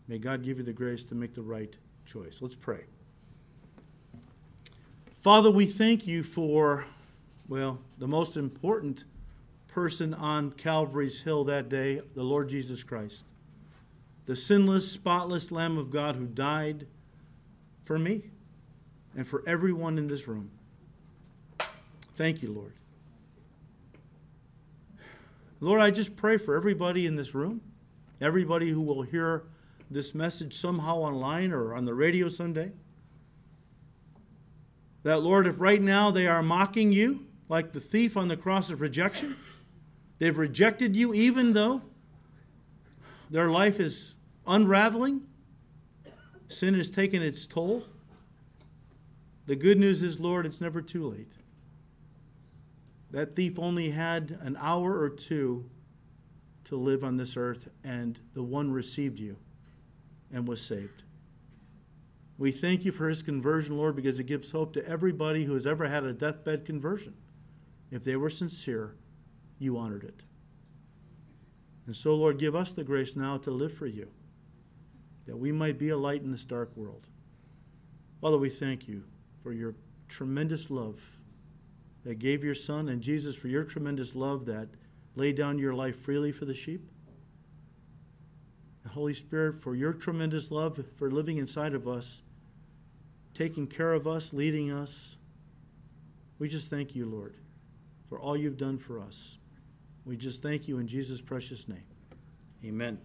May 0.07 0.19
God 0.19 0.45
give 0.45 0.59
you 0.59 0.65
the 0.65 0.73
grace 0.73 1.05
to 1.07 1.17
make 1.17 1.35
the 1.35 1.43
right 1.43 1.75
choice. 2.05 2.39
Let's 2.41 2.55
pray. 2.55 2.85
Father, 5.19 5.51
we 5.51 5.67
thank 5.67 6.07
you 6.07 6.23
for, 6.23 6.85
well, 7.49 7.81
the 7.99 8.07
most 8.07 8.37
important 8.37 9.03
person 9.67 10.15
on 10.15 10.53
Calvary's 10.53 11.23
Hill 11.23 11.43
that 11.45 11.69
day, 11.69 12.03
the 12.15 12.23
Lord 12.23 12.49
Jesus 12.49 12.85
Christ, 12.85 13.25
the 14.27 14.37
sinless, 14.37 14.91
spotless 14.91 15.51
Lamb 15.51 15.79
of 15.79 15.91
God 15.91 16.17
who 16.17 16.27
died 16.27 16.87
for 17.85 17.99
me 17.99 18.25
and 19.17 19.27
for 19.27 19.43
everyone 19.47 19.97
in 19.97 20.09
this 20.09 20.29
room. 20.29 20.51
Thank 22.17 22.43
you, 22.43 22.53
Lord. 22.53 22.73
Lord, 25.61 25.81
I 25.81 25.91
just 25.91 26.17
pray 26.17 26.37
for 26.37 26.55
everybody 26.55 27.07
in 27.07 27.17
this 27.17 27.35
room, 27.35 27.63
everybody 28.21 28.69
who 28.71 28.81
will 28.81 29.03
hear 29.03 29.45
this 29.91 30.15
message 30.15 30.55
somehow 30.55 30.97
online 30.99 31.53
or 31.53 31.75
on 31.75 31.85
the 31.85 31.95
radio 31.95 32.29
someday. 32.29 32.73
That, 35.05 35.23
Lord, 35.23 35.47
if 35.47 35.55
right 35.61 35.81
now 35.81 36.11
they 36.11 36.27
are 36.27 36.43
mocking 36.43 36.93
you, 36.93 37.27
like 37.49 37.73
the 37.73 37.81
thief 37.81 38.17
on 38.17 38.27
the 38.27 38.37
cross 38.37 38.71
of 38.71 38.81
rejection, 38.81 39.37
they've 40.19 40.37
rejected 40.37 40.97
you 40.97 41.15
even 41.15 41.53
though 41.53 41.83
their 43.31 43.49
life 43.49 43.79
is 43.79 44.16
unraveling, 44.47 45.23
sin 46.49 46.75
has 46.75 46.91
taken 46.91 47.23
its 47.23 47.47
toll. 47.47 47.85
The 49.47 49.57
good 49.57 49.79
news 49.79 50.03
is, 50.03 50.21
Lord, 50.21 50.47
it's 50.47 50.61
never 50.61 50.81
too 50.81 51.09
late. 51.09 51.33
That 53.11 53.37
thief 53.37 53.59
only 53.59 53.91
had 53.91 54.39
an 54.43 54.57
hour 54.61 55.01
or 55.01 55.09
two 55.09 55.71
to 56.65 56.77
live 56.77 57.05
on 57.05 57.17
this 57.17 57.37
earth, 57.37 57.69
and 57.85 58.19
the 58.35 58.43
one 58.43 58.73
received 58.73 59.21
you 59.21 59.37
and 60.33 60.49
was 60.49 60.61
saved. 60.61 61.05
We 62.39 62.51
thank 62.51 62.85
you 62.85 62.93
for 62.93 63.09
his 63.09 63.23
conversion, 63.23 63.77
Lord, 63.77 63.97
because 63.97 64.19
it 64.19 64.25
gives 64.25 64.51
hope 64.51 64.75
to 64.75 64.87
everybody 64.87 65.45
who 65.45 65.55
has 65.55 65.67
ever 65.67 65.89
had 65.89 66.05
a 66.05 66.13
deathbed 66.13 66.67
conversion. 66.67 67.15
If 67.91 68.05
they 68.05 68.17
were 68.17 68.29
sincere, 68.29 68.97
you 69.59 69.79
honored 69.79 70.05
it. 70.05 70.21
And 71.87 71.97
so, 71.97 72.15
Lord, 72.15 72.39
give 72.39 72.55
us 72.57 72.73
the 72.73 72.85
grace 72.85 73.17
now 73.17 73.39
to 73.39 73.51
live 73.51 73.73
for 73.73 73.87
you, 73.87 74.09
that 75.27 75.37
we 75.37 75.53
might 75.53 75.79
be 75.79 75.89
a 75.89 75.97
light 75.97 76.23
in 76.23 76.31
this 76.31 76.45
dark 76.45 76.77
world. 76.77 77.07
Father, 78.21 78.39
we 78.39 78.51
thank 78.51 78.89
you 78.89 79.05
for 79.43 79.53
your 79.53 79.75
tremendous 80.09 80.71
love 80.71 81.01
that 82.05 82.19
gave 82.19 82.45
your 82.45 82.55
Son, 82.55 82.89
and 82.89 83.03
Jesus, 83.03 83.35
for 83.35 83.49
your 83.49 83.65
tremendous 83.65 84.15
love 84.15 84.47
that 84.47 84.69
laid 85.17 85.37
down 85.37 85.59
your 85.59 85.75
life 85.75 85.99
freely 85.99 86.31
for 86.31 86.45
the 86.45 86.55
sheep. 86.55 86.89
The 88.85 88.91
Holy 88.91 89.15
Spirit, 89.15 89.61
for 89.61 89.75
your 89.75 89.93
tremendous 89.93 90.51
love 90.51 90.83
for 90.97 91.11
living 91.11 91.39
inside 91.39 91.75
of 91.75 91.89
us 91.89 92.23
taking 93.37 93.67
care 93.67 93.93
of 93.93 94.07
us, 94.07 94.33
leading 94.33 94.73
us. 94.73 95.17
We 96.39 96.49
just 96.49 96.71
thank 96.71 96.95
you, 96.95 97.07
Lord, 97.07 97.35
for 98.09 98.19
all 98.19 98.37
you've 98.37 98.57
done 98.57 98.79
for 98.79 98.99
us. 98.99 99.39
We 100.05 100.17
just 100.17 100.43
thank 100.43 100.69
you 100.69 100.79
in 100.79 100.87
Jesus' 100.87 101.21
precious 101.21 101.69
name. 101.69 101.85
Amen. 102.65 102.99